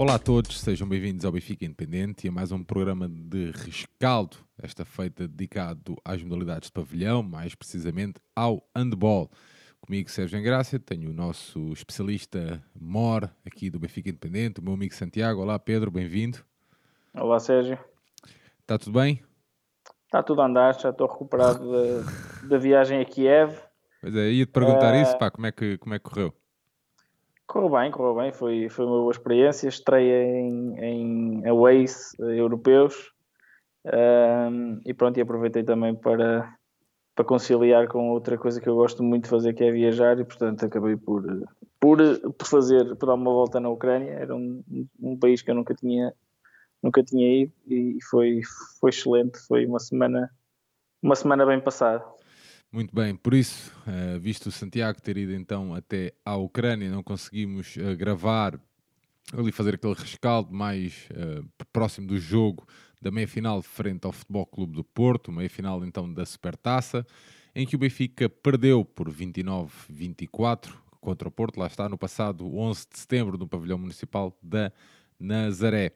Olá 0.00 0.14
a 0.14 0.18
todos, 0.18 0.58
sejam 0.58 0.88
bem-vindos 0.88 1.26
ao 1.26 1.32
Benfica 1.32 1.62
Independente 1.62 2.24
e 2.24 2.30
a 2.30 2.32
mais 2.32 2.50
um 2.50 2.64
programa 2.64 3.06
de 3.06 3.50
rescaldo, 3.50 4.38
esta 4.56 4.82
feita 4.82 5.28
dedicado 5.28 5.94
às 6.02 6.22
modalidades 6.22 6.68
de 6.68 6.72
pavilhão, 6.72 7.22
mais 7.22 7.54
precisamente 7.54 8.14
ao 8.34 8.66
handball. 8.74 9.30
Comigo, 9.78 10.10
Sérgio 10.10 10.38
Engrácia, 10.38 10.78
tenho 10.78 11.10
o 11.10 11.12
nosso 11.12 11.70
especialista 11.74 12.64
MOR 12.74 13.28
aqui 13.44 13.68
do 13.68 13.78
Benfica 13.78 14.08
Independente, 14.08 14.58
o 14.58 14.64
meu 14.64 14.72
amigo 14.72 14.94
Santiago. 14.94 15.42
Olá 15.42 15.58
Pedro, 15.58 15.90
bem-vindo. 15.90 16.38
Olá 17.14 17.38
Sérgio. 17.38 17.78
Está 18.62 18.78
tudo 18.78 18.98
bem? 18.98 19.20
Está 20.06 20.22
tudo 20.22 20.40
a 20.40 20.46
andar, 20.46 20.80
já 20.80 20.88
estou 20.88 21.08
recuperado 21.08 22.02
da, 22.48 22.56
viagem 22.56 23.02
a 23.02 23.04
Kiev. 23.04 23.54
Pois 24.00 24.16
é, 24.16 24.30
ia-te 24.30 24.50
perguntar 24.50 24.94
uh... 24.94 25.02
isso, 25.02 25.18
pá, 25.18 25.30
como 25.30 25.46
é 25.46 25.52
que, 25.52 25.76
como 25.76 25.94
é 25.94 25.98
que 25.98 26.04
correu? 26.04 26.39
Correu 27.50 27.68
bem, 27.68 27.90
correu 27.90 28.14
bem, 28.14 28.32
foi, 28.32 28.68
foi 28.68 28.86
uma 28.86 29.00
boa 29.00 29.10
experiência, 29.10 29.66
estreia 29.66 30.24
em, 30.38 30.78
em 30.78 31.48
aways 31.48 32.12
europeus. 32.20 33.10
Um, 33.84 34.80
e 34.86 34.94
pronto, 34.94 35.18
e 35.18 35.20
aproveitei 35.20 35.64
também 35.64 35.92
para, 35.96 36.48
para 37.12 37.24
conciliar 37.24 37.88
com 37.88 38.10
outra 38.10 38.38
coisa 38.38 38.60
que 38.60 38.68
eu 38.68 38.76
gosto 38.76 39.02
muito 39.02 39.24
de 39.24 39.30
fazer, 39.30 39.52
que 39.52 39.64
é 39.64 39.70
viajar, 39.72 40.16
e 40.20 40.24
portanto 40.24 40.64
acabei 40.64 40.96
por, 40.96 41.24
por, 41.80 41.98
por 42.38 42.46
fazer, 42.46 42.94
por 42.94 43.06
dar 43.06 43.14
uma 43.14 43.32
volta 43.32 43.58
na 43.58 43.68
Ucrânia, 43.68 44.12
era 44.12 44.32
um, 44.32 44.62
um 45.00 45.18
país 45.18 45.42
que 45.42 45.50
eu 45.50 45.56
nunca 45.56 45.74
tinha, 45.74 46.14
nunca 46.80 47.02
tinha 47.02 47.42
ido 47.42 47.52
e 47.66 47.98
foi, 48.08 48.42
foi 48.78 48.90
excelente, 48.90 49.40
foi 49.48 49.66
uma 49.66 49.80
semana, 49.80 50.30
uma 51.02 51.16
semana 51.16 51.44
bem 51.44 51.60
passada. 51.60 52.04
Muito 52.72 52.94
bem, 52.94 53.16
por 53.16 53.34
isso, 53.34 53.72
uh, 53.84 54.20
visto 54.20 54.46
o 54.46 54.52
Santiago 54.52 55.02
ter 55.02 55.16
ido 55.16 55.34
então 55.34 55.74
até 55.74 56.14
à 56.24 56.36
Ucrânia, 56.36 56.88
não 56.88 57.02
conseguimos 57.02 57.74
uh, 57.76 57.96
gravar 57.96 58.60
ali 59.32 59.50
fazer 59.50 59.74
aquele 59.74 59.94
rescaldo 59.94 60.52
mais 60.52 61.08
uh, 61.10 61.44
próximo 61.72 62.06
do 62.06 62.16
jogo 62.16 62.64
da 63.02 63.10
meia-final 63.10 63.60
frente 63.60 64.04
ao 64.04 64.12
Futebol 64.12 64.46
Clube 64.46 64.74
do 64.74 64.84
Porto, 64.84 65.32
meia-final 65.32 65.84
então 65.84 66.12
da 66.12 66.24
Supertaça, 66.24 67.04
em 67.56 67.66
que 67.66 67.74
o 67.74 67.78
Benfica 67.78 68.28
perdeu 68.28 68.84
por 68.84 69.10
29-24 69.10 70.72
contra 71.00 71.26
o 71.26 71.30
Porto, 71.30 71.58
lá 71.58 71.66
está, 71.66 71.88
no 71.88 71.98
passado 71.98 72.56
11 72.56 72.86
de 72.92 72.98
setembro 73.00 73.36
no 73.36 73.48
pavilhão 73.48 73.78
municipal 73.78 74.36
da 74.40 74.70
Nazaré. 75.18 75.92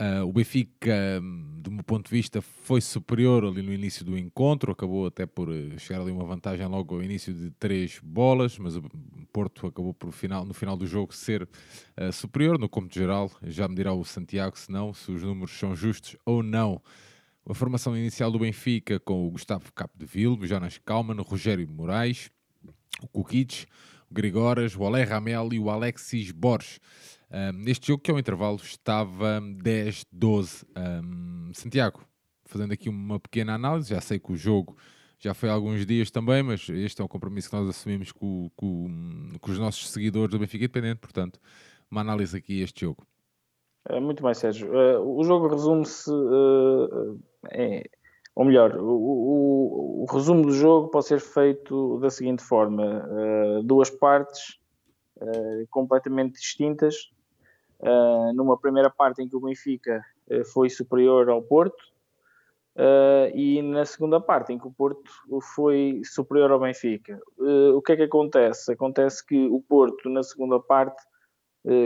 Uh, 0.00 0.24
o 0.24 0.32
Benfica, 0.32 1.20
do 1.58 1.72
meu 1.72 1.82
ponto 1.82 2.08
de 2.08 2.10
vista, 2.16 2.40
foi 2.40 2.80
superior 2.80 3.44
ali 3.44 3.62
no 3.62 3.72
início 3.72 4.04
do 4.04 4.16
encontro, 4.16 4.70
acabou 4.70 5.06
até 5.06 5.26
por 5.26 5.52
eh, 5.52 5.76
chegar 5.76 6.00
ali 6.00 6.12
uma 6.12 6.24
vantagem 6.24 6.64
logo 6.66 6.94
ao 6.94 7.02
início 7.02 7.34
de 7.34 7.50
três 7.50 7.98
bolas, 8.00 8.58
mas 8.58 8.76
o 8.76 8.84
Porto 9.32 9.66
acabou 9.66 9.92
por 9.92 10.12
final, 10.12 10.44
no 10.44 10.54
final 10.54 10.76
do 10.76 10.86
jogo 10.86 11.12
ser 11.12 11.42
uh, 11.42 12.12
superior. 12.12 12.60
No 12.60 12.68
cômputo 12.68 12.94
geral, 12.94 13.28
já 13.42 13.66
me 13.66 13.74
dirá 13.74 13.92
o 13.92 14.04
Santiago 14.04 14.56
se 14.56 14.70
não, 14.70 14.94
se 14.94 15.10
os 15.10 15.24
números 15.24 15.58
são 15.58 15.74
justos 15.74 16.16
ou 16.24 16.44
não. 16.44 16.80
A 17.44 17.52
formação 17.52 17.96
inicial 17.96 18.30
do 18.30 18.38
Benfica 18.38 19.00
com 19.00 19.26
o 19.26 19.30
Gustavo 19.32 19.72
Capdeville, 19.72 20.46
Jonas 20.46 20.78
Kalman, 20.78 21.20
Rogério 21.22 21.68
Moraes, 21.68 22.30
o 23.02 23.08
Kukic, 23.08 23.66
o 24.08 24.14
Grigoras, 24.14 24.76
o 24.76 24.86
Ale 24.86 25.02
Ramel 25.02 25.52
e 25.52 25.58
o 25.58 25.70
Alexis 25.70 26.30
Borges. 26.30 26.78
Um, 27.30 27.52
neste 27.52 27.88
jogo, 27.88 28.02
que 28.02 28.10
é 28.10 28.14
o 28.14 28.18
intervalo, 28.18 28.56
estava 28.56 29.40
10-12. 29.40 30.64
Um, 30.76 31.52
Santiago, 31.52 32.00
fazendo 32.44 32.72
aqui 32.72 32.88
uma 32.88 33.20
pequena 33.20 33.54
análise, 33.54 33.90
já 33.90 34.00
sei 34.00 34.18
que 34.18 34.32
o 34.32 34.36
jogo 34.36 34.76
já 35.18 35.34
foi 35.34 35.48
há 35.48 35.52
alguns 35.52 35.84
dias 35.84 36.10
também, 36.10 36.42
mas 36.42 36.68
este 36.68 37.02
é 37.02 37.04
um 37.04 37.08
compromisso 37.08 37.50
que 37.50 37.56
nós 37.56 37.68
assumimos 37.68 38.12
com, 38.12 38.50
com, 38.56 39.32
com 39.40 39.50
os 39.50 39.58
nossos 39.58 39.90
seguidores 39.90 40.30
do 40.30 40.38
Benfica 40.38 40.64
Independente, 40.64 41.00
portanto, 41.00 41.40
uma 41.90 42.00
análise 42.00 42.36
aqui 42.36 42.60
a 42.60 42.64
este 42.64 42.82
jogo. 42.82 43.04
É, 43.88 43.98
muito 43.98 44.22
bem, 44.22 44.34
Sérgio. 44.34 44.68
Uh, 44.68 45.18
o 45.18 45.24
jogo 45.24 45.48
resume-se, 45.48 46.10
uh, 46.10 47.20
ou 48.34 48.44
melhor, 48.44 48.76
o, 48.76 48.84
o, 48.84 50.02
o, 50.02 50.06
resumo 50.12 50.42
do 50.42 50.52
jogo 50.52 50.88
pode 50.88 51.06
ser 51.06 51.20
feito 51.20 51.98
da 51.98 52.10
seguinte 52.10 52.42
forma: 52.42 53.04
uh, 53.04 53.62
duas 53.62 53.90
partes 53.90 54.58
completamente 55.70 56.34
distintas, 56.34 57.10
uh, 57.80 58.32
numa 58.34 58.58
primeira 58.58 58.90
parte 58.90 59.22
em 59.22 59.28
que 59.28 59.36
o 59.36 59.40
Benfica 59.40 60.04
uh, 60.30 60.44
foi 60.44 60.68
superior 60.70 61.28
ao 61.28 61.42
Porto 61.42 61.82
uh, 62.76 63.34
e 63.34 63.62
na 63.62 63.84
segunda 63.84 64.20
parte 64.20 64.52
em 64.52 64.58
que 64.58 64.66
o 64.66 64.72
Porto 64.72 65.10
foi 65.54 66.00
superior 66.04 66.50
ao 66.50 66.60
Benfica. 66.60 67.20
o 67.74 67.82
que 67.82 67.92
é 67.92 67.96
que 67.96 68.02
acontece? 68.02 68.72
Acontece 68.72 69.24
que 69.24 69.46
o 69.46 69.60
Porto 69.60 70.08
na 70.08 70.22
segunda 70.22 70.60
parte 70.60 71.02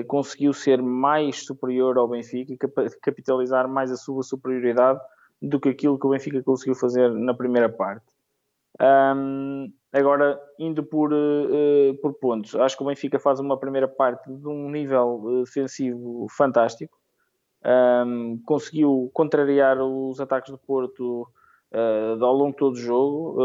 conseguiu 0.06 0.52
ser 0.52 0.80
mais 0.80 1.44
superior 1.44 1.96
ao 1.98 2.06
Benfica 2.06 2.52
e 2.52 2.58
capitalizar 3.00 3.66
mais 3.66 3.90
a 3.90 3.96
sua 3.96 4.22
superioridade 4.22 5.00
do 5.40 5.58
que 5.58 5.70
aquilo 5.70 5.98
que 5.98 6.06
o 6.06 6.10
Benfica 6.10 6.40
conseguiu 6.42 6.76
fazer 6.76 7.10
na 7.10 7.34
primeira 7.34 7.68
parte. 7.68 8.06
Um, 8.80 9.72
agora, 9.92 10.40
indo 10.58 10.82
por, 10.82 11.12
uh, 11.12 11.94
por 12.00 12.14
pontos, 12.14 12.54
acho 12.56 12.76
que 12.76 12.82
o 12.82 12.86
Benfica 12.86 13.18
faz 13.18 13.38
uma 13.38 13.58
primeira 13.58 13.86
parte 13.86 14.32
de 14.32 14.48
um 14.48 14.70
nível 14.70 15.20
uh, 15.22 15.44
defensivo 15.44 16.26
fantástico. 16.30 16.96
Um, 17.64 18.40
conseguiu 18.44 19.10
contrariar 19.12 19.80
os 19.80 20.18
ataques 20.20 20.50
do 20.50 20.58
Porto 20.58 21.28
uh, 21.72 22.24
ao 22.24 22.34
longo 22.34 22.52
de 22.52 22.56
todo 22.56 22.74
o 22.74 22.80
jogo, 22.80 23.40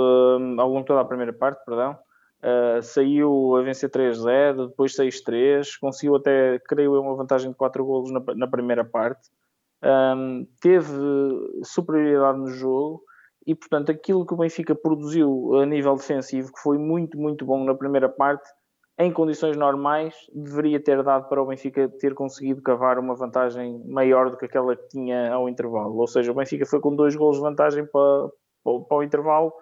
ao 0.58 0.70
longo 0.70 0.80
de 0.80 0.86
toda 0.86 1.02
a 1.02 1.06
primeira 1.06 1.34
parte, 1.34 1.64
perdão. 1.66 1.98
saiu 2.82 3.56
a 3.58 3.62
vencer 3.62 3.90
3-0, 3.92 4.70
depois 4.70 4.96
6-3, 4.96 5.78
conseguiu 5.80 6.16
até, 6.16 6.60
creio 6.60 6.96
eu, 6.96 7.02
uma 7.02 7.16
vantagem 7.16 7.52
de 7.52 7.58
4 7.58 7.86
golos 7.86 8.12
na, 8.12 8.24
na 8.36 8.48
primeira 8.48 8.86
parte. 8.86 9.30
Um, 9.84 10.48
teve 10.60 10.92
superioridade 11.64 12.40
no 12.40 12.48
jogo 12.48 13.04
e 13.48 13.56
portanto 13.56 13.90
aquilo 13.90 14.26
que 14.26 14.34
o 14.34 14.38
Benfica 14.38 14.76
produziu 14.76 15.56
a 15.56 15.66
nível 15.66 15.96
defensivo, 15.96 16.52
que 16.52 16.60
foi 16.60 16.78
muito, 16.78 17.18
muito 17.18 17.46
bom 17.46 17.64
na 17.64 17.74
primeira 17.74 18.10
parte, 18.10 18.48
em 19.00 19.12
condições 19.12 19.56
normais, 19.56 20.14
deveria 20.34 20.80
ter 20.82 21.02
dado 21.02 21.30
para 21.30 21.42
o 21.42 21.46
Benfica 21.46 21.88
ter 21.88 22.14
conseguido 22.14 22.62
cavar 22.62 23.00
uma 23.00 23.16
vantagem 23.16 23.82
maior 23.86 24.30
do 24.30 24.38
que 24.38 24.46
aquela 24.46 24.76
que 24.76 24.88
tinha 24.90 25.32
ao 25.32 25.48
intervalo. 25.48 25.96
Ou 25.96 26.08
seja, 26.08 26.32
o 26.32 26.36
Benfica 26.36 26.66
foi 26.66 26.82
com 26.82 26.94
dois 26.94 27.16
gols 27.16 27.38
de 27.38 27.44
vantagem 27.44 27.86
para, 27.86 28.30
para, 28.64 28.80
para 28.82 28.98
o 28.98 29.04
intervalo, 29.04 29.54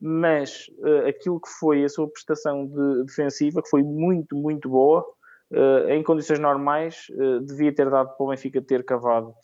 mas 0.00 0.68
uh, 0.78 1.08
aquilo 1.08 1.40
que 1.40 1.48
foi 1.58 1.84
a 1.84 1.88
sua 1.88 2.08
prestação 2.08 2.64
de, 2.66 3.04
defensiva, 3.04 3.60
que 3.60 3.68
foi 3.68 3.82
muito, 3.82 4.34
muito 4.36 4.68
boa, 4.70 5.04
uh, 5.50 5.90
em 5.90 6.02
condições 6.02 6.38
normais, 6.38 7.06
uh, 7.10 7.40
devia 7.40 7.74
ter 7.74 7.90
dado 7.90 8.16
para 8.16 8.24
o 8.24 8.28
Benfica 8.30 8.62
ter 8.62 8.84
cavado 8.84 9.34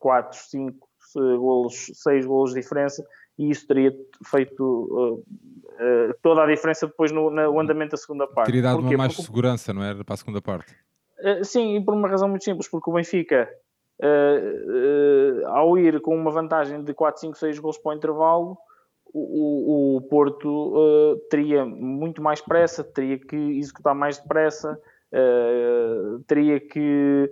4, 0.00 0.38
5, 0.38 0.88
golos, 1.38 1.90
seis 1.94 2.24
golos 2.26 2.52
de 2.52 2.60
diferença, 2.60 3.04
e 3.38 3.50
isso 3.50 3.66
teria 3.66 3.94
feito 4.24 4.62
uh, 4.62 5.14
uh, 5.14 6.14
toda 6.22 6.42
a 6.42 6.46
diferença 6.46 6.86
depois 6.86 7.12
no, 7.12 7.30
no, 7.30 7.60
andamento 7.60 7.92
da 7.92 7.96
segunda 7.96 8.26
parte. 8.26 8.46
Teria 8.46 8.62
dado 8.62 8.80
Porquê? 8.80 8.94
uma 8.94 8.98
mais 8.98 9.14
porque... 9.14 9.26
segurança, 9.26 9.72
não 9.72 9.82
era? 9.82 10.02
Para 10.04 10.14
a 10.14 10.16
segunda 10.16 10.40
parte. 10.40 10.74
Uh, 11.20 11.44
sim, 11.44 11.76
e 11.76 11.84
por 11.84 11.94
uma 11.94 12.08
razão 12.08 12.28
muito 12.28 12.44
simples, 12.44 12.68
porque 12.68 12.90
o 12.90 12.94
Benfica, 12.94 13.48
ao 15.46 15.78
ir 15.78 16.00
com 16.00 16.14
uma 16.14 16.30
vantagem 16.30 16.82
de 16.82 16.92
4, 16.92 17.20
5, 17.20 17.38
6 17.38 17.58
gols 17.58 17.78
para 17.78 17.92
o 17.92 17.94
intervalo, 17.94 18.58
o, 19.12 19.96
o, 19.96 20.02
Porto 20.02 21.18
teria 21.30 21.64
muito 21.64 22.20
mais 22.20 22.42
pressa, 22.42 22.84
teria 22.84 23.18
que 23.18 23.36
executar 23.36 23.94
mais 23.94 24.18
depressa, 24.18 24.78
teria 26.26 26.60
que 26.60 27.30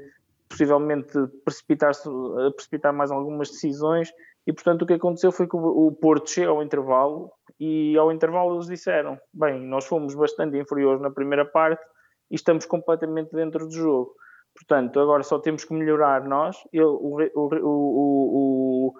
possivelmente 0.54 1.12
precipitar-se, 1.44 2.08
precipitar 2.54 2.92
mais 2.92 3.10
algumas 3.10 3.50
decisões 3.50 4.12
e 4.46 4.52
portanto 4.52 4.82
o 4.82 4.86
que 4.86 4.94
aconteceu 4.94 5.32
foi 5.32 5.48
que 5.48 5.56
o 5.56 5.90
Porto 5.92 6.30
chega 6.30 6.50
ao 6.50 6.62
intervalo 6.62 7.32
e 7.58 7.96
ao 7.98 8.12
intervalo 8.12 8.54
eles 8.54 8.66
disseram, 8.66 9.18
bem, 9.32 9.60
nós 9.60 9.84
fomos 9.84 10.14
bastante 10.14 10.56
inferiores 10.56 11.00
na 11.00 11.10
primeira 11.10 11.44
parte 11.44 11.84
e 12.30 12.36
estamos 12.36 12.66
completamente 12.66 13.32
dentro 13.32 13.66
do 13.66 13.74
jogo. 13.74 14.14
Portanto, 14.54 15.00
agora 15.00 15.24
só 15.24 15.40
temos 15.40 15.64
que 15.64 15.74
melhorar 15.74 16.24
nós. 16.24 16.56
o, 16.72 16.80
o, 16.80 17.28
o, 17.34 18.92
o 18.92 18.94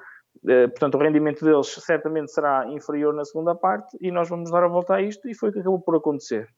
eh, 0.49 0.67
portanto, 0.67 0.97
o 0.97 0.99
rendimento 0.99 1.45
deles 1.45 1.69
certamente 1.69 2.33
será 2.33 2.67
inferior 2.69 3.15
na 3.15 3.25
segunda 3.25 3.55
parte 3.55 3.97
e 4.01 4.11
nós 4.11 4.29
vamos 4.29 4.51
dar 4.51 4.65
a 4.65 4.69
volta 4.69 4.95
a 4.95 5.03
isto 5.03 5.29
e 5.29 5.35
foi 5.35 5.51
o 5.51 5.53
que 5.53 5.61
acabou 5.61 5.81
por 5.81 5.97
acontecer. 5.97 6.49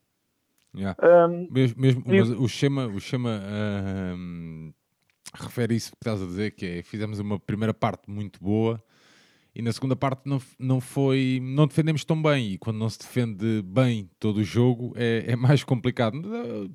Yeah. 0.75 0.95
Um, 1.01 1.47
mesmo, 1.51 1.81
mesmo 1.81 2.35
e... 2.35 2.43
o 2.43 2.47
Chama, 2.47 2.87
o 2.87 2.99
refere 5.33 5.75
isso 5.75 5.91
que 5.91 5.97
estás 5.97 6.21
a 6.21 6.25
dizer, 6.25 6.51
que 6.51 6.65
é 6.65 6.83
fizemos 6.83 7.19
uma 7.19 7.39
primeira 7.39 7.73
parte 7.73 8.09
muito 8.09 8.39
boa 8.41 8.83
e 9.53 9.61
na 9.61 9.71
segunda 9.73 9.95
parte 9.95 10.21
não, 10.25 10.41
não 10.59 10.79
foi 10.79 11.39
não 11.41 11.67
defendemos 11.67 12.05
tão 12.05 12.21
bem 12.21 12.53
e 12.53 12.57
quando 12.57 12.77
não 12.77 12.89
se 12.89 12.99
defende 12.99 13.61
bem 13.63 14.09
todo 14.19 14.37
o 14.37 14.43
jogo 14.43 14.93
é, 14.95 15.25
é 15.27 15.35
mais 15.35 15.63
complicado. 15.63 16.21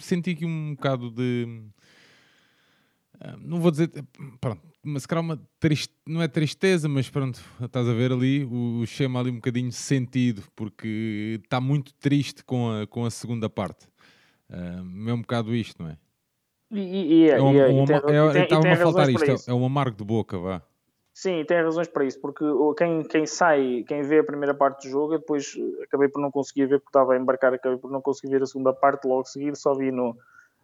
Senti 0.00 0.30
aqui 0.30 0.44
um 0.44 0.74
bocado 0.74 1.10
de 1.10 1.62
ah, 3.20 3.36
não 3.40 3.60
vou 3.60 3.70
dizer 3.70 3.88
pronto, 4.40 4.60
mas 4.82 5.02
se 5.02 5.08
calhar 5.08 5.22
uma 5.22 5.40
triste, 5.60 5.94
não 6.04 6.20
é 6.20 6.26
tristeza, 6.26 6.88
mas 6.88 7.08
pronto, 7.08 7.40
estás 7.62 7.88
a 7.88 7.92
ver 7.94 8.10
ali 8.10 8.44
o, 8.44 8.84
Chama 8.84 9.20
ali 9.20 9.30
um 9.30 9.36
bocadinho 9.36 9.70
sentido 9.70 10.42
porque 10.56 11.40
está 11.44 11.60
muito 11.60 11.94
triste 11.94 12.42
com 12.42 12.68
a, 12.70 12.86
com 12.86 13.04
a 13.04 13.10
segunda 13.10 13.48
parte. 13.48 13.86
Uh, 14.50 15.08
é 15.08 15.14
um 15.14 15.20
bocado 15.20 15.54
isto, 15.54 15.82
não 15.82 15.90
é? 15.90 15.96
E, 16.72 17.24
e, 17.24 17.30
é, 17.30 17.36
é, 17.36 17.42
um, 17.42 17.52
e, 17.52 17.86
tem, 17.86 17.96
é, 17.96 18.42
estava 18.44 18.68
a 18.68 18.76
faltar 18.76 19.10
isto, 19.10 19.50
é 19.50 19.54
um 19.54 19.66
amargo 19.66 19.96
de 19.96 20.04
boca, 20.04 20.38
vá. 20.38 20.62
Sim, 21.12 21.44
tem 21.44 21.62
razões 21.62 21.88
para 21.88 22.06
isso, 22.06 22.18
porque 22.20 22.42
quem, 22.78 23.02
quem 23.02 23.26
sai, 23.26 23.84
quem 23.86 24.00
vê 24.00 24.20
a 24.20 24.24
primeira 24.24 24.54
parte 24.54 24.88
do 24.88 24.90
jogo, 24.90 25.18
depois 25.18 25.54
acabei 25.82 26.08
por 26.08 26.22
não 26.22 26.30
conseguir 26.30 26.64
ver, 26.64 26.78
porque 26.78 26.88
estava 26.88 27.12
a 27.12 27.18
embarcar, 27.18 27.52
acabei 27.52 27.76
por 27.76 27.90
não 27.90 28.00
conseguir 28.00 28.32
ver 28.32 28.42
a 28.42 28.46
segunda 28.46 28.72
parte 28.72 29.06
logo 29.06 29.26
seguir, 29.26 29.54
só 29.54 29.74
vi 29.74 29.92
no, 29.92 30.16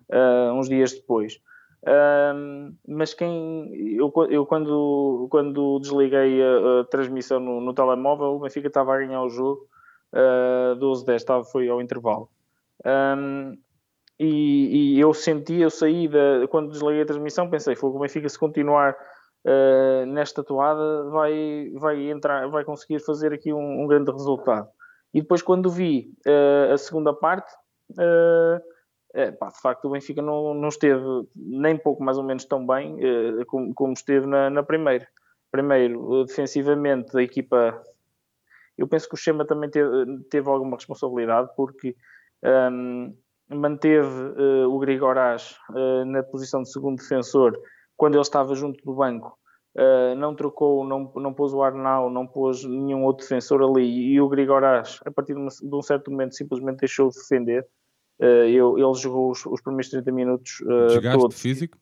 uh, 0.09 0.53
uns 0.55 0.67
dias 0.67 0.95
depois. 0.95 1.39
Uh, 1.83 2.75
mas 2.89 3.13
quem 3.13 3.71
eu, 3.95 4.11
eu 4.31 4.47
quando, 4.47 5.29
quando 5.31 5.79
desliguei 5.81 6.43
a, 6.43 6.81
a 6.81 6.85
transmissão 6.85 7.39
no, 7.39 7.61
no, 7.61 7.75
telemóvel, 7.75 8.35
o 8.35 8.41
Benfica 8.41 8.69
estava 8.69 8.95
a 8.95 8.99
ganhar 8.99 9.23
o 9.23 9.29
jogo 9.29 9.69
uh, 10.15 10.77
12-10, 10.81 11.15
estava, 11.15 11.45
foi 11.45 11.69
ao 11.69 11.83
intervalo. 11.83 12.31
Um, 12.87 13.59
e, 14.19 14.97
e, 14.97 15.01
eu 15.01 15.15
senti, 15.15 15.61
eu 15.61 15.71
saí 15.71 16.09
da, 16.09 16.47
quando 16.49 16.71
desliguei 16.71 17.03
a 17.03 17.07
transmissão, 17.07 17.49
pensei, 17.49 17.77
foi 17.77 17.91
o 17.91 17.99
Benfica 17.99 18.29
se 18.29 18.39
continuar 18.39 18.97
uh, 19.47 20.07
nesta 20.07 20.43
toada 20.43 21.05
vai, 21.11 21.71
vai 21.75 22.11
entrar, 22.11 22.49
vai 22.49 22.65
conseguir 22.65 23.01
fazer 23.01 23.33
aqui 23.33 23.53
um, 23.53 23.83
um 23.83 23.87
grande 23.87 24.11
resultado. 24.11 24.69
E 25.15 25.21
depois 25.21 25.41
quando 25.41 25.71
vi 25.71 26.13
uh, 26.27 26.73
a 26.73 26.79
segunda 26.79 27.13
parte, 27.15 27.53
uh, 27.93 28.61
é, 29.15 29.31
pá, 29.31 29.49
de 29.49 29.61
facto 29.61 29.87
o 29.87 29.91
Benfica 29.91 30.21
não, 30.21 30.53
não 30.53 30.69
esteve 30.69 31.03
nem 31.35 31.77
pouco 31.79 32.03
mais 32.03 32.19
ou 32.19 32.25
menos 32.25 32.45
tão 32.45 32.67
bem 32.67 32.99
como, 33.47 33.73
como, 33.73 33.93
esteve 33.95 34.27
na, 34.27 34.51
na 34.51 34.63
primeira. 34.63 35.09
Primeiro, 35.51 36.25
defensivamente, 36.27 37.17
a 37.17 37.23
equipa 37.23 37.83
eu 38.79 38.87
penso 38.87 39.09
que 39.09 39.15
o 39.15 39.19
Chema 39.19 39.45
também 39.45 39.69
teve, 39.69 39.91
teve 40.31 40.49
alguma 40.49 40.77
responsabilidade 40.77 41.51
porque 41.57 41.97
um, 42.71 43.13
manteve 43.49 44.09
uh, 44.09 44.71
o 44.71 44.79
Grigorás 44.79 45.57
uh, 45.71 46.05
na 46.05 46.23
posição 46.23 46.63
de 46.63 46.71
segundo 46.71 46.99
defensor 46.99 47.59
quando 47.97 48.15
ele 48.15 48.23
estava 48.23 48.55
junto 48.55 48.83
do 48.85 48.95
banco. 48.95 49.39
Uh, 49.75 50.15
não 50.17 50.35
trocou, 50.35 50.85
não, 50.85 51.13
não 51.17 51.33
pôs 51.33 51.53
o 51.53 51.63
Arnau, 51.63 52.11
não 52.11 52.27
pôs 52.27 52.65
nenhum 52.65 53.05
outro 53.05 53.23
defensor 53.23 53.63
ali 53.63 54.13
e 54.13 54.21
o 54.21 54.29
Grigorás, 54.29 55.01
a 55.05 55.11
partir 55.11 55.35
de, 55.35 55.41
uma, 55.41 55.49
de 55.49 55.75
um 55.75 55.83
certo 55.83 56.11
momento, 56.11 56.35
simplesmente 56.35 56.81
deixou 56.81 57.09
de 57.09 57.17
defender. 57.17 57.67
Eu, 58.21 58.77
ele 58.77 58.95
jogou 58.95 59.31
os, 59.31 59.47
os, 59.47 59.63
primeiros 59.63 59.91
30 59.91 60.11
minutos 60.11 60.59
Desgaste 60.89 61.21
todos. 61.21 61.41
físico? 61.41 61.79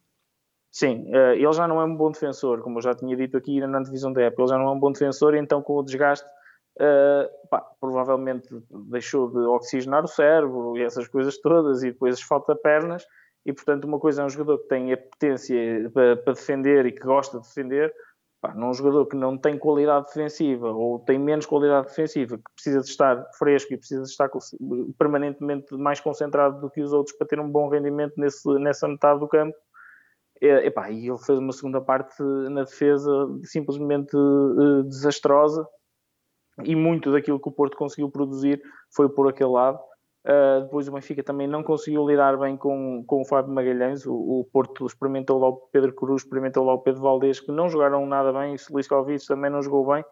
Sim, 0.70 1.06
ele 1.10 1.50
já 1.50 1.66
não 1.66 1.80
é 1.80 1.84
um 1.86 1.96
bom 1.96 2.10
defensor, 2.10 2.60
como 2.60 2.76
eu 2.76 2.82
já 2.82 2.94
tinha 2.94 3.16
dito 3.16 3.38
aqui 3.38 3.58
na 3.66 3.80
divisão 3.80 4.12
da 4.12 4.20
época, 4.20 4.42
ele 4.42 4.50
já 4.50 4.58
não 4.58 4.69
é 4.69 4.70
um 4.72 4.78
bom 4.78 4.92
defensor, 4.92 5.34
então 5.34 5.62
com 5.62 5.78
o 5.78 5.82
desgaste 5.82 6.28
uh, 6.81 7.49
pá, 7.49 7.61
provavelmente 7.81 8.49
deixou 8.88 9.31
de 9.31 9.38
oxigenar 9.38 10.05
o 10.05 10.08
cérebro 10.08 10.76
e 10.76 10.82
essas 10.82 11.08
coisas 11.08 11.38
todas, 11.38 11.82
e 11.82 11.90
depois 11.90 12.20
falta 12.20 12.55
pernas, 12.55 13.05
e 13.44 13.52
portanto 13.52 13.84
uma 13.84 13.99
coisa 13.99 14.23
é 14.23 14.25
um 14.25 14.31
jogador 14.31 14.58
que 14.58 14.69
tem 14.69 14.93
a 14.93 14.96
potência 14.96 15.90
para, 15.93 16.17
para 16.17 16.32
defender 16.34 16.87
e 16.87 16.93
que 16.93 17.02
gosta 17.02 17.38
de 17.38 17.46
defender, 17.46 17.93
pá, 18.40 18.55
num 18.55 18.73
jogador 18.75 19.06
que 19.06 19.17
não 19.17 19.38
tem 19.38 19.58
qualidade 19.58 20.06
defensiva 20.06 20.70
ou 20.70 20.99
tem 21.00 21.19
menos 21.19 21.46
qualidade 21.46 21.88
defensiva, 21.88 22.37
que 22.37 22.55
precisa 22.55 22.81
de 22.81 22.88
estar 22.88 23.25
fresco 23.38 23.72
e 23.72 23.79
precisa 23.79 24.02
de 24.02 24.08
estar 24.08 24.29
permanentemente 24.99 25.75
mais 25.76 26.00
concentrado 26.00 26.61
do 26.61 26.70
que 26.70 26.82
os 26.82 26.93
outros 26.93 27.17
para 27.17 27.26
ter 27.26 27.40
um 27.40 27.50
bom 27.50 27.69
rendimento 27.69 28.14
nesse, 28.17 28.46
nessa 28.58 28.88
metade 28.88 29.20
do 29.20 29.29
campo, 29.29 29.56
é, 30.43 30.67
epá, 30.67 30.90
e 30.90 31.08
ele 31.08 31.19
fez 31.19 31.38
uma 31.38 31.52
segunda 31.52 31.81
parte 31.81 32.22
na 32.22 32.64
defesa 32.64 33.11
simplesmente 33.44 34.14
uh, 34.14 34.82
desastrosa 34.82 35.67
e 36.64 36.75
muito 36.75 37.12
daquilo 37.12 37.41
que 37.41 37.49
o 37.49 37.53
Porto 37.53 37.76
conseguiu 37.76 38.11
produzir 38.11 38.62
foi 38.91 39.08
por 39.08 39.29
aquele 39.29 39.50
lado. 39.50 39.79
Uh, 40.25 40.62
depois 40.62 40.88
o 40.88 40.93
Benfica 40.93 41.23
também 41.23 41.47
não 41.47 41.62
conseguiu 41.62 42.05
lidar 42.05 42.37
bem 42.37 42.56
com, 42.56 43.05
com 43.06 43.20
o 43.20 43.25
Fábio 43.25 43.53
Magalhães. 43.53 44.05
O, 44.06 44.14
o, 44.14 44.44
Porto 44.53 44.85
experimentou 44.85 45.38
lá 45.38 45.49
o 45.49 45.56
Pedro 45.70 45.93
Cruz, 45.93 46.23
experimentou 46.23 46.64
lá 46.64 46.75
o 46.75 46.81
Pedro 46.81 47.00
Valdez, 47.00 47.38
que 47.38 47.53
não 47.53 47.69
jogaram 47.69 48.05
nada 48.06 48.32
bem. 48.32 48.56
O 48.56 48.88
Calvício 48.88 49.29
também 49.29 49.50
não 49.50 49.62
jogou 49.62 49.87
bem. 49.87 50.05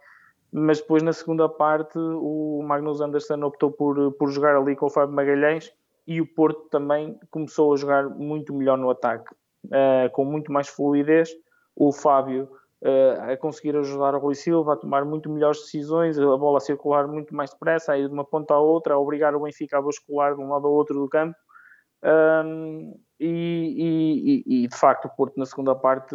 Mas 0.53 0.81
depois, 0.81 1.03
na 1.03 1.13
segunda 1.13 1.49
parte, 1.49 1.99
o 1.99 2.63
Magnus 2.63 3.01
Anderson 3.01 3.43
optou 3.43 3.73
por, 3.73 4.13
por 4.13 4.31
jogar 4.31 4.55
ali 4.55 4.77
com 4.77 4.87
o 4.87 4.91
Fábio 4.91 5.13
Magalhães 5.13 5.73
e 6.07 6.21
o 6.21 6.27
Porto 6.27 6.69
também 6.71 7.19
começou 7.29 7.73
a 7.73 7.77
jogar 7.77 8.09
muito 8.09 8.55
melhor 8.55 8.79
no 8.79 8.91
ataque, 8.91 9.35
uh, 9.67 10.09
com 10.13 10.25
muito 10.25 10.53
mais 10.53 10.69
fluidez. 10.69 11.31
O 11.75 11.91
Fábio 11.91 12.49
uh, 12.85 13.33
a 13.33 13.37
conseguir 13.37 13.77
ajudar 13.77 14.15
o 14.15 14.19
Rui 14.19 14.35
Silva 14.35 14.75
a 14.75 14.77
tomar 14.77 15.05
muito 15.05 15.31
melhores 15.31 15.61
decisões, 15.61 16.19
a 16.19 16.37
bola 16.37 16.59
a 16.59 16.61
circular 16.61 17.09
muito 17.09 17.35
mais 17.35 17.51
depressa, 17.51 17.93
a 17.93 17.99
ir 17.99 18.09
de 18.09 18.15
uma 18.15 18.25
ponta 18.25 18.55
à 18.55 18.61
outra, 18.61 18.95
a 18.95 18.99
obrigar 18.99 19.35
o 19.35 19.41
Benfica 19.41 19.79
a 19.79 19.83
bascular 19.83 20.35
de 20.35 20.41
um 20.41 20.49
lado 20.51 20.67
ao 20.67 20.73
outro 20.73 20.95
do 20.95 21.09
campo. 21.09 21.37
Um, 22.05 22.95
e, 23.19 24.45
e, 24.47 24.65
e, 24.65 24.69
de 24.69 24.77
facto 24.77 25.07
o 25.07 25.17
Porto 25.17 25.39
na 25.39 25.47
segunda 25.47 25.75
parte 25.75 26.15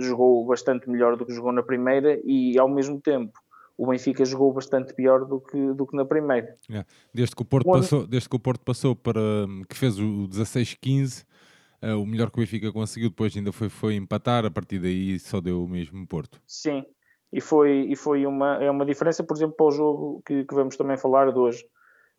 jogou 0.00 0.44
bastante 0.44 0.90
melhor 0.90 1.16
do 1.16 1.24
que 1.24 1.32
jogou 1.32 1.52
na 1.52 1.62
primeira 1.62 2.20
e 2.24 2.58
ao 2.58 2.68
mesmo 2.68 3.00
tempo 3.00 3.38
o 3.78 3.86
Benfica 3.86 4.24
jogou 4.24 4.52
bastante 4.52 4.92
pior 4.94 5.24
do 5.24 5.40
que, 5.40 5.74
do 5.74 5.86
que 5.86 5.94
na 5.94 6.04
primeira. 6.04 6.56
É. 6.68 6.84
Desde, 7.14 7.36
que 7.36 7.42
o 7.42 7.44
Porto 7.44 7.70
passou, 7.70 8.06
desde 8.06 8.28
que 8.28 8.34
o 8.34 8.40
Porto 8.40 8.64
passou 8.64 8.96
para 8.96 9.20
que 9.68 9.76
fez 9.76 9.96
o 9.98 10.26
16-15 10.28 11.24
Uh, 11.82 12.00
o 12.00 12.06
melhor 12.06 12.30
que 12.30 12.38
o 12.38 12.40
Benfica 12.40 12.72
conseguiu 12.72 13.10
depois 13.10 13.36
ainda 13.36 13.52
foi, 13.52 13.68
foi 13.68 13.94
empatar, 13.94 14.44
a 14.46 14.50
partir 14.50 14.78
daí 14.78 15.18
só 15.18 15.40
deu 15.40 15.64
o 15.64 15.68
mesmo 15.68 16.06
Porto. 16.06 16.40
Sim, 16.46 16.84
e 17.32 17.40
foi, 17.40 17.86
e 17.90 17.96
foi 17.96 18.26
uma, 18.26 18.62
é 18.62 18.70
uma 18.70 18.86
diferença, 18.86 19.22
por 19.22 19.36
exemplo, 19.36 19.56
para 19.56 19.66
o 19.66 19.70
jogo 19.70 20.22
que, 20.24 20.44
que 20.44 20.54
vamos 20.54 20.76
também 20.76 20.96
falar 20.96 21.32
de 21.32 21.38
hoje. 21.38 21.66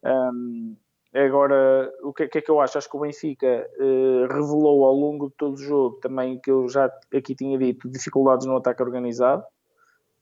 Um, 0.04 0.76
agora, 1.14 1.92
o 2.04 2.14
que, 2.14 2.28
que, 2.28 2.38
é 2.38 2.42
que 2.42 2.52
eu 2.52 2.62
acho? 2.62 2.78
Acho 2.78 2.90
que 2.90 2.98
o 2.98 3.00
Benfica 3.00 3.68
uh, 3.80 4.28
revelou 4.28 4.86
ao 4.86 4.94
longo 4.94 5.30
de 5.30 5.36
todo 5.36 5.56
o 5.56 5.62
jogo 5.62 5.98
também 6.02 6.40
que 6.40 6.52
eu 6.52 6.68
já 6.70 6.92
aqui 7.14 7.34
tinha 7.34 7.58
dito, 7.58 7.90
dificuldades 7.90 8.46
no 8.46 8.58
ataque 8.58 8.84
organizado. 8.84 9.44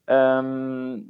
Um, 0.07 1.03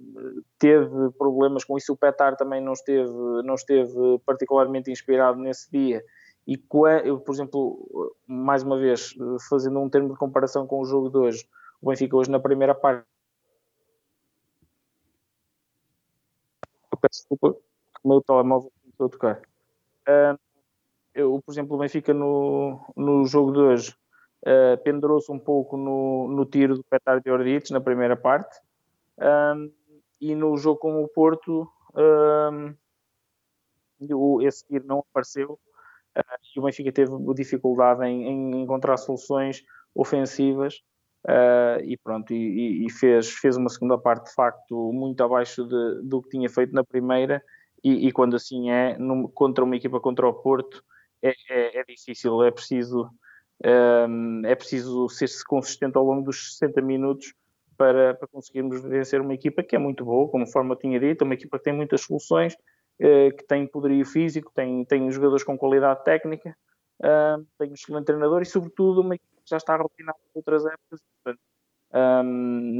teve 0.57 1.11
problemas 1.17 1.65
com 1.65 1.77
isso, 1.77 1.91
o 1.91 1.97
Petar 1.97 2.37
também 2.37 2.61
não 2.61 2.73
esteve, 2.73 3.11
não 3.43 3.55
esteve 3.55 3.93
particularmente 4.25 4.89
inspirado 4.89 5.37
nesse 5.37 5.69
dia 5.69 6.01
e, 6.47 6.61
eu, 7.03 7.19
por 7.19 7.33
exemplo, 7.33 8.17
mais 8.27 8.61
uma 8.61 8.77
vez, 8.77 9.15
fazendo 9.49 9.79
um 9.79 9.89
termo 9.89 10.09
de 10.09 10.19
comparação 10.19 10.67
com 10.67 10.79
o 10.79 10.85
jogo 10.85 11.09
de 11.09 11.17
hoje, 11.17 11.49
o 11.81 11.89
Benfica 11.89 12.15
hoje 12.15 12.29
na 12.29 12.39
primeira 12.39 12.75
parte. 12.75 13.07
Eu 16.91 16.97
peço 16.99 17.21
desculpa, 17.21 17.57
o 18.03 18.07
meu 18.07 18.21
telemóvel 18.21 18.71
começou 18.81 19.07
a 19.07 19.09
tocar. 19.09 19.41
Eu, 21.15 21.41
por 21.43 21.51
exemplo, 21.51 21.75
o 21.75 21.79
Benfica 21.79 22.13
no, 22.13 22.79
no 22.95 23.25
jogo 23.25 23.51
de 23.51 23.59
hoje 23.59 23.95
uh, 24.43 24.77
pendurou-se 24.83 25.31
um 25.31 25.39
pouco 25.39 25.77
no, 25.77 26.27
no 26.27 26.45
tiro 26.45 26.75
do 26.75 26.83
Petar 26.83 27.21
de 27.21 27.31
Ordites 27.31 27.71
na 27.71 27.81
primeira 27.81 28.15
parte. 28.15 28.59
E 30.21 30.35
no 30.35 30.55
jogo 30.57 30.79
com 30.79 31.03
o 31.03 31.07
Porto, 31.07 31.67
esse 34.43 34.65
tiro 34.67 34.85
não 34.85 34.99
apareceu 34.99 35.59
e 36.55 36.59
o 36.59 36.63
Benfica 36.63 36.91
teve 36.91 37.11
dificuldade 37.35 38.05
em, 38.05 38.27
em 38.27 38.61
encontrar 38.61 38.97
soluções 38.97 39.63
ofensivas 39.93 40.81
uh, 41.25 41.81
e 41.83 41.97
pronto, 41.97 42.33
e, 42.33 42.85
e, 42.85 42.91
fez, 42.91 43.29
fez 43.31 43.57
uma 43.57 43.69
segunda 43.69 43.97
parte 43.97 44.29
de 44.29 44.33
facto 44.33 44.91
muito 44.93 45.21
abaixo 45.23 45.65
de, 45.65 46.01
do 46.03 46.21
que 46.21 46.29
tinha 46.29 46.49
feito 46.49 46.73
na 46.73 46.83
primeira 46.83 47.43
e, 47.83 48.07
e 48.07 48.11
quando 48.11 48.35
assim 48.35 48.69
é, 48.71 48.97
num, 48.97 49.27
contra 49.27 49.63
uma 49.63 49.75
equipa 49.75 49.99
contra 49.99 50.27
o 50.27 50.33
Porto 50.33 50.83
é, 51.21 51.33
é, 51.49 51.79
é 51.79 51.83
difícil, 51.83 52.43
é 52.43 52.51
preciso 52.51 53.09
um, 53.63 54.41
é 54.45 54.55
preciso 54.55 55.07
ser-se 55.09 55.43
consistente 55.45 55.97
ao 55.97 56.03
longo 56.03 56.23
dos 56.23 56.57
60 56.57 56.81
minutos 56.81 57.33
para, 57.77 58.13
para 58.15 58.27
conseguirmos 58.27 58.81
vencer 58.81 59.21
uma 59.21 59.33
equipa 59.33 59.63
que 59.63 59.75
é 59.75 59.79
muito 59.79 60.05
boa, 60.05 60.29
como 60.29 60.47
forma 60.47 60.75
tinha 60.75 60.99
dito, 60.99 61.23
uma 61.23 61.33
equipa 61.33 61.57
que 61.57 61.63
tem 61.65 61.73
muitas 61.73 62.01
soluções 62.01 62.53
eh, 62.53 62.57
que 62.97 63.43
tem 63.47 63.67
poderio 63.67 64.05
físico, 64.05 64.51
tem, 64.53 64.85
tem 64.85 65.11
jogadores 65.11 65.43
com 65.43 65.57
qualidade 65.57 66.03
técnica, 66.03 66.55
uh, 67.01 67.45
tem 67.57 67.69
um 67.69 67.73
excelente 67.73 68.05
treinador 68.05 68.41
e, 68.41 68.45
sobretudo, 68.45 69.01
uma 69.01 69.15
equipe 69.15 69.41
que 69.43 69.49
já 69.49 69.57
está 69.57 69.75
rotinada 69.75 70.17
de 70.17 70.31
outras 70.35 70.65
épocas. 70.65 71.01
Portanto, 71.23 71.41
um, 71.93 72.23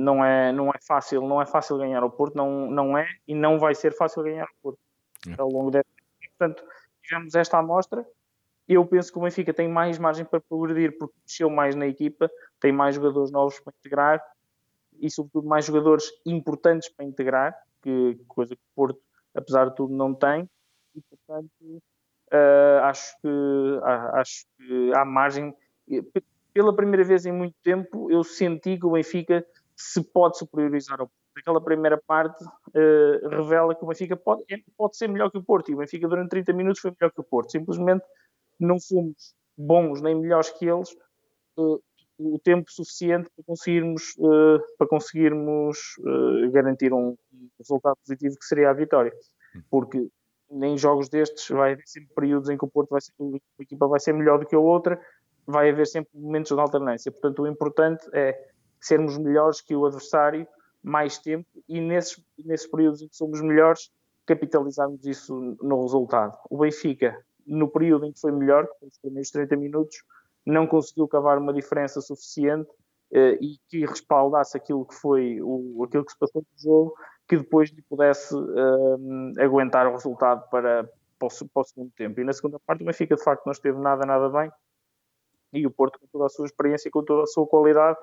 não, 0.04 0.24
é, 0.24 0.52
não 0.52 0.70
é 0.70 0.78
fácil, 0.86 1.22
não 1.22 1.42
é 1.42 1.46
fácil 1.46 1.78
ganhar 1.78 2.04
o 2.04 2.10
Porto, 2.10 2.36
não, 2.36 2.70
não 2.70 2.98
é 2.98 3.08
e 3.28 3.36
não 3.36 3.60
vai 3.60 3.76
ser 3.76 3.94
fácil 3.94 4.24
ganhar 4.24 4.46
o 4.46 4.62
Porto 4.62 4.80
é. 5.28 5.42
ao 5.42 5.50
longo 5.50 5.72
desta. 5.72 5.90
Portanto, 6.38 6.64
tivemos 7.02 7.36
esta 7.36 7.58
amostra. 7.58 8.06
Eu 8.68 8.86
penso 8.86 9.12
que 9.12 9.18
o 9.18 9.22
Benfica 9.22 9.54
tem 9.54 9.70
mais 9.70 10.00
margem 10.00 10.26
para 10.26 10.42
progredir 10.42 10.98
porque 10.98 11.14
mexeu 11.24 11.50
mais 11.50 11.76
na 11.76 11.86
equipa, 11.86 12.30
tem 12.60 12.72
mais 12.72 12.96
jogadores 12.96 13.32
novos 13.32 13.60
para 13.60 13.74
integrar 13.80 14.24
e, 15.00 15.10
sobretudo, 15.10 15.48
mais 15.48 15.66
jogadores 15.66 16.12
importantes 16.26 16.90
para 16.90 17.06
integrar, 17.06 17.56
que 17.82 18.20
coisa 18.28 18.56
que 18.56 18.62
o 18.62 18.76
Porto 18.76 19.00
apesar 19.36 19.70
de 19.70 19.76
tudo 19.76 19.94
não 19.94 20.14
tem, 20.14 20.50
e 20.96 21.02
portanto 21.02 21.82
uh, 22.34 22.84
acho, 22.84 23.16
que, 23.22 23.80
acho 24.14 24.46
que 24.58 24.92
há 24.96 25.06
margem. 25.06 25.54
Pela 26.54 26.76
primeira 26.76 27.04
vez 27.04 27.26
em 27.26 27.32
muito 27.32 27.56
tempo, 27.62 28.10
eu 28.10 28.24
senti 28.24 28.78
que 28.78 28.86
o 28.86 28.92
Benfica 28.92 29.46
se 29.76 30.02
pode 30.02 30.38
superiorizar 30.38 31.00
ao 31.00 31.08
Porto. 31.08 31.26
Aquela 31.38 31.62
primeira 31.62 32.02
parte 32.08 32.42
uh, 32.46 33.28
revela 33.28 33.76
que 33.76 33.84
o 33.84 33.88
Benfica 33.88 34.16
pode, 34.16 34.44
é, 34.50 34.56
pode 34.78 34.96
ser 34.96 35.10
melhor 35.10 35.30
que 35.30 35.38
o 35.38 35.44
Porto, 35.44 35.70
e 35.70 35.76
o 35.76 35.78
Benfica 35.78 36.08
durante 36.08 36.30
30 36.30 36.54
minutos 36.54 36.80
foi 36.80 36.92
melhor 36.98 37.12
que 37.12 37.20
o 37.20 37.26
Porto. 37.26 37.52
Simplesmente 37.52 38.06
não 38.58 38.78
fomos 38.80 39.36
bons 39.58 40.02
nem 40.02 40.16
melhores 40.16 40.50
que 40.52 40.66
eles, 40.66 40.90
uh, 41.58 41.84
o 42.18 42.40
tempo 42.40 42.72
suficiente 42.72 43.30
para 43.36 43.46
conseguirmos, 43.46 44.16
uh, 44.18 44.60
para 44.78 44.88
conseguirmos 44.88 45.78
uh, 46.00 46.52
garantir 46.52 46.94
um 46.94 47.16
resultado 47.58 47.98
positivo 47.98 48.36
que 48.40 48.46
seria 48.46 48.70
a 48.70 48.74
vitória. 48.74 49.12
Hum. 49.56 49.62
Porque 49.70 50.08
em 50.52 50.78
jogos 50.78 51.10
destes 51.10 51.50
vai 51.50 51.74
haver 51.74 51.88
sempre 51.88 52.14
períodos 52.16 52.50
em 52.50 52.58
que 52.58 52.66
o 52.66 52.70
Porto 52.70 52.90
vai 52.90 53.02
ser, 53.02 53.12
uma 53.20 53.40
equipa 53.60 53.88
vai 53.88 54.00
ser 54.00 54.14
melhor 54.14 54.40
do 54.40 54.46
que 54.46 54.56
a 54.56 54.60
outra, 54.60 55.00
vai 55.46 55.70
haver 55.70 55.88
sempre 55.88 56.10
momentos 56.14 56.52
de 56.52 56.60
alternância. 56.60 57.12
Portanto, 57.12 57.42
o 57.42 57.48
importante 57.48 58.08
é 58.14 58.50
sermos 58.80 59.18
melhores 59.18 59.62
que 59.62 59.76
o 59.76 59.86
adversário 59.86 60.48
mais 60.82 61.18
tempo 61.18 61.48
e 61.68 61.82
nesses, 61.82 62.24
nesses 62.38 62.68
períodos 62.68 63.02
em 63.02 63.08
que 63.08 63.16
somos 63.16 63.42
melhores, 63.42 63.92
capitalizarmos 64.26 65.06
isso 65.06 65.36
no 65.62 65.82
resultado. 65.82 66.38
O 66.50 66.60
Benfica, 66.60 67.20
no 67.46 67.68
período 67.68 68.06
em 68.06 68.12
que 68.12 68.20
foi 68.20 68.32
melhor, 68.32 68.68
que 68.68 68.80
foi 68.80 68.90
os 68.90 68.98
primeiros 69.00 69.30
30 69.32 69.56
minutos, 69.56 69.98
não 70.46 70.68
conseguiu 70.68 71.08
cavar 71.08 71.38
uma 71.38 71.54
diferença 71.54 72.00
suficiente 72.02 72.70
eh, 73.12 73.38
e 73.42 73.58
que 73.68 73.86
respaldasse 73.86 74.56
aquilo 74.56 74.86
que 74.86 74.96
foi 74.96 75.40
o, 75.42 75.84
aquilo 75.84 76.06
que 76.06 76.12
se 76.12 76.20
passou 76.20 76.42
no 76.42 76.62
jogo, 76.62 76.96
que 77.28 77.38
depois 77.38 77.70
lhe 77.70 77.82
pudesse 77.82 78.36
eh, 78.36 79.44
aguentar 79.44 79.88
o 79.88 79.94
resultado 79.94 80.48
para, 80.50 80.84
para 81.18 81.28
o, 81.28 81.50
para, 81.50 81.62
o, 81.62 81.64
segundo 81.64 81.92
tempo. 81.96 82.20
E 82.20 82.24
na 82.24 82.34
segunda 82.34 82.60
parte 82.60 82.84
o 82.84 82.86
Benfica 82.86 83.16
de 83.16 83.24
facto 83.24 83.46
não 83.46 83.52
esteve 83.52 83.80
nada, 83.80 84.06
nada 84.06 84.30
bem. 84.30 84.52
E 85.54 85.66
o 85.66 85.72
Porto 85.72 86.00
com 86.00 86.08
toda 86.08 86.26
a 86.26 86.30
sua 86.30 86.46
experiência, 86.46 86.92
com 86.92 87.04
toda 87.04 87.24
a 87.24 87.28
sua 87.28 87.48
qualidade, 87.48 87.98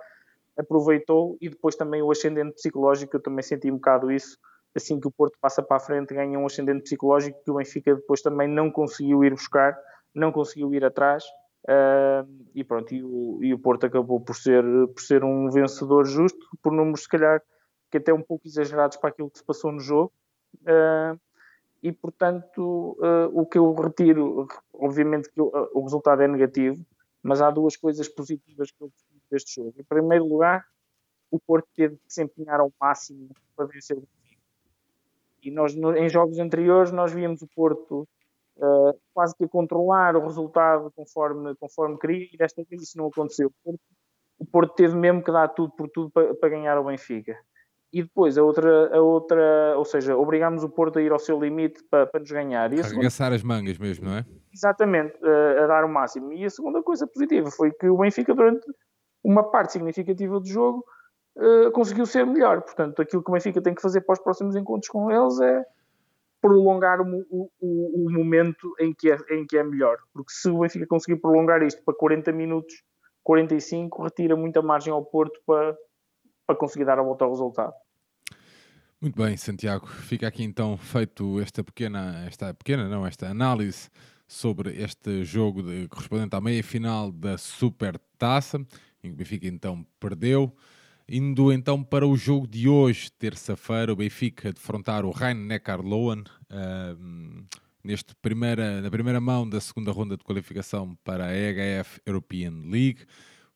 aproveitou. 0.58 1.36
E 1.40 1.48
depois 1.48 1.76
também 1.76 2.02
o 2.02 2.10
ascendente 2.10 2.54
psicológico, 2.54 3.16
eu 3.16 3.22
também 3.22 3.42
senti 3.42 3.70
um 3.70 3.76
bocado 3.76 4.10
isso, 4.10 4.38
assim 4.74 4.98
que 4.98 5.06
o 5.06 5.10
Porto 5.10 5.36
passa 5.40 5.62
para 5.62 5.76
a 5.76 5.80
frente 5.80 6.14
ganha 6.14 6.38
um 6.38 6.46
ascendente 6.46 6.84
psicológico 6.84 7.42
que 7.44 7.50
o 7.50 7.54
Benfica 7.54 7.94
depois 7.94 8.22
também 8.22 8.48
não 8.48 8.70
conseguiu 8.70 9.22
ir 9.22 9.30
buscar, 9.30 9.78
não 10.14 10.32
conseguiu 10.32 10.72
ir 10.74 10.84
atrás 10.84 11.24
uh, 11.64 12.28
e 12.54 12.64
pronto, 12.64 12.94
e 12.94 13.02
o, 13.02 13.38
e 13.42 13.54
o, 13.54 13.58
Porto 13.58 13.86
acabou 13.86 14.20
por 14.20 14.36
ser, 14.36 14.64
por 14.88 15.00
ser 15.00 15.24
um 15.24 15.50
vencedor 15.50 16.06
justo, 16.06 16.46
por 16.62 16.72
números 16.72 17.02
se 17.02 17.08
calhar 17.08 17.42
que 17.90 17.98
até 17.98 18.12
um 18.12 18.22
pouco 18.22 18.46
exagerados 18.46 18.96
para 18.96 19.10
aquilo 19.10 19.30
que 19.30 19.38
se 19.38 19.44
passou 19.44 19.70
no 19.70 19.80
jogo 19.80 20.12
uh, 20.62 21.18
e 21.82 21.92
portanto 21.92 22.96
uh, 23.00 23.28
o 23.32 23.44
que 23.46 23.58
eu 23.58 23.72
retiro, 23.74 24.46
obviamente 24.72 25.28
que 25.30 25.40
o 25.40 25.82
resultado 25.82 26.22
é 26.22 26.28
negativo, 26.28 26.84
mas 27.22 27.40
há 27.40 27.50
duas 27.50 27.76
coisas 27.76 28.08
positivas 28.08 28.70
que 28.70 28.82
eu 28.82 28.90
deste 29.30 29.54
jogo. 29.54 29.74
Em 29.78 29.84
primeiro 29.84 30.26
lugar, 30.26 30.64
o 31.30 31.40
Porto 31.40 31.66
teve 31.74 31.96
que 31.96 32.12
se 32.12 32.22
empenhar 32.22 32.60
ao 32.60 32.72
máximo 32.80 33.30
para 33.56 33.66
vencer 33.66 33.96
o 33.96 34.00
Benfica. 34.00 34.42
E 35.42 35.50
nós, 35.50 35.74
em 35.74 36.08
jogos 36.08 36.38
anteriores, 36.38 36.92
nós 36.92 37.12
víamos 37.12 37.40
o 37.42 37.48
Porto 37.48 38.06
uh, 38.62 38.96
quase 39.12 39.36
que 39.36 39.44
a 39.44 39.48
controlar 39.48 40.16
o 40.16 40.22
resultado 40.22 40.90
conforme, 40.94 41.54
conforme 41.56 41.98
queria, 41.98 42.28
e 42.32 42.36
desta 42.36 42.62
vez 42.68 42.82
isso 42.82 42.96
não 42.96 43.08
aconteceu. 43.08 43.50
O 44.38 44.46
Porto, 44.46 44.74
teve 44.74 44.96
mesmo 44.96 45.22
que 45.22 45.30
dar 45.30 45.48
tudo 45.48 45.72
por 45.76 45.88
tudo 45.88 46.10
para, 46.10 46.34
para 46.34 46.48
ganhar 46.48 46.78
o 46.78 46.84
Benfica. 46.84 47.36
E 47.92 48.02
depois 48.02 48.38
a 48.38 48.42
outra, 48.42 48.96
a 48.96 49.00
outra, 49.02 49.74
ou 49.76 49.84
seja, 49.84 50.16
obrigámos 50.16 50.64
o 50.64 50.68
Porto 50.68 50.98
a 50.98 51.02
ir 51.02 51.12
ao 51.12 51.18
seu 51.18 51.38
limite 51.38 51.82
para, 51.90 52.06
para 52.06 52.20
nos 52.20 52.30
ganhar. 52.30 52.72
E 52.72 52.80
Arregaçar 52.80 53.32
as 53.32 53.42
mangas 53.42 53.78
mesmo, 53.78 54.06
não 54.06 54.16
é? 54.16 54.24
Exatamente, 54.52 55.14
a, 55.22 55.64
a 55.64 55.66
dar 55.66 55.84
o 55.84 55.88
máximo. 55.88 56.32
E 56.32 56.44
a 56.44 56.50
segunda 56.50 56.82
coisa 56.82 57.06
positiva 57.06 57.50
foi 57.50 57.70
que 57.70 57.88
o 57.88 57.98
Benfica, 57.98 58.34
durante 58.34 58.66
uma 59.22 59.50
parte 59.50 59.72
significativa 59.72 60.40
do 60.40 60.46
jogo 60.46 60.82
uh, 61.36 61.70
conseguiu 61.72 62.06
ser 62.06 62.24
melhor. 62.24 62.62
Portanto, 62.62 63.02
aquilo 63.02 63.22
que 63.22 63.30
o 63.30 63.34
Benfica 63.34 63.60
tem 63.60 63.74
que 63.74 63.82
fazer 63.82 64.00
para 64.00 64.14
os 64.14 64.20
próximos 64.20 64.56
encontros 64.56 64.88
com 64.88 65.10
eles 65.10 65.38
é 65.40 65.62
prolongar 66.42 67.00
o, 67.00 67.26
o, 67.30 67.50
o, 67.60 68.12
momento 68.12 68.74
em 68.80 68.92
que, 68.92 69.10
é, 69.10 69.16
em 69.30 69.46
que 69.46 69.56
é 69.56 69.62
melhor. 69.62 69.96
Porque 70.12 70.32
se 70.32 70.50
o 70.50 70.58
Benfica 70.58 70.86
conseguir 70.86 71.20
prolongar 71.20 71.62
isto 71.62 71.82
para 71.84 71.94
40 71.94 72.32
minutos, 72.32 72.74
45, 73.22 74.02
retira 74.02 74.36
muita 74.36 74.60
margem 74.60 74.92
ao 74.92 75.04
Porto 75.04 75.40
para, 75.46 75.74
para 76.46 76.56
conseguir 76.56 76.84
dar 76.84 76.98
a 76.98 77.02
volta 77.02 77.24
ao 77.24 77.30
resultado. 77.30 77.72
Muito 79.00 79.16
bem, 79.16 79.36
Santiago. 79.36 79.86
Fica 79.86 80.26
aqui 80.26 80.42
então 80.42 80.76
feito 80.76 81.40
esta 81.40 81.62
pequena, 81.64 82.24
esta 82.26 82.52
pequena, 82.52 82.88
não, 82.88 83.06
esta 83.06 83.28
análise 83.28 83.88
sobre 84.26 84.70
este 84.82 85.24
jogo 85.24 85.62
de, 85.62 85.88
correspondente 85.88 86.34
à 86.34 86.40
meia 86.40 86.62
final 86.62 87.12
da 87.12 87.38
Super 87.38 87.98
Taça 88.18 88.58
em 89.02 89.08
que 89.08 89.14
o 89.14 89.16
Benfica 89.16 89.46
então 89.46 89.84
perdeu. 89.98 90.54
Indo 91.08 91.52
então 91.52 91.82
para 91.82 92.06
o 92.06 92.16
jogo 92.16 92.46
de 92.46 92.68
hoje, 92.68 93.10
terça-feira, 93.18 93.92
o 93.92 93.96
Benfica 93.96 94.52
defrontar 94.52 95.04
o 95.04 95.10
Rhein-Neckar-Löwen 95.10 96.20
uh, 96.20 97.44
neste 97.82 98.14
primeira, 98.16 98.80
na 98.80 98.90
primeira 98.90 99.20
mão 99.20 99.48
da 99.48 99.60
segunda 99.60 99.90
ronda 99.90 100.16
de 100.16 100.24
qualificação 100.24 100.96
para 101.02 101.26
a 101.26 101.34
EHF 101.34 102.00
European 102.06 102.62
League. 102.66 103.04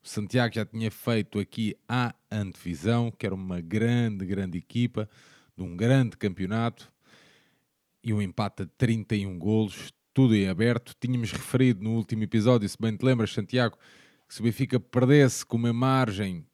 O 0.03 0.07
Santiago 0.07 0.55
já 0.55 0.65
tinha 0.65 0.91
feito 0.91 1.39
aqui 1.39 1.75
a 1.87 2.13
antevisão, 2.31 3.11
que 3.11 3.25
era 3.25 3.33
uma 3.33 3.61
grande, 3.61 4.25
grande 4.25 4.57
equipa, 4.57 5.09
de 5.55 5.63
um 5.63 5.75
grande 5.75 6.17
campeonato, 6.17 6.91
e 8.03 8.13
um 8.13 8.21
empate 8.21 8.65
de 8.65 8.71
31 8.77 9.39
golos, 9.39 9.91
tudo 10.13 10.35
em 10.35 10.47
aberto. 10.47 10.93
Tínhamos 10.99 11.31
referido 11.31 11.83
no 11.83 11.95
último 11.95 12.23
episódio, 12.23 12.67
se 12.67 12.77
bem 12.79 12.95
te 12.95 13.03
lembras, 13.03 13.33
Santiago, 13.33 13.77
que 14.27 14.33
se 14.33 14.41
o 14.41 14.43
Benfica 14.43 14.79
perdesse 14.79 15.45
com 15.45 15.57
uma 15.57 15.73
margem 15.73 16.45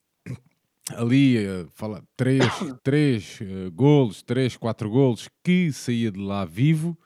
ali, 0.91 1.45
uh, 1.47 1.67
fala, 1.73 2.03
3, 2.17 2.43
3 2.83 3.39
uh, 3.41 3.71
golos, 3.71 4.21
3, 4.23 4.57
4 4.57 4.89
golos, 4.89 5.29
que 5.43 5.71
saía 5.71 6.11
de 6.11 6.19
lá 6.19 6.45
vivo, 6.45 6.97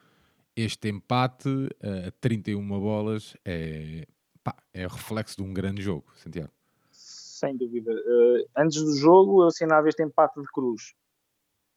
este 0.55 0.89
empate 0.89 1.50
uh, 1.50 2.07
a 2.07 2.12
31 2.19 2.79
bolas 2.79 3.38
é, 3.46 4.07
pá, 4.43 4.55
é 4.74 4.84
reflexo 4.84 5.38
de 5.38 5.43
um 5.43 5.53
grande 5.53 5.81
jogo, 5.81 6.05
Santiago. 6.15 6.51
Sem 6.91 7.55
dúvida. 7.55 7.91
Uh, 7.91 8.50
antes 8.57 8.81
do 8.81 8.96
jogo, 8.96 9.43
eu 9.43 9.48
assinava 9.48 9.88
este 9.88 10.01
empate 10.03 10.41
de 10.41 10.48
cruz. 10.48 10.96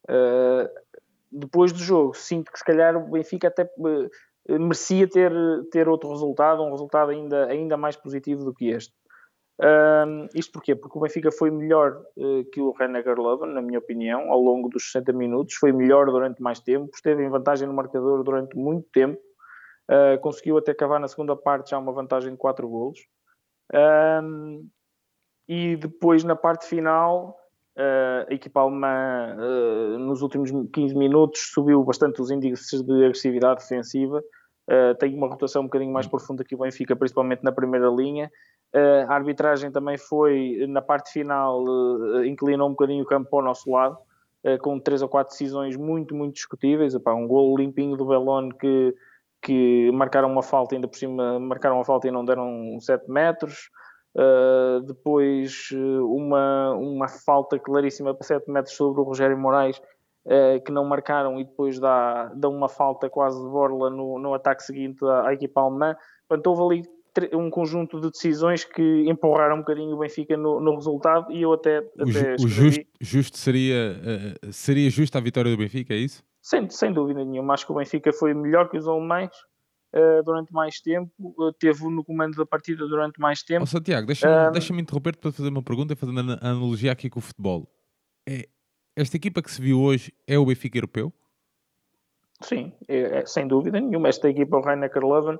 Uh, 0.08 0.66
depois 1.30 1.72
do 1.72 1.78
jogo, 1.78 2.14
sinto 2.14 2.50
que 2.50 2.58
se 2.58 2.64
calhar 2.64 2.96
o 2.96 3.10
Benfica 3.10 3.48
até 3.48 3.70
eh, 4.48 4.58
merecia 4.58 5.08
ter, 5.08 5.32
ter 5.70 5.88
outro 5.88 6.10
resultado, 6.10 6.62
um 6.62 6.72
resultado 6.72 7.10
ainda, 7.10 7.46
ainda 7.46 7.76
mais 7.76 7.96
positivo 7.96 8.44
do 8.44 8.52
que 8.52 8.68
este. 8.68 8.92
Um, 9.62 10.26
isto 10.34 10.52
porquê? 10.52 10.74
Porque 10.74 10.96
o 10.96 11.00
Benfica 11.02 11.30
foi 11.30 11.50
melhor 11.50 12.02
uh, 12.16 12.44
que 12.50 12.60
o 12.60 12.72
Rennegar 12.72 13.20
Leuven, 13.20 13.52
na 13.52 13.60
minha 13.60 13.78
opinião, 13.78 14.30
ao 14.30 14.40
longo 14.40 14.70
dos 14.70 14.90
60 14.90 15.12
minutos, 15.12 15.54
foi 15.56 15.70
melhor 15.70 16.06
durante 16.06 16.40
mais 16.40 16.60
tempo, 16.60 16.90
esteve 16.94 17.22
em 17.22 17.28
vantagem 17.28 17.68
no 17.68 17.74
marcador 17.74 18.24
durante 18.24 18.56
muito 18.56 18.88
tempo, 18.90 19.20
uh, 19.90 20.18
conseguiu 20.20 20.56
até 20.56 20.72
acabar 20.72 20.98
na 20.98 21.08
segunda 21.08 21.36
parte 21.36 21.70
já 21.70 21.78
uma 21.78 21.92
vantagem 21.92 22.32
de 22.32 22.38
4 22.38 22.66
golos. 22.66 23.00
Um, 24.22 24.66
e 25.46 25.76
depois 25.76 26.24
na 26.24 26.34
parte 26.34 26.66
final 26.66 27.36
Uh, 27.78 28.26
a 28.28 28.34
equipa 28.34 28.60
alemã 28.60 29.36
uh, 29.38 29.98
nos 29.98 30.22
últimos 30.22 30.50
15 30.72 30.94
minutos 30.96 31.50
subiu 31.54 31.82
bastante 31.84 32.20
os 32.20 32.30
índices 32.30 32.82
de 32.82 33.04
agressividade 33.04 33.60
defensiva, 33.60 34.20
uh, 34.70 34.94
tem 34.96 35.14
uma 35.14 35.26
rotação 35.26 35.62
um 35.62 35.66
bocadinho 35.66 35.92
mais 35.92 36.06
profunda 36.06 36.44
que 36.44 36.54
o 36.54 36.58
Benfica, 36.58 36.94
principalmente 36.94 37.42
na 37.42 37.52
primeira 37.52 37.88
linha. 37.88 38.30
a 39.08 39.14
arbitragem 39.14 39.70
também 39.72 39.98
foi, 39.98 40.64
na 40.68 40.80
parte 40.80 41.12
final, 41.12 41.64
inclinou 42.24 42.68
um 42.68 42.70
bocadinho 42.70 43.02
o 43.02 43.06
campo 43.06 43.36
ao 43.36 43.42
nosso 43.42 43.70
lado, 43.70 43.98
com 44.62 44.78
três 44.78 45.02
ou 45.02 45.08
quatro 45.08 45.32
decisões 45.32 45.76
muito, 45.76 46.14
muito 46.14 46.34
discutíveis. 46.34 46.94
Epá, 46.94 47.12
um 47.12 47.26
gol 47.26 47.56
limpinho 47.58 47.96
do 47.96 48.06
Belone 48.06 48.54
que, 48.54 48.94
que 49.42 49.90
marcaram 49.92 50.30
uma 50.30 50.42
falta, 50.42 50.76
ainda 50.76 50.86
por 50.86 50.96
cima 50.96 51.40
marcaram 51.40 51.76
uma 51.76 51.84
falta 51.84 52.06
e 52.06 52.10
não 52.12 52.24
deram 52.24 52.78
7 52.80 53.10
metros. 53.10 53.70
Uh, 54.12 54.80
depois 54.86 55.68
uma, 55.72 56.74
uma 56.74 57.06
falta 57.06 57.60
claríssima 57.60 58.12
para 58.12 58.26
7 58.26 58.50
metros 58.50 58.74
sobre 58.74 59.00
o 59.00 59.04
Rogério 59.04 59.38
Moraes 59.38 59.80
uh, 60.26 60.62
que 60.64 60.72
não 60.72 60.84
marcaram 60.84 61.40
e 61.40 61.44
depois 61.44 61.78
dá, 61.78 62.26
dá 62.34 62.48
uma 62.48 62.68
falta 62.68 63.08
quase 63.08 63.42
de 63.42 63.48
borla 63.48 63.90
no, 63.90 64.18
no 64.18 64.34
ataque 64.34 64.62
seguinte 64.62 65.04
à, 65.04 65.28
à 65.28 65.34
equipa 65.34 65.60
alemã. 65.60 65.96
Portanto, 66.28 66.46
houve 66.46 66.80
ali 66.80 66.88
um 67.34 67.50
conjunto 67.50 68.00
de 68.00 68.10
decisões 68.10 68.64
que 68.64 69.04
empurraram 69.08 69.56
um 69.56 69.58
bocadinho 69.60 69.96
o 69.96 69.98
Benfica 69.98 70.36
no, 70.36 70.60
no 70.60 70.74
resultado 70.76 71.30
e 71.32 71.42
eu 71.42 71.52
até, 71.52 71.78
até 71.78 72.34
o 72.34 72.46
justo, 72.46 72.86
justo, 73.00 73.36
seria 73.36 73.96
uh, 74.44 74.52
seria 74.52 74.88
justa 74.88 75.18
a 75.18 75.20
vitória 75.20 75.50
do 75.50 75.56
Benfica, 75.56 75.92
é 75.92 75.96
isso? 75.96 76.22
Sem, 76.40 76.70
sem 76.70 76.92
dúvida 76.92 77.24
nenhuma, 77.24 77.54
acho 77.54 77.66
que 77.66 77.72
o 77.72 77.74
Benfica 77.74 78.12
foi 78.12 78.32
melhor 78.32 78.70
que 78.70 78.78
os 78.78 78.86
alemães 78.86 79.30
uh, 79.94 80.22
durante 80.24 80.52
mais 80.52 80.80
tempo, 80.80 81.10
uh, 81.20 81.52
teve 81.52 81.84
no 81.88 82.04
comando 82.04 82.36
da 82.36 82.46
partida 82.46 82.86
durante 82.86 83.20
mais 83.20 83.42
tempo. 83.42 83.64
Oh, 83.64 83.66
Santiago, 83.66 84.06
deixa-me 84.06 84.48
um... 84.48 84.52
deixa 84.52 84.74
interromper-te 84.74 85.18
para 85.18 85.32
fazer 85.32 85.48
uma 85.48 85.62
pergunta, 85.62 85.96
fazendo 85.96 86.20
a 86.20 86.48
analogia 86.48 86.92
aqui 86.92 87.10
com 87.10 87.18
o 87.18 87.22
futebol. 87.22 87.68
É, 88.28 88.48
esta 88.96 89.16
equipa 89.16 89.42
que 89.42 89.50
se 89.50 89.60
viu 89.60 89.80
hoje 89.80 90.12
é 90.26 90.38
o 90.38 90.44
Benfica 90.44 90.78
europeu? 90.78 91.12
Sim, 92.40 92.72
é, 92.88 93.18
é, 93.18 93.26
sem 93.26 93.46
dúvida 93.46 93.80
nenhuma. 93.80 94.08
Esta 94.08 94.28
equipa, 94.28 94.56
o 94.56 94.60
Rhein-Neckar 94.60 95.04
Leuven, 95.04 95.38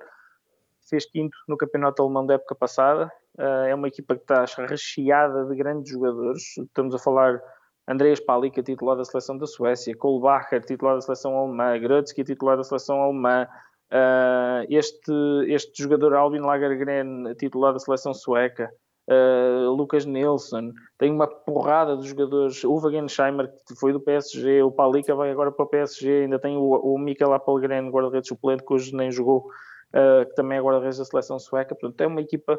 fez 0.88 1.07
quinto 1.07 1.37
no 1.49 1.57
campeonato 1.57 2.02
alemão 2.02 2.26
da 2.26 2.35
época 2.35 2.54
passada. 2.54 3.11
Uh, 3.38 3.66
é 3.69 3.75
uma 3.75 3.88
equipa 3.88 4.14
que 4.16 4.23
está 4.23 4.45
recheada 4.66 5.47
de 5.47 5.57
grandes 5.57 5.92
jogadores. 5.92 6.59
Estamos 6.59 6.95
a 6.95 6.99
falar 6.99 7.40
Andreas 7.88 8.21
Palika, 8.21 8.62
titular 8.62 8.97
da 8.97 9.04
seleção 9.04 9.38
da 9.38 9.47
Suécia, 9.47 9.97
Kohlbacher, 9.97 10.64
titular 10.64 10.97
da 10.97 11.00
seleção 11.00 11.37
alemã, 11.37 11.78
Gretzky, 11.78 12.25
titular 12.25 12.57
da 12.57 12.64
seleção 12.64 13.00
alemã, 13.00 13.47
Uh, 13.92 14.62
este, 14.71 15.12
este 15.49 15.83
jogador 15.83 16.14
Albin 16.14 16.38
Lagergren, 16.38 17.35
titular 17.35 17.73
da 17.73 17.80
seleção 17.80 18.14
sueca, 18.14 18.71
uh, 19.11 19.71
Lucas 19.73 20.07
Nilsson, 20.07 20.73
tem 20.97 21.11
uma 21.11 21.26
porrada 21.26 21.97
de 21.97 22.09
jogadores, 22.09 22.62
o 22.64 22.79
Wagensheimer, 22.79 23.50
que 23.67 23.75
foi 23.75 23.93
do 23.93 24.00
PSG, 24.00 24.62
o 24.62 24.71
Palika 24.71 25.14
vai 25.14 25.31
agora 25.31 25.50
para 25.50 25.64
o 25.64 25.69
PSG, 25.69 26.23
ainda 26.23 26.38
tem 26.38 26.57
o, 26.57 26.62
o 26.62 26.99
Mikel 26.99 27.33
Appelgren, 27.33 27.90
guarda-redes 27.90 28.29
suplente, 28.29 28.64
que 28.64 28.73
hoje 28.73 28.95
nem 28.95 29.11
jogou, 29.11 29.49
uh, 29.95 30.26
que 30.26 30.35
também 30.35 30.59
é 30.59 30.62
guarda-redes 30.62 30.99
da 30.99 31.05
seleção 31.05 31.38
sueca, 31.38 31.75
portanto 31.75 32.00
é 32.00 32.07
uma 32.07 32.21
equipa 32.21 32.59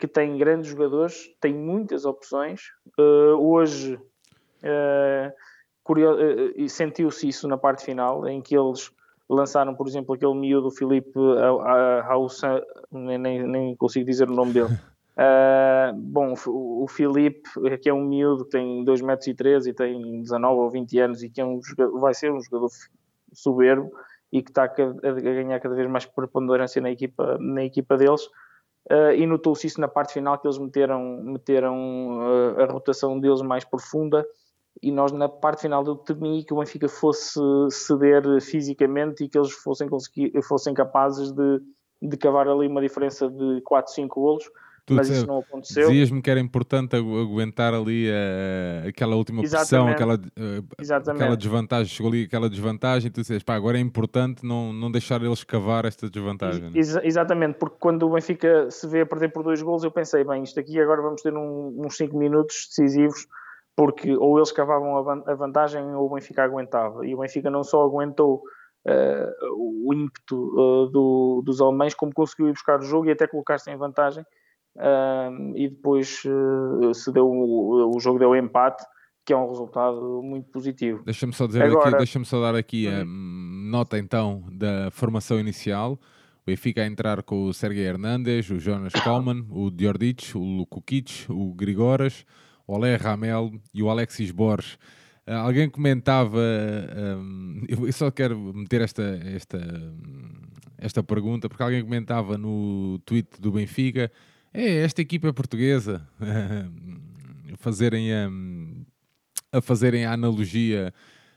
que 0.00 0.08
tem 0.08 0.36
grandes 0.36 0.68
jogadores, 0.68 1.32
tem 1.40 1.54
muitas 1.54 2.04
opções, 2.04 2.62
hoje 3.38 3.96
sentiu-se 6.68 7.28
isso 7.28 7.46
na 7.46 7.56
parte 7.56 7.84
final, 7.84 8.26
em 8.26 8.42
que 8.42 8.56
eles 8.56 8.90
lançaram, 9.30 9.72
por 9.72 9.86
exemplo, 9.86 10.16
aquele 10.16 10.34
miúdo 10.34 10.72
Filipe 10.72 11.12
Haussan, 12.08 12.62
nem, 12.90 13.46
nem 13.46 13.76
consigo 13.76 14.04
dizer 14.04 14.28
o 14.28 14.34
nome 14.34 14.54
dele. 14.54 14.76
Uh, 15.16 15.94
bom, 15.96 16.34
o, 16.46 16.84
o 16.84 16.88
Filipe, 16.88 17.48
que 17.80 17.88
é 17.88 17.94
um 17.94 18.04
miúdo 18.04 18.44
tem 18.44 18.84
2 18.84 19.00
metros 19.00 19.28
e 19.28 19.34
13 19.34 19.70
e 19.70 19.72
tem 19.72 20.22
19 20.22 20.60
ou 20.60 20.70
20 20.70 20.98
anos 20.98 21.22
e 21.22 21.30
que 21.30 21.40
é 21.40 21.44
um 21.44 21.60
vai 22.00 22.12
ser 22.12 22.32
um 22.32 22.40
jogador 22.40 22.68
soberbo 23.32 23.92
e 24.32 24.42
que 24.42 24.50
está 24.50 24.64
a, 24.64 24.66
a 24.66 25.12
ganhar 25.12 25.60
cada 25.60 25.74
vez 25.76 25.88
mais 25.88 26.04
preponderância 26.04 26.82
na 26.82 26.90
equipa, 26.90 27.38
na 27.38 27.64
equipa 27.64 27.96
deles. 27.96 28.26
Uh, 28.90 29.12
e 29.16 29.24
notou-se 29.26 29.66
isso 29.66 29.80
na 29.80 29.88
parte 29.88 30.12
final 30.12 30.38
que 30.38 30.46
eles 30.46 30.58
meteram, 30.58 31.22
meteram 31.22 32.18
uh, 32.18 32.60
a 32.60 32.66
rotação 32.66 33.18
deles 33.18 33.40
mais 33.40 33.64
profunda 33.64 34.26
e 34.82 34.90
nós 34.90 35.12
na 35.12 35.28
parte 35.28 35.62
final 35.62 35.84
eu 35.86 35.96
temi 35.96 36.44
que 36.44 36.52
o 36.52 36.58
Benfica 36.58 36.88
fosse 36.88 37.40
ceder 37.70 38.22
fisicamente 38.40 39.24
e 39.24 39.28
que 39.28 39.38
eles 39.38 39.52
fossem, 39.52 39.88
conseguir, 39.88 40.32
fossem 40.42 40.74
capazes 40.74 41.32
de, 41.32 41.60
de 42.02 42.16
cavar 42.16 42.48
ali 42.48 42.66
uma 42.66 42.80
diferença 42.80 43.30
de 43.30 43.60
4, 43.62 43.92
5 43.92 44.20
golos. 44.20 44.44
Tu 44.86 44.94
mas 44.94 45.08
isso 45.08 45.26
não 45.26 45.38
aconteceu. 45.38 45.88
Dizias-me 45.88 46.20
que 46.20 46.30
era 46.30 46.38
importante 46.38 46.94
aguentar 46.94 47.72
ali 47.72 48.08
uh, 48.10 48.88
aquela 48.88 49.16
última 49.16 49.40
pressão, 49.40 49.88
aquela, 49.88 50.16
uh, 50.16 51.10
aquela 51.10 51.36
desvantagem, 51.36 51.86
chegou 51.86 52.12
ali 52.12 52.24
aquela 52.24 52.50
desvantagem, 52.50 53.10
tu 53.10 53.22
dizes, 53.22 53.42
pá, 53.42 53.54
agora 53.54 53.78
é 53.78 53.80
importante 53.80 54.44
não, 54.44 54.74
não 54.74 54.90
deixar 54.90 55.22
eles 55.22 55.42
cavar 55.42 55.86
esta 55.86 56.10
desvantagem. 56.10 56.70
Ex 56.74 56.96
exatamente, 57.02 57.56
porque 57.58 57.76
quando 57.80 58.02
o 58.02 58.10
Benfica 58.10 58.70
se 58.70 58.86
vê 58.86 59.00
a 59.00 59.06
perder 59.06 59.32
por 59.32 59.42
dois 59.42 59.62
gols, 59.62 59.84
eu 59.84 59.90
pensei, 59.90 60.22
bem, 60.22 60.42
isto 60.42 60.60
aqui 60.60 60.78
agora 60.78 61.00
vamos 61.00 61.22
ter 61.22 61.34
um, 61.34 61.80
uns 61.82 61.96
5 61.96 62.16
minutos 62.18 62.66
decisivos 62.68 63.26
porque 63.76 64.14
ou 64.16 64.38
eles 64.38 64.52
cavavam 64.52 64.96
a 65.26 65.34
vantagem 65.34 65.82
ou 65.94 66.06
o 66.06 66.14
Benfica 66.14 66.44
aguentava. 66.44 67.04
E 67.06 67.14
o 67.14 67.18
Benfica 67.18 67.50
não 67.50 67.64
só 67.64 67.82
aguentou 67.82 68.42
uh, 68.86 69.86
o 69.86 69.92
ímpeto 69.92 70.90
do, 70.92 71.42
dos 71.44 71.60
alemães, 71.60 71.94
como 71.94 72.12
conseguiu 72.12 72.48
ir 72.48 72.52
buscar 72.52 72.78
o 72.78 72.84
jogo 72.84 73.06
e 73.06 73.10
até 73.10 73.26
colocar-se 73.26 73.70
em 73.70 73.76
vantagem. 73.76 74.24
Uh, 74.76 75.56
e 75.56 75.68
depois 75.68 76.22
se 76.94 77.12
deu 77.12 77.28
o, 77.28 77.98
jogo 78.00 78.18
deu 78.18 78.34
empate, 78.34 78.84
que 79.24 79.32
é 79.32 79.36
um 79.36 79.48
resultado 79.48 80.20
muito 80.22 80.50
positivo. 80.50 81.02
Deixa-me 81.04 81.32
só 81.32 81.46
dizer 81.46 81.62
Agora, 81.62 81.90
aqui, 81.90 81.98
deixa-me 81.98 82.24
só 82.24 82.40
dar 82.40 82.54
aqui 82.54 82.88
a 82.88 83.04
hum. 83.04 83.68
nota 83.70 83.98
então 83.98 84.44
da 84.52 84.90
formação 84.90 85.38
inicial. 85.38 85.92
O 85.92 86.46
Benfica 86.46 86.82
a 86.82 86.86
entrar 86.86 87.22
com 87.22 87.46
o 87.46 87.54
Sergei 87.54 87.84
Hernandes, 87.84 88.50
o 88.50 88.58
Jonas 88.58 88.92
Coleman, 88.92 89.46
o 89.48 89.70
Diordic, 89.70 90.36
o 90.36 90.42
Lukukic, 90.42 91.24
o 91.30 91.54
Grigoras, 91.54 92.26
o 92.66 92.74
Olé 92.74 92.96
Ramel 92.96 93.52
e 93.72 93.82
o 93.82 93.88
Alexis 93.88 94.30
Borges. 94.30 94.74
Uh, 95.26 95.32
alguém 95.32 95.70
comentava, 95.70 96.38
um, 97.18 97.62
eu 97.86 97.92
só 97.92 98.10
quero 98.10 98.38
meter 98.52 98.82
esta, 98.82 99.02
esta, 99.24 99.58
esta 100.76 101.02
pergunta, 101.02 101.48
porque 101.48 101.62
alguém 101.62 101.82
comentava 101.82 102.36
no 102.36 102.98
tweet 103.06 103.40
do 103.40 103.52
Benfica, 103.52 104.12
é, 104.54 104.84
esta 104.84 105.02
equipa 105.02 105.28
é 105.28 105.32
portuguesa, 105.32 106.08
fazerem 107.58 108.12
a, 108.12 108.30
a 109.52 109.60
fazerem 109.60 110.06
a 110.06 110.12
analogia 110.12 110.94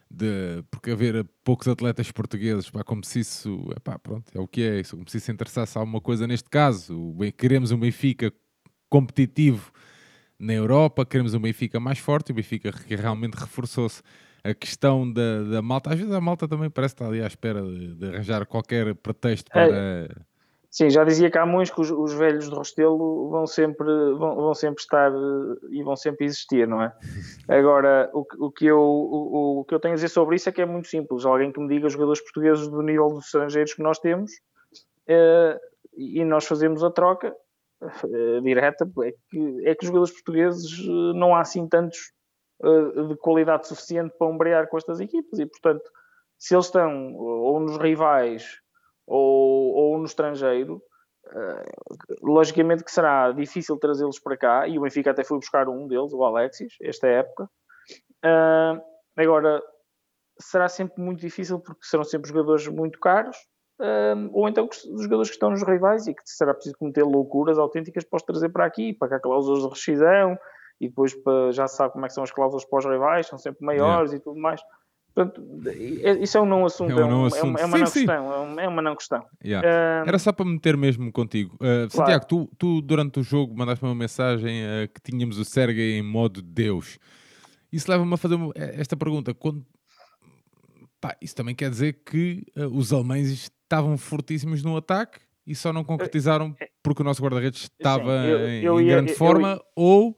de 0.09 0.63
porque 0.71 0.91
haver 0.91 1.27
poucos 1.43 1.67
atletas 1.67 2.11
portugueses, 2.11 2.69
pá, 2.69 2.83
como 2.83 3.03
se 3.03 3.19
isso, 3.19 3.67
epá, 3.75 3.99
pronto, 3.99 4.31
é 4.33 4.39
o 4.39 4.47
que 4.47 4.61
é, 4.61 4.83
como 4.83 5.09
se 5.09 5.17
isso 5.17 5.31
interessasse 5.31 5.77
a 5.77 5.81
alguma 5.81 5.99
coisa 5.99 6.25
neste 6.27 6.49
caso. 6.49 7.13
Queremos 7.37 7.71
um 7.71 7.79
Benfica 7.79 8.31
competitivo 8.89 9.71
na 10.39 10.53
Europa, 10.53 11.05
queremos 11.05 11.33
um 11.33 11.39
Benfica 11.39 11.79
mais 11.79 11.99
forte, 11.99 12.31
o 12.31 12.35
Benfica 12.35 12.71
que 12.71 12.95
realmente 12.95 13.33
reforçou-se. 13.33 14.01
A 14.43 14.53
questão 14.53 15.11
da, 15.11 15.43
da 15.43 15.61
malta, 15.61 15.91
às 15.91 15.99
vezes 15.99 16.13
a 16.13 16.21
malta 16.21 16.47
também 16.47 16.69
parece 16.69 16.93
estar 16.93 17.07
ali 17.07 17.21
à 17.21 17.27
espera 17.27 17.61
de, 17.61 17.95
de 17.95 18.05
arranjar 18.05 18.45
qualquer 18.45 18.95
pretexto 18.95 19.51
para. 19.51 19.75
É. 19.75 20.07
Sim, 20.77 20.91
já 20.91 21.03
dizia 21.03 21.31
Camões 21.31 21.71
que 21.71 21.81
os, 21.81 21.89
os, 21.89 22.13
velhos 22.13 22.47
de 22.47 22.55
Rostelo 22.55 23.31
vão 23.31 23.47
sempre, 23.47 23.87
vão, 24.13 24.35
vão, 24.35 24.53
sempre 24.53 24.79
estar 24.79 25.11
e 25.71 25.81
vão 25.81 25.95
sempre 25.95 26.27
existir, 26.27 26.67
não 26.67 26.83
é? 26.83 26.93
Agora, 27.49 28.11
o, 28.13 28.23
o, 28.37 28.51
que 28.51 28.67
eu, 28.67 28.79
o, 28.79 29.61
o, 29.61 29.65
que 29.65 29.73
eu 29.73 29.79
tenho 29.79 29.93
a 29.93 29.95
dizer 29.95 30.09
sobre 30.09 30.35
isso 30.35 30.47
é 30.47 30.51
que 30.51 30.61
é 30.61 30.67
muito 30.67 30.87
simples. 30.87 31.25
Alguém 31.25 31.51
que 31.51 31.59
me 31.59 31.67
diga 31.67 31.87
os 31.87 31.93
jogadores 31.93 32.21
portugueses 32.21 32.67
do 32.67 32.83
nível 32.83 33.07
dos 33.07 33.25
estrangeiros 33.25 33.73
que 33.73 33.81
nós 33.81 33.97
temos 33.97 34.31
é, 35.07 35.59
e 35.97 36.23
nós 36.23 36.45
fazemos 36.45 36.83
a 36.83 36.91
troca, 36.91 37.35
uh, 37.81 38.41
direta 38.43 38.87
é 39.03 39.13
que, 39.31 39.67
é 39.67 39.73
que 39.73 39.83
os 39.83 39.87
jogadores 39.87 40.13
portugueses 40.13 40.87
não 41.15 41.33
há 41.33 41.39
assim 41.39 41.67
tantos 41.67 42.13
de 43.09 43.15
qualidade 43.17 43.67
suficiente 43.67 44.13
para 44.15 44.27
ombrear 44.27 44.67
com 44.67 44.77
estas 44.77 44.99
equipas 44.99 45.39
e, 45.39 45.45
portanto, 45.47 45.89
se 46.37 46.53
eles 46.53 46.65
estão 46.65 47.15
ou 47.15 47.59
nos 47.59 47.77
rivais 47.77 48.61
ou, 49.07 49.73
ou 49.73 49.97
no 49.97 50.05
estrangeiro, 50.05 50.81
logicamente 52.21 52.83
que 52.83 52.91
será 52.91 53.31
difícil 53.31 53.77
trazê-los 53.77 54.19
para 54.19 54.37
cá 54.37 54.67
e 54.67 54.77
o 54.77 54.81
Benfica 54.81 55.11
até 55.11 55.23
foi 55.23 55.37
buscar 55.37 55.67
um 55.67 55.87
deles, 55.87 56.13
o 56.13 56.23
Alexis, 56.23 56.73
esta 56.81 57.07
época. 57.07 57.49
agora, 59.15 59.61
será 60.39 60.67
sempre 60.67 61.01
muito 61.01 61.19
difícil 61.19 61.59
porque 61.59 61.83
serão 61.83 62.03
sempre 62.03 62.29
jogadores 62.29 62.67
muito 62.67 62.99
caros 62.99 63.37
um, 63.79 64.29
ou 64.33 64.49
então 64.49 64.67
os 64.67 65.03
jogadores 65.03 65.29
que 65.29 65.35
estão 65.35 65.51
nos 65.51 65.61
rivais 65.61 66.07
e 66.07 66.13
que 66.13 66.21
será 66.25 66.53
preciso 66.53 66.77
cometer 66.77 67.03
loucuras 67.03 67.59
autênticas 67.59 68.03
para 68.03 68.17
os 68.17 68.23
trazer 68.23 68.49
para 68.49 68.65
aqui, 68.65 68.93
pagar 68.93 69.19
cláusulas 69.19 69.61
de 69.61 69.69
rescisão 69.69 70.37
e 70.81 70.87
depois 70.87 71.13
para, 71.13 71.51
já 71.51 71.67
se 71.67 71.75
sabe 71.75 71.93
como 71.93 72.05
é 72.05 72.07
que 72.07 72.13
são 72.13 72.23
as 72.23 72.31
cláusulas 72.31 72.65
para 72.65 72.79
os 72.79 72.85
rivais, 72.85 73.27
são 73.27 73.37
sempre 73.37 73.63
maiores 73.63 74.11
yeah. 74.11 74.17
e 74.17 74.19
tudo 74.19 74.39
mais. 74.39 74.61
Portanto, 75.17 75.43
é, 75.65 76.11
isso 76.21 76.37
é 76.37 76.41
um 76.41 76.45
não 76.45 76.63
assunto, 76.63 76.91
é, 76.91 77.03
um 77.03 77.09
não 77.09 77.25
assunto. 77.25 77.43
é 77.43 77.49
uma, 77.49 77.59
é 77.59 77.65
uma 77.65 77.77
sim, 77.77 77.79
não 77.79 77.87
sim. 77.87 77.99
questão, 78.05 78.59
é 78.59 78.67
uma 78.67 78.81
não 78.83 78.95
questão. 78.95 79.25
Yeah. 79.43 79.67
Um, 79.67 80.07
Era 80.07 80.19
só 80.19 80.31
para 80.31 80.45
meter 80.45 80.77
mesmo 80.77 81.11
contigo. 81.11 81.55
Uh, 81.55 81.89
Santiago, 81.89 82.27
claro. 82.27 82.27
tu, 82.27 82.51
tu 82.55 82.81
durante 82.83 83.19
o 83.19 83.23
jogo 83.23 83.57
mandaste 83.57 83.83
uma 83.83 83.95
mensagem 83.95 84.61
uh, 84.63 84.87
que 84.93 85.01
tínhamos 85.01 85.39
o 85.39 85.43
Sergei 85.43 85.97
em 85.97 86.03
modo 86.03 86.39
Deus. 86.39 86.99
Isso 87.73 87.89
leva-me 87.89 88.13
a 88.13 88.17
fazer 88.17 88.35
uma, 88.35 88.53
esta 88.55 88.95
pergunta. 88.95 89.33
Quando, 89.33 89.65
pá, 91.01 91.17
isso 91.19 91.35
também 91.35 91.55
quer 91.55 91.71
dizer 91.71 91.99
que 92.05 92.45
uh, 92.55 92.67
os 92.67 92.93
alemães 92.93 93.31
estavam 93.31 93.97
fortíssimos 93.97 94.61
no 94.61 94.77
ataque 94.77 95.19
e 95.47 95.55
só 95.55 95.73
não 95.73 95.83
concretizaram 95.83 96.55
é, 96.61 96.69
porque 96.83 97.01
o 97.01 97.05
nosso 97.05 97.23
guarda-redes 97.23 97.63
estava 97.63 98.21
Sim, 98.21 98.27
eu, 98.27 98.39
eu, 98.39 98.49
em 98.49 98.63
eu, 98.83 98.85
grande 98.85 99.15
forma 99.15 99.59
ou, 99.75 100.15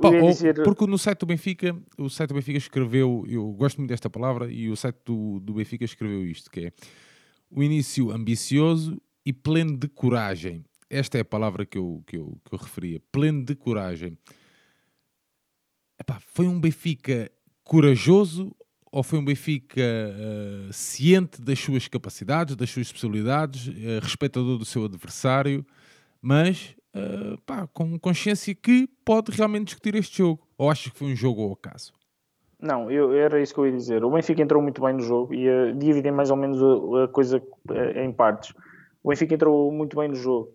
pá, 0.00 0.08
ou 0.08 0.30
dizer... 0.30 0.62
porque 0.62 0.86
no 0.86 0.98
site 0.98 1.20
do 1.20 1.26
Benfica 1.26 1.76
o 1.98 2.08
site 2.08 2.28
do 2.28 2.34
Benfica 2.34 2.58
escreveu 2.58 3.24
eu 3.28 3.50
gosto 3.52 3.78
muito 3.78 3.90
desta 3.90 4.08
palavra 4.08 4.50
e 4.50 4.68
o 4.68 4.76
site 4.76 4.98
do, 5.04 5.40
do 5.40 5.54
Benfica 5.54 5.84
escreveu 5.84 6.24
isto 6.26 6.50
que 6.50 6.66
é 6.66 6.72
o 7.50 7.62
início 7.62 8.10
ambicioso 8.10 9.00
e 9.24 9.32
pleno 9.32 9.76
de 9.76 9.86
coragem. 9.86 10.64
Esta 10.88 11.18
é 11.18 11.20
a 11.20 11.24
palavra 11.24 11.64
que 11.64 11.78
eu, 11.78 12.02
que 12.06 12.16
eu, 12.16 12.38
que 12.44 12.54
eu 12.54 12.58
referia 12.58 13.00
pleno 13.12 13.44
de 13.44 13.54
coragem. 13.54 14.18
Epá, 16.00 16.18
foi 16.20 16.46
um 16.46 16.60
Benfica 16.60 17.30
corajoso 17.62 18.54
ou 18.90 19.02
foi 19.02 19.18
um 19.18 19.24
Benfica 19.24 19.80
uh, 19.80 20.72
ciente 20.72 21.40
das 21.40 21.58
suas 21.58 21.88
capacidades, 21.88 22.56
das 22.56 22.70
suas 22.70 22.92
possibilidades, 22.92 23.68
uh, 23.68 24.00
respeitador 24.02 24.58
do 24.58 24.64
seu 24.64 24.84
adversário, 24.84 25.64
mas 26.20 26.74
uh, 26.94 27.38
pá, 27.46 27.68
com 27.72 27.98
consciência 27.98 28.54
que 28.54 28.88
pode 29.04 29.32
realmente 29.32 29.66
discutir 29.66 29.94
este 29.94 30.18
jogo? 30.18 30.46
Ou 30.56 30.70
achas 30.70 30.92
que 30.92 30.98
foi 30.98 31.08
um 31.08 31.16
jogo 31.16 31.42
ao 31.42 31.52
acaso? 31.52 31.92
Não, 32.60 32.90
eu, 32.90 33.12
era 33.12 33.40
isso 33.40 33.52
que 33.52 33.60
eu 33.60 33.66
ia 33.66 33.72
dizer. 33.72 34.04
O 34.04 34.10
Benfica 34.10 34.40
entrou 34.40 34.62
muito 34.62 34.80
bem 34.80 34.94
no 34.94 35.00
jogo 35.00 35.34
e 35.34 35.48
uh, 35.48 35.74
dividem 35.74 36.12
mais 36.12 36.30
ou 36.30 36.36
menos 36.36 36.62
a, 36.62 37.04
a 37.04 37.08
coisa 37.08 37.42
em 37.96 38.12
partes. 38.12 38.54
O 39.02 39.08
Benfica 39.08 39.34
entrou 39.34 39.72
muito 39.72 39.96
bem 39.96 40.08
no 40.08 40.14
jogo. 40.14 40.54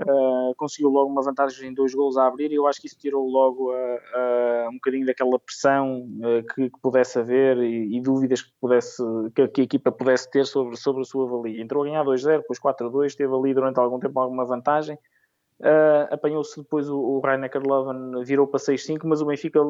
Uh, 0.00 0.54
conseguiu 0.56 0.88
logo 0.88 1.10
uma 1.10 1.22
vantagem 1.22 1.68
em 1.68 1.74
dois 1.74 1.94
gols 1.94 2.16
a 2.16 2.26
abrir 2.26 2.50
e 2.50 2.54
eu 2.54 2.66
acho 2.66 2.80
que 2.80 2.86
isso 2.86 2.98
tirou 2.98 3.28
logo 3.28 3.72
uh, 3.72 3.76
uh, 3.76 4.68
um 4.70 4.74
bocadinho 4.74 5.06
daquela 5.06 5.38
pressão 5.38 6.08
que, 6.54 6.70
que, 6.70 6.80
pudesse 6.80 7.18
haver 7.18 7.58
e, 7.58 7.96
e 7.96 8.00
dúvidas 8.00 8.42
que, 8.42 8.50
pudesse, 8.60 9.02
que, 9.34 9.46
que, 9.48 9.60
a 9.60 9.64
equipa 9.64 9.92
pudesse 9.92 10.30
ter 10.30 10.44
sobre, 10.44 10.76
sobre 10.76 11.02
a 11.02 11.04
sua 11.04 11.26
valia. 11.26 11.62
Entrou 11.62 11.82
a 11.82 11.86
ganhar 11.86 12.04
2-0, 12.04 12.38
depois 12.38 12.58
4-2, 12.58 13.14
teve 13.14 13.32
ali 13.32 13.54
durante 13.54 13.78
algum 13.78 14.00
tempo 14.00 14.18
alguma 14.18 14.44
vantagem. 14.44 14.98
Apanhou-se 16.10 16.60
depois 16.60 16.88
o, 16.88 16.98
o 16.98 17.20
Rhein-Neckar 17.20 17.62
Löwen, 17.64 18.24
virou 18.24 18.46
para 18.46 18.58
6-5, 18.58 19.00
mas 19.04 19.22
o 19.22 19.26
Benfica 19.26 19.60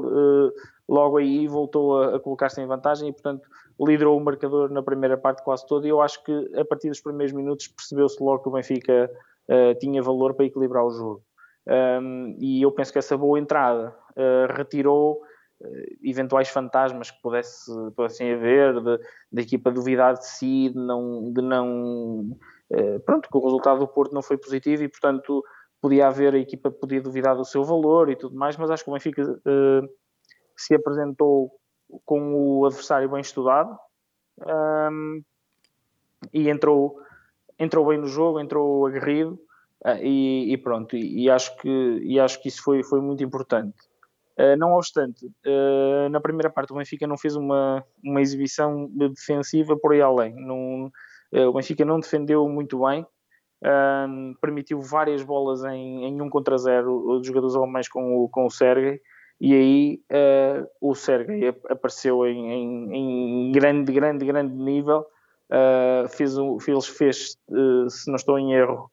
logo 0.88 1.18
aí 1.18 1.46
voltou 1.46 2.02
a, 2.02 2.16
a 2.16 2.20
colocar-se 2.20 2.60
em 2.60 2.66
vantagem 2.66 3.08
e, 3.08 3.12
portanto, 3.12 3.46
liderou 3.80 4.16
o 4.16 4.24
marcador 4.24 4.70
na 4.70 4.82
primeira 4.82 5.16
parte 5.16 5.42
quase 5.42 5.66
toda 5.66 5.86
e 5.86 5.90
eu 5.90 6.00
acho 6.00 6.22
que 6.24 6.50
a 6.56 6.64
partir 6.64 6.88
dos 6.88 7.00
primeiros 7.00 7.32
minutos 7.32 7.68
percebeu-se 7.68 8.22
logo 8.22 8.42
que 8.42 8.48
o 8.48 8.52
Benfica 8.52 9.10
uh, 9.48 9.78
tinha 9.78 10.02
valor 10.02 10.34
para 10.34 10.46
equilibrar 10.46 10.84
o 10.84 10.90
jogo. 10.90 11.22
Um, 11.66 12.36
e 12.38 12.60
eu 12.62 12.72
penso 12.72 12.92
que 12.92 12.98
essa 12.98 13.16
boa 13.16 13.38
entrada 13.38 13.94
uh, 14.16 14.52
retirou 14.52 15.22
uh, 15.60 15.66
eventuais 16.02 16.48
fantasmas 16.48 17.10
que 17.10 17.22
pudesse, 17.22 17.70
pudessem 17.96 18.32
haver, 18.32 18.74
da 19.30 19.42
equipa 19.42 19.70
duvidar 19.70 20.14
de 20.14 20.26
si, 20.26 20.70
de 20.70 20.78
não, 20.78 21.32
de 21.32 21.42
não 21.42 22.36
pronto, 23.04 23.28
que 23.28 23.36
o 23.36 23.44
resultado 23.44 23.80
do 23.80 23.88
Porto 23.88 24.14
não 24.14 24.22
foi 24.22 24.38
positivo 24.38 24.82
e 24.82 24.88
portanto 24.88 25.44
podia 25.82 26.06
haver, 26.06 26.34
a 26.34 26.38
equipa 26.38 26.70
podia 26.70 27.02
duvidar 27.02 27.36
do 27.36 27.44
seu 27.44 27.62
valor 27.62 28.08
e 28.08 28.16
tudo 28.16 28.34
mais, 28.34 28.56
mas 28.56 28.70
acho 28.70 28.84
que 28.84 28.90
o 28.90 28.94
Benfica 28.94 29.22
se 30.56 30.74
apresentou 30.74 31.50
com 32.04 32.34
o 32.34 32.66
adversário 32.66 33.10
bem 33.10 33.20
estudado 33.20 33.76
um, 34.40 35.22
e 36.32 36.48
entrou, 36.48 36.98
entrou 37.58 37.86
bem 37.86 37.98
no 37.98 38.06
jogo, 38.06 38.40
entrou 38.40 38.86
aguerrido 38.86 39.38
uh, 39.84 39.96
e, 40.00 40.52
e, 40.52 40.56
pronto, 40.56 40.96
e, 40.96 41.24
e, 41.24 41.30
acho 41.30 41.56
que, 41.58 42.00
e 42.02 42.18
acho 42.18 42.40
que 42.40 42.48
isso 42.48 42.62
foi, 42.62 42.82
foi 42.82 43.00
muito 43.00 43.22
importante. 43.22 43.76
Uh, 44.38 44.56
não 44.56 44.72
obstante, 44.72 45.26
uh, 45.26 46.08
na 46.10 46.20
primeira 46.20 46.50
parte 46.50 46.72
o 46.72 46.76
Benfica 46.76 47.06
não 47.06 47.18
fez 47.18 47.36
uma, 47.36 47.84
uma 48.02 48.20
exibição 48.20 48.88
defensiva 48.90 49.76
por 49.76 49.92
aí 49.92 50.00
além. 50.00 50.34
Não, 50.34 50.90
o 51.48 51.52
Benfica 51.52 51.84
não 51.84 52.00
defendeu 52.00 52.48
muito 52.48 52.80
bem, 52.84 53.06
permitiu 54.40 54.80
várias 54.80 55.22
bolas 55.22 55.62
em, 55.64 56.04
em 56.04 56.20
um 56.20 56.28
contra 56.28 56.58
zero 56.58 57.18
dos 57.18 57.26
jogadores 57.26 57.54
alemães 57.54 57.88
com 57.88 58.16
o, 58.16 58.28
com 58.28 58.46
o 58.46 58.50
Sergei 58.50 59.00
e 59.44 59.54
aí 59.54 60.00
uh, 60.12 60.68
o 60.80 60.94
Sergei 60.94 61.48
apareceu 61.68 62.24
em, 62.28 62.52
em, 62.52 63.48
em, 63.48 63.50
grande, 63.50 63.92
grande, 63.92 64.24
grande 64.24 64.54
nível. 64.54 65.04
Uh, 65.50 66.08
fez, 66.08 66.34
fez, 66.64 66.86
fez 66.86 67.36
uh, 67.48 67.90
se 67.90 68.08
não 68.08 68.14
estou 68.14 68.38
em 68.38 68.54
erro, 68.54 68.88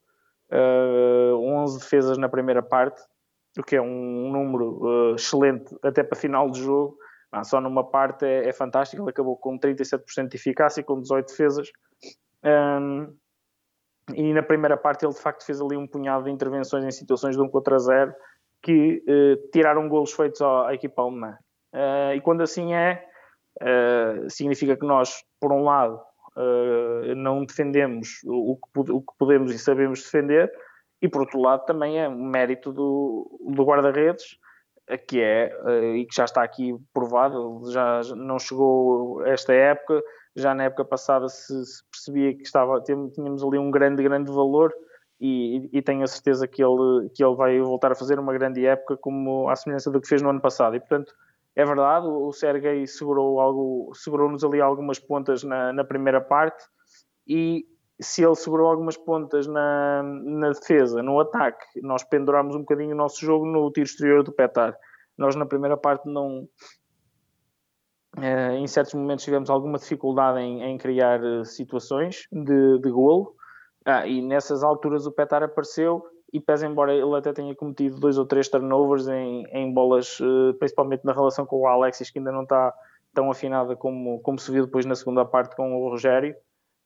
uh, 0.52 1.36
11 1.36 1.78
defesas 1.78 2.18
na 2.18 2.28
primeira 2.28 2.64
parte, 2.64 3.00
o 3.60 3.64
que 3.64 3.76
é 3.76 3.82
um 3.82 4.32
número 4.32 5.14
excelente 5.14 5.72
até 5.84 6.02
para 6.02 6.18
final 6.18 6.50
de 6.50 6.64
jogo. 6.64 6.98
Ah, 7.32 7.44
só 7.44 7.62
numa 7.62 7.84
parte 7.84 8.26
é, 8.26 8.50
é, 8.50 8.52
fantástico, 8.52 9.04
ele 9.04 9.12
acabou 9.12 9.38
com 9.38 9.56
37% 9.60 10.30
de 10.30 10.36
eficácia, 10.36 10.84
com 10.84 11.00
18 11.00 11.28
defesas. 11.28 11.72
Um, 12.44 13.16
e 14.16 14.34
na 14.34 14.44
primeira 14.44 14.78
parte 14.78 15.06
ele 15.06 15.14
de 15.14 15.22
facto 15.22 15.46
fez 15.46 15.62
ali 15.62 15.78
um 15.78 15.88
punhado 15.88 16.26
de 16.26 16.32
intervenções 16.32 16.84
em 16.84 16.92
situações 16.92 17.36
de 17.36 17.42
1 17.42 17.50
contra 17.50 17.78
0 17.78 18.14
que 18.62 19.04
uh, 19.08 19.50
tiraram 19.52 19.88
golos 19.88 20.12
feitos 20.12 20.42
à, 20.42 20.70
à 20.70 20.74
equipa 20.74 21.02
alemã. 21.02 21.38
Uh, 21.74 22.14
e 22.16 22.22
quando 22.22 22.42
assim 22.42 22.74
é, 22.74 23.06
uh, 23.62 24.30
significa 24.30 24.76
que 24.76 24.86
nós, 24.86 25.24
por 25.40 25.52
um 25.52 25.64
lado, 25.64 26.00
não 27.18 27.44
defendemos 27.44 28.22
o 28.26 28.56
que, 28.56 28.92
o 28.92 29.02
que, 29.02 29.14
podemos 29.18 29.52
e 29.52 29.60
sabemos 29.60 30.04
defender, 30.04 30.50
e 31.02 31.10
por 31.10 31.22
outro 31.22 31.42
lado 31.42 31.66
também 31.66 32.00
é 32.00 32.08
um 32.08 32.24
mérito 32.24 32.72
do, 32.72 33.42
do 33.54 33.64
guarda-redes, 33.66 34.38
que 35.06 35.20
é, 35.20 35.52
e 35.98 36.06
que 36.06 36.16
já 36.16 36.24
está 36.24 36.42
aqui 36.42 36.78
provado, 36.94 37.62
já 37.74 38.00
não 38.16 38.40
chegou 38.40 39.26
esta 39.26 39.52
época, 39.54 40.02
já 40.42 40.54
na 40.54 40.66
época 40.66 40.86
passada 40.86 41.28
se, 41.28 41.66
se 41.66 41.84
percebia 41.92 42.36
que 42.36 42.44
estava, 42.44 42.82
tínhamos 42.82 43.44
ali 43.44 43.58
um 43.58 43.72
grande, 43.72 44.04
grande 44.04 44.32
valor, 44.32 44.74
e, 45.20 45.70
e, 45.74 45.82
tenho 45.82 46.04
a 46.04 46.08
certeza 46.08 46.48
que 46.48 46.64
ele, 46.64 47.10
que 47.10 47.22
ele 47.22 47.36
vai 47.36 47.60
voltar 47.60 47.92
a 47.92 47.96
fazer 47.96 48.18
uma 48.18 48.32
grande 48.32 48.66
época 48.66 48.96
como 48.96 49.50
à 49.50 49.56
semelhança 49.56 49.92
do 49.92 50.00
que 50.00 50.08
fez 50.08 50.22
no 50.22 50.30
ano 50.30 50.40
passado. 50.40 50.78
E 50.78 50.80
portanto, 50.80 51.14
é 51.56 51.66
verdade, 51.66 52.08
o 52.08 52.32
Sergei 52.32 52.88
segurou 52.88 53.40
algo, 53.42 53.92
segurou-nos 53.94 54.46
ali 54.46 54.62
algumas 54.62 54.98
pontas 54.98 55.44
na, 55.44 55.74
na, 55.74 55.84
primeira 55.84 56.22
parte 56.22 56.64
e 57.28 57.66
se 58.00 58.24
ele 58.24 58.36
segurou 58.36 58.70
algumas 58.70 58.96
pontas 58.96 59.46
na, 59.46 60.02
na 60.04 60.50
defesa, 60.52 61.04
no 61.04 61.20
ataque, 61.20 61.82
nós 61.82 62.02
pendurámos 62.02 62.56
um 62.56 62.60
bocadinho 62.60 62.94
o 62.94 62.98
nosso 62.98 63.20
jogo 63.20 63.46
no 63.46 63.70
tiro 63.72 63.88
exterior 63.88 64.24
do 64.24 64.32
Petar. 64.32 64.74
Nós 65.18 65.36
na 65.36 65.46
primeira 65.46 65.76
parte 65.76 66.08
não, 66.08 66.48
Uh, 68.18 68.56
em 68.58 68.68
certos 68.68 68.94
momentos 68.94 69.24
tivemos 69.24 69.50
alguma 69.50 69.78
dificuldade 69.78 70.40
em, 70.40 70.64
em 70.64 70.78
criar 70.78 71.24
uh, 71.24 71.46
situações 71.46 72.28
de, 72.32 72.80
de 72.80 72.90
golo, 72.90 73.36
ah, 73.86 74.06
e 74.06 74.22
nessas 74.22 74.64
alturas 74.64 75.06
o 75.06 75.12
Petar 75.12 75.42
apareceu 75.42 76.04
e 76.32 76.40
pese 76.40 76.66
embora 76.66 76.94
ele 76.94 77.16
até 77.16 77.34
tenha 77.34 77.56
cometido 77.56 78.00
dois 78.00 78.18
ou 78.18 78.26
três 78.26 78.48
turnovers 78.48 79.08
em, 79.08 79.46
em 79.52 79.74
bolas, 79.74 80.20
eh, 80.22 80.54
principalmente 80.60 81.04
na 81.04 81.12
relação 81.12 81.46
com 81.46 81.62
o 81.62 81.68
Alexis, 81.68 82.12
que 82.12 82.20
ainda 82.20 82.32
não 82.32 82.44
está 82.44 82.74
tão 83.14 83.32
afinada 83.32 83.76
como, 83.76 84.20
como 84.22 84.38
se 84.38 84.52
viu 84.52 84.66
depois 84.66 84.86
na 84.86 84.94
segunda 84.96 85.26
parte 85.26 85.56
com 85.56 85.76
o 85.76 85.90
Rogério. 85.90 86.36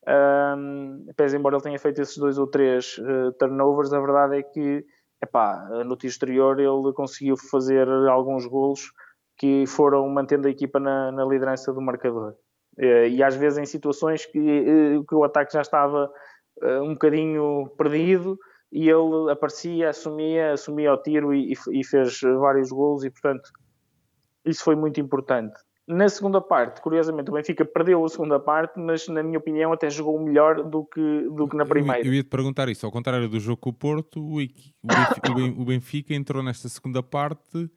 Um, 0.07 1.05
pese 1.15 1.37
embora 1.37 1.55
ele 1.55 1.63
tenha 1.63 1.79
feito 1.79 2.01
esses 2.01 2.17
dois 2.17 2.37
ou 2.37 2.47
três 2.47 2.97
uh, 2.99 3.31
turnovers, 3.37 3.91
a 3.91 3.99
verdade 3.99 4.37
é 4.37 4.43
que 4.43 4.85
epá, 5.21 5.67
no 5.85 5.95
tiro 5.95 6.11
exterior 6.11 6.59
ele 6.59 6.93
conseguiu 6.93 7.35
fazer 7.37 7.87
alguns 8.09 8.45
golos 8.45 8.91
que 9.43 9.67
foram 9.67 10.07
mantendo 10.07 10.47
a 10.47 10.51
equipa 10.51 10.79
na, 10.79 11.11
na 11.11 11.25
liderança 11.25 11.73
do 11.73 11.81
marcador. 11.81 12.33
Uh, 12.77 13.07
e 13.09 13.21
às 13.21 13.35
vezes 13.35 13.59
em 13.59 13.65
situações 13.65 14.25
que, 14.25 14.39
uh, 14.39 15.03
que 15.03 15.13
o 15.13 15.21
ataque 15.25 15.51
já 15.51 15.59
estava 15.59 16.09
uh, 16.61 16.81
um 16.81 16.93
bocadinho 16.93 17.67
perdido 17.77 18.39
e 18.71 18.89
ele 18.89 19.29
aparecia, 19.29 19.89
assumia, 19.89 20.53
assumia 20.53 20.93
o 20.93 20.97
tiro 20.97 21.33
e, 21.33 21.51
e, 21.51 21.85
fez 21.85 22.21
vários 22.39 22.69
golos 22.69 23.03
e 23.03 23.11
portanto 23.11 23.51
isso 24.45 24.63
foi 24.63 24.77
muito 24.77 25.01
importante. 25.01 25.59
Na 25.85 26.07
segunda 26.07 26.39
parte, 26.39 26.81
curiosamente, 26.81 27.29
o 27.29 27.33
Benfica 27.33 27.65
perdeu 27.65 28.05
a 28.05 28.07
segunda 28.07 28.39
parte, 28.39 28.79
mas 28.79 29.09
na 29.09 29.21
minha 29.21 29.37
opinião 29.37 29.73
até 29.73 29.89
jogou 29.89 30.17
melhor 30.23 30.63
do 30.63 30.85
que, 30.85 31.29
do 31.29 31.49
que 31.49 31.57
na 31.57 31.65
primeira. 31.65 31.99
Eu, 31.99 32.05
eu 32.05 32.13
ia 32.13 32.23
te 32.23 32.29
perguntar 32.29 32.69
isso, 32.69 32.85
ao 32.85 32.91
contrário 32.93 33.27
do 33.27 33.41
jogo 33.41 33.57
com 33.57 33.71
o 33.71 33.73
Porto, 33.73 34.21
o 34.21 34.39
o 34.41 35.65
Benfica 35.65 36.13
entrou 36.13 36.41
nesta 36.41 36.69
segunda 36.69 37.03
parte 37.03 37.69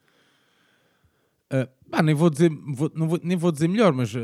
Uh, 1.52 1.68
pá, 1.88 2.02
nem 2.02 2.14
vou 2.14 2.28
dizer, 2.28 2.50
vou, 2.50 2.90
não 2.94 3.08
vou, 3.08 3.20
nem 3.22 3.36
vou 3.36 3.52
dizer 3.52 3.68
melhor, 3.68 3.92
mas 3.92 4.12
uh, 4.14 4.20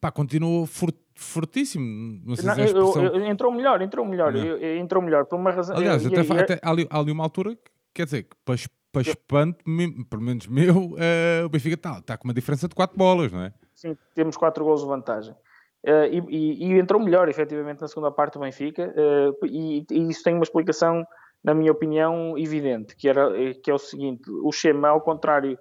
pá, 0.00 0.12
continua 0.12 0.64
fort, 0.66 0.94
fortíssimo. 1.16 2.20
Não 2.24 2.36
sei 2.36 2.46
não, 2.46 2.54
se 2.54 2.60
é 2.60 2.64
expressão... 2.66 3.04
eu, 3.04 3.14
eu, 3.16 3.26
entrou 3.26 3.50
melhor, 3.50 3.82
entrou 3.82 4.06
melhor, 4.06 4.36
eu, 4.36 4.76
entrou 4.76 5.02
melhor 5.02 5.24
por 5.24 5.36
uma 5.36 5.50
razão. 5.50 5.76
Aliás, 5.76 6.06
até, 6.06 6.20
até 6.20 6.60
há, 6.62 6.70
ali, 6.70 6.86
há, 6.88 6.98
ali, 7.00 7.10
uma 7.10 7.24
altura, 7.24 7.58
quer 7.92 8.04
dizer, 8.04 8.24
que 8.24 8.36
para, 8.44 8.56
para 8.92 9.02
espanto, 9.02 9.64
pelo 10.08 10.22
menos 10.22 10.46
meu, 10.46 10.92
uh, 10.92 11.46
o 11.46 11.48
Benfica 11.48 11.74
está 11.74 12.00
tá 12.00 12.16
com 12.16 12.28
uma 12.28 12.34
diferença 12.34 12.68
de 12.68 12.74
4 12.74 12.96
bolas, 12.96 13.32
não 13.32 13.42
é? 13.42 13.52
Sim, 13.74 13.96
temos 14.14 14.36
4 14.36 14.64
gols 14.64 14.82
de 14.82 14.86
vantagem. 14.86 15.34
E, 15.84 16.18
e, 16.28 16.66
e, 16.66 16.78
entrou 16.80 17.00
melhor, 17.00 17.28
efetivamente, 17.28 17.80
na 17.80 17.86
segunda 17.86 18.10
parte 18.10 18.34
do 18.34 18.40
Benfica, 18.40 18.92
e, 19.44 19.86
e, 19.88 20.08
isso 20.08 20.20
tem 20.24 20.34
uma 20.34 20.42
explicação 20.42 21.04
na 21.42 21.54
minha 21.54 21.72
opinião, 21.72 22.36
evidente, 22.36 22.96
que, 22.96 23.08
era, 23.08 23.30
que 23.62 23.70
é 23.70 23.74
o 23.74 23.78
seguinte: 23.78 24.30
o 24.30 24.50
Chema, 24.50 24.88
ao 24.88 25.00
contrário 25.00 25.58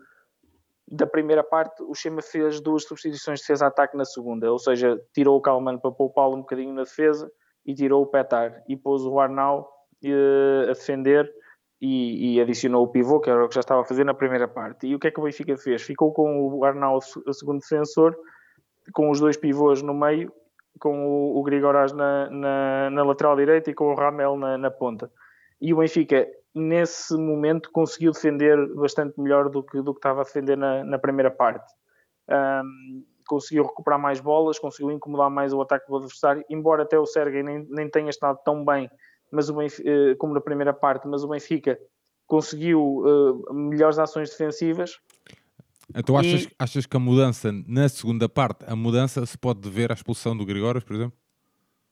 da 0.87 1.07
primeira 1.07 1.43
parte, 1.43 1.81
o 1.83 1.93
Chema 1.95 2.21
fez 2.21 2.61
duas 2.61 2.83
substituições 2.83 3.39
de 3.39 3.43
defesa-ataque 3.43 3.97
na 3.97 4.05
segunda, 4.05 4.51
ou 4.51 4.59
seja, 4.59 4.99
tirou 5.13 5.37
o 5.37 5.41
Calman 5.41 5.77
para 5.77 5.91
poupá-lo 5.91 6.35
um 6.35 6.41
bocadinho 6.41 6.73
na 6.73 6.83
defesa 6.83 7.31
e 7.65 7.73
tirou 7.73 8.03
o 8.03 8.07
Petar 8.07 8.63
e 8.69 8.77
pôs 8.77 9.03
o 9.03 9.19
Arnau 9.19 9.67
uh, 10.03 10.63
a 10.69 10.73
defender 10.73 11.31
e, 11.81 12.35
e, 12.35 12.41
adicionou 12.41 12.83
o 12.83 12.87
pivô, 12.87 13.19
que 13.19 13.29
era 13.29 13.43
o 13.43 13.47
que 13.47 13.55
já 13.55 13.61
estava 13.61 13.81
a 13.81 13.85
fazer 13.85 14.03
na 14.03 14.13
primeira 14.13 14.47
parte. 14.47 14.87
E 14.87 14.95
o 14.95 14.99
que 14.99 15.07
é 15.07 15.11
que 15.11 15.19
o 15.19 15.23
Benfica 15.23 15.57
fez? 15.57 15.81
Ficou 15.81 16.13
com 16.13 16.47
o 16.47 16.63
Arnau, 16.63 16.97
a 16.97 17.33
segundo 17.33 17.59
defensor, 17.59 18.15
com 18.93 19.09
os 19.09 19.19
dois 19.19 19.37
pivôs 19.37 19.81
no 19.81 19.93
meio, 19.93 20.31
com 20.79 21.05
o, 21.05 21.39
o 21.39 21.43
Grigorás 21.43 21.91
na, 21.91 22.29
na, 22.29 22.89
na, 22.91 23.03
lateral 23.03 23.35
direita 23.35 23.71
e 23.71 23.73
com 23.73 23.85
o 23.85 23.95
Ramel 23.95 24.37
na, 24.37 24.57
na 24.57 24.71
ponta 24.71 25.11
e 25.61 25.73
o 25.73 25.77
Benfica 25.77 26.27
nesse 26.53 27.15
momento 27.15 27.69
conseguiu 27.71 28.11
defender 28.11 28.57
bastante 28.75 29.19
melhor 29.19 29.49
do 29.49 29.63
que, 29.63 29.81
do 29.81 29.93
que 29.93 29.99
estava 29.99 30.21
a 30.21 30.23
defender 30.23 30.57
na, 30.57 30.83
na 30.83 30.99
primeira 30.99 31.29
parte. 31.29 31.65
Um, 32.29 33.03
conseguiu 33.27 33.63
recuperar 33.63 33.99
mais 33.99 34.19
bolas, 34.19 34.59
conseguiu 34.59 34.91
incomodar 34.91 35.29
mais 35.29 35.53
o 35.53 35.61
ataque 35.61 35.87
do 35.87 35.97
adversário, 35.97 36.43
embora 36.49 36.83
até 36.83 36.97
o 36.97 37.05
Sérgio 37.05 37.43
nem, 37.43 37.65
nem 37.69 37.89
tenha 37.89 38.09
estado 38.09 38.39
tão 38.45 38.63
bem 38.63 38.89
mas 39.31 39.49
o 39.49 39.53
Benfica, 39.53 39.89
eh, 39.89 40.15
como 40.15 40.33
na 40.33 40.41
primeira 40.41 40.73
parte, 40.73 41.07
mas 41.07 41.23
o 41.23 41.27
Benfica 41.27 41.77
conseguiu 42.25 42.81
uh, 42.81 43.53
melhores 43.53 43.99
ações 43.99 44.29
defensivas. 44.29 44.97
Então 45.95 46.17
achas, 46.17 46.43
e... 46.43 46.49
achas 46.57 46.85
que 46.85 46.97
a 46.97 46.99
mudança 46.99 47.51
na 47.67 47.87
segunda 47.87 48.27
parte, 48.27 48.65
a 48.65 48.75
mudança 48.75 49.23
se 49.25 49.37
pode 49.37 49.59
dever 49.59 49.91
à 49.91 49.93
expulsão 49.93 50.35
do 50.35 50.45
Gregórios, 50.45 50.83
por 50.83 50.95
exemplo? 50.95 51.17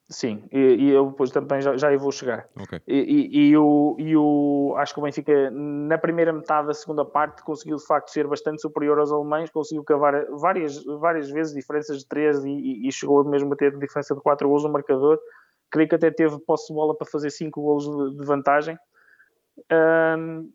Sim, 0.09 0.43
e, 0.51 0.57
e, 0.57 0.89
eu 0.89 1.09
depois 1.09 1.31
também 1.31 1.61
já, 1.61 1.77
já 1.77 1.95
vou 1.97 2.11
chegar. 2.11 2.47
Okay. 2.59 2.79
E, 2.85 2.97
e, 2.97 3.49
e, 3.49 3.57
o, 3.57 3.95
e 3.97 4.15
o, 4.15 4.75
acho 4.77 4.93
que 4.93 4.99
o 4.99 5.03
Benfica, 5.03 5.49
na 5.49 5.97
primeira 5.97 6.33
metade 6.33 6.67
da 6.67 6.73
segunda 6.73 7.05
parte, 7.05 7.41
conseguiu 7.43 7.77
de 7.77 7.85
facto 7.85 8.09
ser 8.09 8.27
bastante 8.27 8.61
superior 8.61 8.99
aos 8.99 9.11
alemães, 9.11 9.49
conseguiu 9.49 9.83
cavar 9.83 10.25
várias, 10.31 10.83
várias 10.83 11.29
vezes 11.29 11.53
diferenças 11.53 11.99
de 11.99 12.07
3 12.07 12.43
e, 12.45 12.91
chegou 12.91 13.23
mesmo 13.23 13.53
a 13.53 13.55
ter 13.55 13.77
diferença 13.77 14.13
de 14.13 14.21
4 14.21 14.47
gols 14.47 14.63
no 14.63 14.71
marcador. 14.71 15.17
Creio 15.71 15.89
que 15.89 15.95
até 15.95 16.11
teve 16.11 16.37
posse 16.39 16.67
de 16.67 16.73
bola 16.73 16.95
para 16.95 17.07
fazer 17.09 17.31
5 17.31 17.61
gols 17.61 17.85
de, 17.85 18.19
de 18.19 18.25
vantagem. 18.25 18.77
Um, 19.71 20.51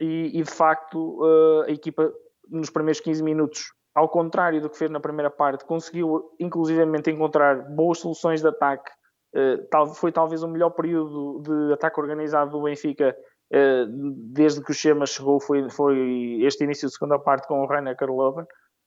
e, 0.00 0.42
de 0.42 0.50
facto, 0.50 1.22
uh, 1.22 1.62
a 1.62 1.70
equipa 1.70 2.12
nos 2.50 2.68
primeiros 2.68 3.00
15 3.00 3.22
minutos 3.22 3.72
ao 3.98 4.08
contrário 4.08 4.60
do 4.60 4.70
que 4.70 4.78
fez 4.78 4.90
na 4.90 5.00
primeira 5.00 5.28
parte, 5.28 5.64
conseguiu 5.64 6.30
inclusivamente 6.38 7.10
encontrar 7.10 7.68
boas 7.68 7.98
soluções 7.98 8.40
de 8.40 8.48
ataque. 8.48 8.90
Uh, 9.34 9.94
foi 9.94 10.12
talvez 10.12 10.42
o 10.42 10.48
melhor 10.48 10.70
período 10.70 11.42
de 11.42 11.72
ataque 11.72 12.00
organizado 12.00 12.52
do 12.52 12.62
Benfica 12.62 13.16
uh, 13.52 13.86
desde 14.32 14.62
que 14.62 14.70
o 14.70 14.74
Chema 14.74 15.04
chegou. 15.04 15.40
Foi, 15.40 15.68
foi 15.68 16.40
este 16.42 16.62
início 16.62 16.86
de 16.86 16.94
segunda 16.94 17.18
parte 17.18 17.48
com 17.48 17.60
o 17.60 17.66
Rainer 17.66 17.96
Karloven. 17.96 18.44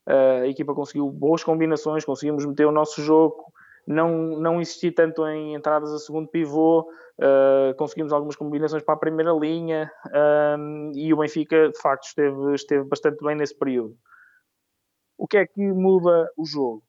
Uh, 0.08 0.44
a 0.44 0.48
equipa 0.48 0.74
conseguiu 0.74 1.10
boas 1.12 1.44
combinações, 1.44 2.06
conseguimos 2.06 2.46
meter 2.46 2.66
o 2.66 2.72
nosso 2.72 3.02
jogo, 3.02 3.44
não, 3.86 4.40
não 4.40 4.62
insistir 4.62 4.94
tanto 4.94 5.28
em 5.28 5.54
entradas 5.56 5.92
a 5.92 6.00
segundo 6.00 6.28
pivô, 6.30 6.90
uh, 7.20 7.76
conseguimos 7.78 8.14
algumas 8.14 8.36
combinações 8.36 8.82
para 8.82 8.96
a 8.96 9.00
primeira 9.00 9.32
linha 9.34 9.92
um, 10.58 10.92
e 10.96 11.14
o 11.14 11.18
Benfica, 11.18 11.70
de 11.70 11.80
facto, 11.80 12.06
esteve, 12.06 12.56
esteve 12.56 12.84
bastante 12.86 13.24
bem 13.24 13.36
nesse 13.36 13.58
período. 13.58 13.96
O 15.22 15.28
que 15.28 15.38
é 15.38 15.46
que 15.46 15.62
muda 15.62 16.32
o 16.36 16.44
jogo? 16.44 16.84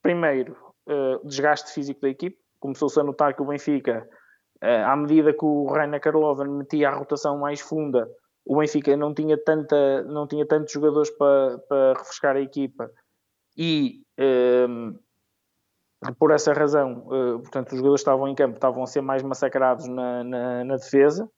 Primeiro, 0.00 0.56
uh, 0.88 1.28
desgaste 1.28 1.70
físico 1.70 2.00
da 2.00 2.08
equipe. 2.08 2.38
Começou-se 2.58 2.98
a 2.98 3.04
notar 3.04 3.36
que 3.36 3.42
o 3.42 3.44
Benfica, 3.44 4.08
uh, 4.64 4.86
à 4.86 4.96
medida 4.96 5.34
que 5.34 5.44
o 5.44 5.70
Reina 5.70 6.00
Karloven 6.00 6.48
metia 6.48 6.88
a 6.88 6.94
rotação 6.94 7.36
mais 7.36 7.60
funda, 7.60 8.10
o 8.46 8.56
Benfica 8.58 8.96
não 8.96 9.12
tinha, 9.12 9.36
tanta, 9.36 10.02
não 10.04 10.26
tinha 10.26 10.46
tantos 10.46 10.72
jogadores 10.72 11.10
para, 11.10 11.58
para 11.68 11.98
refrescar 11.98 12.36
a 12.36 12.40
equipa 12.40 12.90
e 13.54 14.02
um, 14.66 14.98
por 16.18 16.30
essa 16.30 16.54
razão, 16.54 17.06
uh, 17.06 17.38
portanto, 17.40 17.72
os 17.72 17.76
jogadores 17.76 18.00
estavam 18.00 18.28
em 18.28 18.34
campo, 18.34 18.54
estavam 18.54 18.82
a 18.82 18.86
ser 18.86 19.02
mais 19.02 19.22
massacrados 19.22 19.86
na, 19.86 20.24
na, 20.24 20.64
na 20.64 20.76
defesa 20.76 21.30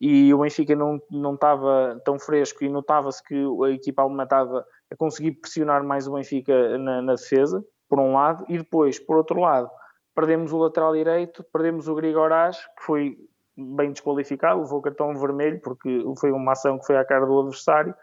e 0.00 0.32
o 0.32 0.38
Benfica 0.38 0.76
não, 0.76 1.00
não 1.10 1.34
estava 1.34 2.00
tão 2.04 2.16
fresco 2.16 2.62
e 2.62 2.68
notava-se 2.68 3.20
que 3.24 3.34
a 3.34 3.70
equipa 3.70 4.02
alemã 4.02 4.22
estava 4.22 4.64
a 4.90 4.96
conseguir 4.96 5.32
pressionar 5.32 5.84
mais 5.84 6.06
o 6.06 6.12
Benfica 6.12 6.78
na, 6.78 7.02
na, 7.02 7.14
defesa, 7.14 7.64
por 7.88 8.00
um 8.00 8.14
lado, 8.14 8.44
e 8.48 8.58
depois, 8.58 8.98
por 8.98 9.16
outro 9.16 9.40
lado, 9.40 9.70
perdemos 10.14 10.52
o 10.52 10.58
lateral 10.58 10.94
direito, 10.94 11.44
perdemos 11.52 11.88
o 11.88 11.94
Grigorás, 11.94 12.56
que 12.56 12.84
foi 12.84 13.16
bem 13.56 13.92
desqualificado, 13.92 14.60
levou 14.60 14.82
cartão 14.82 15.14
vermelho 15.14 15.60
porque 15.62 16.04
foi 16.18 16.30
uma 16.30 16.52
ação 16.52 16.78
que 16.78 16.86
foi 16.86 16.96
à 16.96 17.04
cara 17.04 17.24
do 17.24 17.40
adversário 17.40 17.94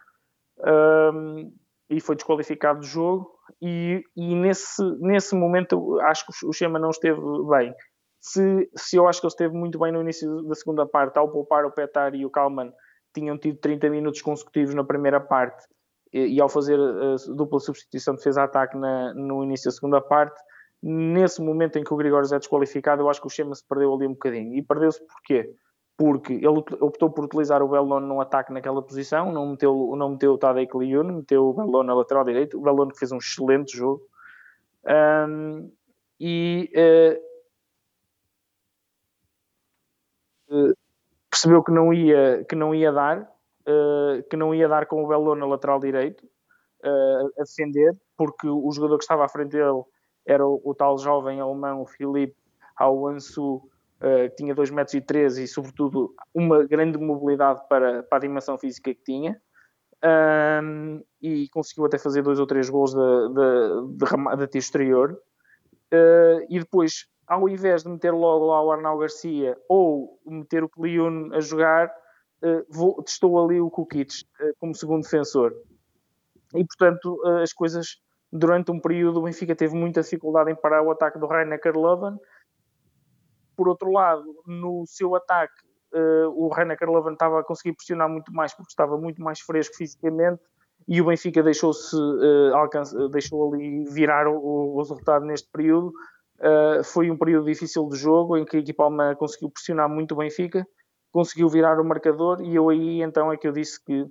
um, 1.14 1.54
e 1.90 2.02
foi 2.02 2.16
desqualificado 2.16 2.80
do 2.80 2.86
jogo. 2.86 3.32
E, 3.62 4.04
e, 4.16 4.36
nesse, 4.36 4.82
nesse 5.00 5.36
momento 5.36 6.00
acho 6.02 6.26
que 6.26 6.46
o 6.46 6.54
Chema 6.54 6.80
não 6.80 6.90
esteve 6.90 7.20
bem. 7.50 7.74
Se, 8.20 8.70
se 8.76 8.96
eu 8.96 9.08
acho 9.08 9.20
que 9.20 9.28
ele 9.28 9.32
esteve 9.34 9.54
muito 9.54 9.78
bem 9.78 9.92
no 9.92 10.02
início 10.02 10.44
da 10.44 10.56
segunda 10.56 10.86
parte, 10.88 11.18
ao 11.18 11.30
poupar 11.30 11.66
o 11.66 11.72
Petar 11.72 12.16
e 12.16 12.26
o 12.26 12.30
Kalman, 12.30 12.72
tinham 13.14 13.38
tido 13.38 13.60
30 13.60 13.90
minutos 13.90 14.22
consecutivos 14.22 14.74
na 14.74 14.84
primeira 14.84 15.20
parte 15.20 15.68
e, 16.14 16.40
ao 16.40 16.48
fazer 16.48 16.80
a 16.80 17.16
dupla 17.34 17.60
substituição 17.60 18.14
de 18.14 18.20
defesa-ataque 18.20 18.78
no 18.78 19.44
início 19.44 19.66
da 19.66 19.72
segunda 19.72 20.00
parte, 20.00 20.40
nesse 20.82 21.42
momento 21.42 21.78
em 21.80 21.84
que 21.84 21.94
o 21.94 21.98
Grigório 21.98 22.28
é 22.32 22.38
desqualificado, 22.38 23.02
eu 23.02 23.10
acho 23.10 23.20
que 23.20 23.28
o 23.28 23.30
Chema 23.30 23.56
se 23.56 23.66
perdeu 23.68 23.94
ali 23.94 24.06
um 24.06 24.14
bocadinho. 24.14 24.54
E 24.54 24.62
perdeu-se 24.62 25.02
porquê? 25.08 25.56
Porque 25.98 26.34
ele 26.34 26.64
optou 26.82 27.10
por 27.10 27.26
utilizar 27.26 27.64
o 27.64 27.68
Bellon 27.68 28.02
no 28.02 28.22
ataque 28.22 28.52
naquela 28.54 28.82
posição, 28.82 29.32
não 29.32 29.52
meteu, 29.52 29.96
não 29.96 30.12
meteu 30.12 30.34
o 30.34 30.38
Tadej 30.38 30.70
Liun, 30.76 31.04
meteu 31.04 31.46
o 31.46 31.54
Bellon 31.54 31.84
na 31.84 31.96
lateral 31.96 32.24
direito, 32.24 32.58
o 32.60 32.62
Bellon 32.62 32.90
que 32.90 33.00
fez 33.00 33.12
um 33.12 33.18
excelente 33.18 33.76
jogo. 33.76 34.02
Um, 34.86 35.72
e 36.20 36.70
uh, 40.50 40.76
percebeu 41.30 41.64
que 41.64 41.72
não 41.72 41.94
ia, 41.94 42.44
que 42.44 42.56
não 42.56 42.76
ia 42.76 42.92
dar, 42.92 43.33
uh, 43.68 44.24
que 44.30 44.38
não 44.38 44.54
ia 44.54 44.68
dar 44.68 44.86
com 44.86 45.04
o 45.04 45.08
Bellon 45.08 45.36
na 45.36 45.46
lateral 45.46 45.80
direito 45.80 46.26
uh, 46.84 47.32
a 47.40 47.44
defender, 47.44 47.96
porque 48.18 48.48
o 48.48 48.70
jogador 48.72 48.98
que 48.98 49.04
estava 49.04 49.26
à 49.26 49.30
frente 49.30 49.52
dele 49.52 49.84
era 50.26 50.46
o, 50.46 50.62
o 50.64 50.74
tal 50.74 50.98
jovem 50.98 51.40
alemão, 51.40 51.82
o 51.82 51.86
Filipe 51.86 52.36
Awansu, 52.78 53.56
uh, 53.56 54.30
que 54.30 54.36
tinha 54.36 54.56
2,13 54.56 54.74
metros 54.74 54.94
e, 54.94 55.02
13, 55.02 55.44
e 55.44 55.48
sobretudo 55.48 56.14
uma 56.34 56.64
grande 56.66 56.98
mobilidade 56.98 57.62
para, 57.68 58.04
para 58.04 58.18
a 58.18 58.22
dimensão 58.22 58.58
física 58.58 58.94
que 58.94 59.04
tinha. 59.04 59.42
Um, 60.06 61.02
e 61.22 61.48
conseguiu 61.48 61.86
até 61.86 61.98
fazer 61.98 62.22
dois 62.22 62.38
ou 62.38 62.46
três 62.46 62.70
gols 62.70 62.94
de, 62.94 63.00
de, 63.00 64.06
de, 64.06 64.38
de 64.38 64.48
tiro 64.48 64.60
exterior. 64.60 65.22
Uh, 65.94 66.44
e 66.50 66.60
depois, 66.60 67.08
ao 67.26 67.48
invés 67.48 67.84
de 67.84 67.90
meter 67.90 68.12
logo 68.12 68.48
lá 68.48 68.62
o 68.62 68.72
Arnau 68.72 68.98
Garcia 68.98 69.58
ou 69.70 70.20
meter 70.26 70.64
o 70.64 70.70
Kliun 70.70 71.30
a 71.34 71.40
jogar, 71.40 71.90
vou, 72.70 73.02
testou 73.04 73.44
ali 73.44 73.60
o 73.62 73.70
Kukic 73.70 74.24
uh, 74.40 74.54
como 74.60 74.76
segundo 74.76 75.04
defensor. 75.04 75.54
E 76.56 76.64
portanto, 76.66 77.20
as 77.42 77.52
coisas 77.52 78.00
durante 78.32 78.72
um 78.72 78.80
período 78.80 79.20
o 79.20 79.24
Benfica 79.24 79.56
teve 79.56 79.76
muita 79.76 80.02
dificuldade 80.02 80.52
em 80.52 80.56
parar 80.56 80.84
o 80.84 80.92
ataque 80.92 81.18
do 81.18 81.26
Rainer 81.26 81.60
Karlovan. 81.60 82.18
Por 83.56 83.68
outro 83.68 83.92
lado, 83.92 84.24
no 84.46 84.84
seu 84.86 85.16
ataque, 85.16 85.54
o 86.36 86.48
Rainer 86.50 86.78
Karlovan 86.78 87.14
estava 87.14 87.40
a 87.40 87.44
conseguir 87.44 87.76
pressionar 87.76 88.08
muito 88.08 88.32
mais 88.32 88.54
porque 88.54 88.72
estava 88.72 88.98
muito 88.98 89.22
mais 89.22 89.40
fresco 89.40 89.76
fisicamente 89.76 90.42
e 90.88 91.02
o 91.02 91.06
Benfica 91.06 91.42
deixou-se 91.42 91.96
uh, 91.96 93.10
deixou 93.10 93.54
ali 93.54 93.86
virar 93.86 94.28
o, 94.28 94.36
o, 94.36 94.78
resultado 94.78 95.26
neste 95.26 95.50
período. 95.50 95.94
Uh, 96.40 96.84
foi 96.84 97.10
um 97.10 97.18
período 97.18 97.46
difícil 97.46 97.88
de 97.88 97.96
jogo 97.96 98.38
em 98.38 98.44
que 98.44 98.58
a 98.58 98.60
equipa 98.60 98.84
alemã 98.84 99.16
conseguiu 99.16 99.50
pressionar 99.50 99.88
muito 99.88 100.14
o 100.14 100.18
Benfica, 100.18 100.68
conseguiu 101.14 101.48
virar 101.48 101.80
o 101.80 101.86
marcador 101.86 102.42
e 102.42 102.56
eu 102.56 102.68
aí 102.70 103.02
então 103.02 103.32
é 103.32 103.38
que 103.38 103.48
eu 103.48 103.52
disse 103.52 103.82
que 103.86 104.06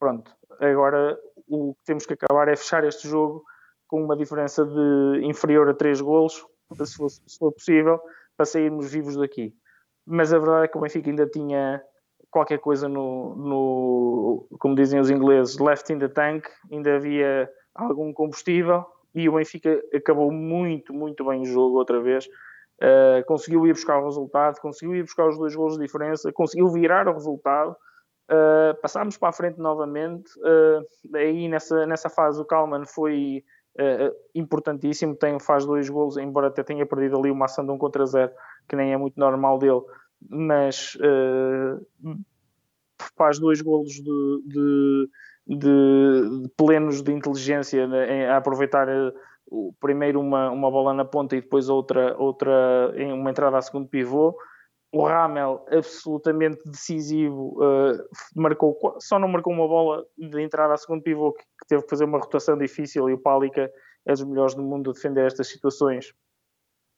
pronto, 0.00 0.34
agora 0.58 1.16
o 1.46 1.74
que 1.74 1.84
temos 1.84 2.06
que 2.06 2.14
acabar 2.14 2.48
é 2.48 2.56
fechar 2.56 2.82
este 2.84 3.06
jogo 3.06 3.44
com 3.86 4.02
uma 4.02 4.16
diferença 4.16 4.64
de 4.64 5.20
inferior 5.24 5.68
a 5.68 5.74
3 5.74 6.00
golos, 6.00 6.44
se 6.84 6.96
for, 6.96 7.10
se 7.10 7.38
for 7.38 7.52
possível, 7.52 8.00
para 8.36 8.46
sairmos 8.46 8.90
vivos 8.90 9.16
daqui. 9.16 9.54
Mas 10.06 10.32
a 10.32 10.38
verdade 10.38 10.64
é 10.64 10.68
que 10.68 10.78
o 10.78 10.80
Benfica 10.80 11.10
ainda 11.10 11.26
tinha 11.26 11.82
qualquer 12.30 12.58
coisa 12.58 12.88
no, 12.88 13.34
no, 13.36 14.48
como 14.58 14.74
dizem 14.74 15.00
os 15.00 15.10
ingleses, 15.10 15.58
left 15.58 15.92
in 15.92 15.98
the 15.98 16.08
tank, 16.08 16.46
ainda 16.70 16.96
havia 16.96 17.50
algum 17.74 18.12
combustível 18.12 18.84
e 19.14 19.28
o 19.28 19.32
Benfica 19.32 19.82
acabou 19.94 20.30
muito, 20.30 20.92
muito 20.92 21.24
bem 21.24 21.42
o 21.42 21.46
jogo 21.46 21.78
outra 21.78 22.00
vez. 22.00 22.28
Uh, 22.80 23.24
conseguiu 23.26 23.66
ir 23.66 23.72
buscar 23.72 23.98
o 23.98 24.04
resultado, 24.04 24.60
conseguiu 24.60 24.94
ir 24.94 25.02
buscar 25.02 25.28
os 25.28 25.36
dois 25.36 25.54
gols 25.54 25.74
de 25.74 25.84
diferença, 25.84 26.32
conseguiu 26.32 26.68
virar 26.68 27.08
o 27.08 27.12
resultado. 27.12 27.76
Uh, 28.30 28.78
passámos 28.80 29.16
para 29.16 29.30
a 29.30 29.32
frente 29.32 29.58
novamente. 29.58 30.30
Uh, 30.38 31.16
aí 31.16 31.48
nessa, 31.48 31.86
nessa 31.86 32.08
fase 32.08 32.40
o 32.40 32.44
Kalman 32.44 32.84
foi 32.84 33.42
uh, 33.80 34.14
importantíssimo, 34.34 35.16
tem, 35.16 35.40
faz 35.40 35.64
dois 35.66 35.88
golos, 35.88 36.16
embora 36.18 36.48
até 36.48 36.62
tenha 36.62 36.86
perdido 36.86 37.18
ali 37.18 37.30
uma 37.30 37.46
ação 37.46 37.64
de 37.64 37.72
um 37.72 37.78
contra 37.78 38.06
zero, 38.06 38.30
que 38.68 38.76
nem 38.76 38.92
é 38.92 38.96
muito 38.96 39.18
normal 39.18 39.58
dele, 39.58 39.80
mas 40.28 40.96
faz 43.16 43.38
dois 43.38 43.60
golos 43.60 43.92
de, 43.92 44.42
de, 44.46 45.10
de, 45.46 46.42
de, 46.42 46.48
plenos 46.56 47.02
de 47.02 47.12
inteligência 47.12 47.86
né, 47.86 48.28
a 48.28 48.36
aproveitar 48.36 48.88
uh, 48.88 49.12
primeiro 49.80 50.20
uma, 50.20 50.50
uma 50.50 50.70
bola 50.70 50.92
na 50.92 51.04
ponta 51.04 51.36
e 51.36 51.40
depois 51.40 51.68
outra, 51.68 52.16
outra 52.18 52.92
uma 53.14 53.30
entrada 53.30 53.56
a 53.56 53.62
segundo 53.62 53.88
pivô. 53.88 54.36
O 54.90 55.06
Ramel 55.06 55.66
absolutamente 55.70 56.62
decisivo, 56.64 57.62
uh, 57.62 57.98
marcou, 58.34 58.96
só 58.98 59.18
não 59.18 59.28
marcou 59.28 59.52
uma 59.52 59.68
bola 59.68 60.04
de 60.16 60.40
entrada 60.40 60.72
a 60.72 60.78
segundo 60.78 61.02
pivô 61.02 61.32
que, 61.32 61.42
que, 61.42 61.66
teve 61.68 61.82
que 61.82 61.90
fazer 61.90 62.04
uma 62.04 62.18
rotação 62.18 62.56
difícil 62.56 63.08
e 63.10 63.12
o 63.12 63.18
Pálica 63.18 63.70
é 64.06 64.12
dos 64.12 64.24
melhores 64.24 64.54
do 64.54 64.62
mundo 64.62 64.90
a 64.90 64.92
defender 64.94 65.26
estas 65.26 65.48
situações. 65.48 66.14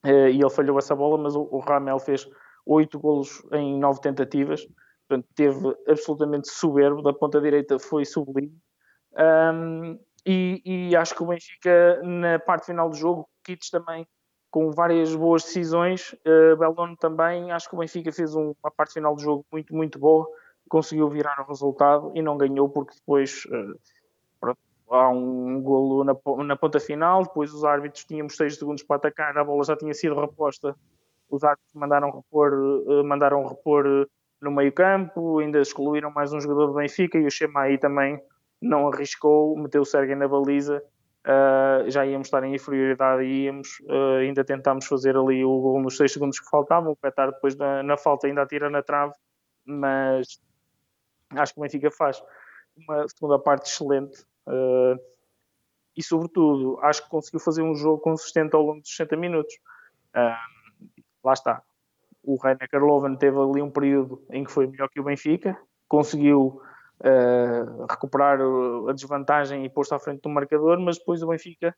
Uh, 0.05 0.29
e 0.29 0.39
ele 0.39 0.49
falhou 0.49 0.79
essa 0.79 0.95
bola, 0.95 1.17
mas 1.17 1.35
o, 1.35 1.41
o 1.51 1.59
Ramel 1.59 1.99
fez 1.99 2.25
oito 2.65 2.97
golos 2.97 3.43
em 3.51 3.77
nove 3.77 3.99
tentativas, 3.99 4.65
portanto 5.07 5.27
teve 5.35 5.75
absolutamente 5.87 6.49
soberbo, 6.49 7.01
da 7.01 7.13
ponta 7.13 7.41
direita 7.41 7.77
foi 7.77 8.05
sublime. 8.05 8.57
Um, 9.13 9.99
e, 10.25 10.61
e, 10.63 10.95
acho 10.95 11.15
que 11.15 11.23
o 11.23 11.25
Benfica 11.25 12.01
na 12.03 12.37
parte 12.37 12.67
final 12.67 12.89
do 12.89 12.95
jogo, 12.95 13.27
Kits 13.43 13.69
também 13.69 14.05
com 14.51 14.69
várias 14.71 15.15
boas 15.15 15.43
decisões. 15.43 16.13
Uh, 16.25 16.55
Beldono 16.57 16.95
também, 16.97 17.51
acho 17.51 17.69
que 17.69 17.75
o 17.75 17.79
Benfica 17.79 18.11
fez 18.11 18.35
um, 18.35 18.53
uma 18.61 18.69
parte 18.69 18.93
final 18.93 19.15
do 19.15 19.21
jogo 19.21 19.45
muito, 19.51 19.73
muito 19.73 19.97
boa, 19.97 20.27
conseguiu 20.69 21.09
virar 21.09 21.39
o 21.39 21.47
resultado 21.47 22.11
e 22.13 22.21
não 22.21 22.37
ganhou 22.37 22.69
porque 22.69 22.93
depois 22.93 23.45
uh, 23.45 23.79
pronto, 24.39 24.59
há 24.89 25.09
um 25.09 25.61
golo 25.61 26.03
na, 26.03 26.13
na 26.43 26.55
ponta 26.55 26.79
final, 26.79 27.23
depois 27.23 27.53
os 27.53 27.63
árbitros 27.63 28.03
tínhamos 28.03 28.35
6 28.35 28.57
segundos 28.57 28.83
para 28.83 28.97
atacar, 28.97 29.35
a 29.37 29.43
bola 29.43 29.63
já 29.63 29.75
tinha 29.75 29.93
sido 29.93 30.19
reposta, 30.19 30.75
os 31.29 31.43
árbitros 31.43 31.73
mandaram 31.73 32.11
repor, 32.11 32.53
uh, 32.53 33.03
mandaram 33.05 33.47
repor 33.47 34.07
no 34.41 34.51
meio 34.51 34.73
campo, 34.73 35.39
ainda 35.39 35.61
excluíram 35.61 36.11
mais 36.11 36.33
um 36.33 36.41
jogador 36.41 36.67
do 36.67 36.73
Benfica 36.73 37.17
e 37.17 37.25
o 37.25 37.31
Chema 37.31 37.61
aí 37.61 37.77
também 37.77 38.21
não 38.61 38.87
arriscou, 38.87 39.57
meteu 39.57 39.81
o 39.81 39.85
Sergei 39.85 40.15
na 40.15 40.27
baliza 40.27 40.83
Uh, 41.21 41.87
já 41.87 42.03
íamos 42.03 42.27
estar 42.27 42.43
em 42.43 42.55
inferioridade 42.55 43.23
e 43.23 43.43
íamos, 43.43 43.79
uh, 43.81 44.17
ainda 44.21 44.43
tentámos 44.43 44.87
fazer 44.87 45.15
ali 45.15 45.45
o 45.45 45.59
gol 45.59 45.79
nos 45.79 45.95
6 45.95 46.13
segundos 46.13 46.39
que 46.39 46.49
faltavam, 46.49 46.93
o 46.93 46.95
Petar 46.95 47.31
depois 47.31 47.55
na, 47.55 47.83
na, 47.83 47.95
falta 47.95 48.25
ainda 48.25 48.41
atira 48.41 48.71
na 48.71 48.81
trave, 48.81 49.13
mas 49.63 50.41
acho 51.29 51.53
que 51.53 51.59
o 51.59 51.61
Benfica 51.61 51.91
faz 51.91 52.23
uma 52.75 53.07
segunda 53.07 53.37
parte 53.37 53.69
excelente, 53.69 54.25
uh, 54.47 54.99
e, 55.95 56.01
sobretudo, 56.01 56.79
acho 56.81 57.03
que 57.03 57.09
conseguiu 57.09 57.39
fazer 57.39 57.61
um 57.61 57.75
jogo 57.75 58.01
consistente 58.01 58.55
ao 58.55 58.63
longo 58.63 58.81
dos 58.81 58.89
60 58.89 59.17
minutos. 59.17 59.53
Lá 61.21 61.33
está. 61.33 61.61
O 62.23 62.37
Reina 62.37 62.65
Karlovan 62.65 63.15
teve 63.15 63.37
ali 63.37 63.61
um 63.61 63.69
período 63.69 64.23
em 64.31 64.45
que 64.45 64.51
foi 64.51 64.67
melhor 64.67 64.87
que 64.87 65.01
o 65.01 65.03
Benfica, 65.03 65.57
conseguiu 65.89 66.61
uh, 67.01 67.85
recuperar 67.89 68.39
a 68.87 68.93
desvantagem 68.93 69.65
e 69.65 69.69
pôs-se 69.69 69.93
à 69.93 69.99
frente 69.99 70.21
do 70.21 70.29
marcador, 70.29 70.79
mas 70.79 70.97
depois 70.97 71.21
o 71.21 71.27
Benfica 71.27 71.75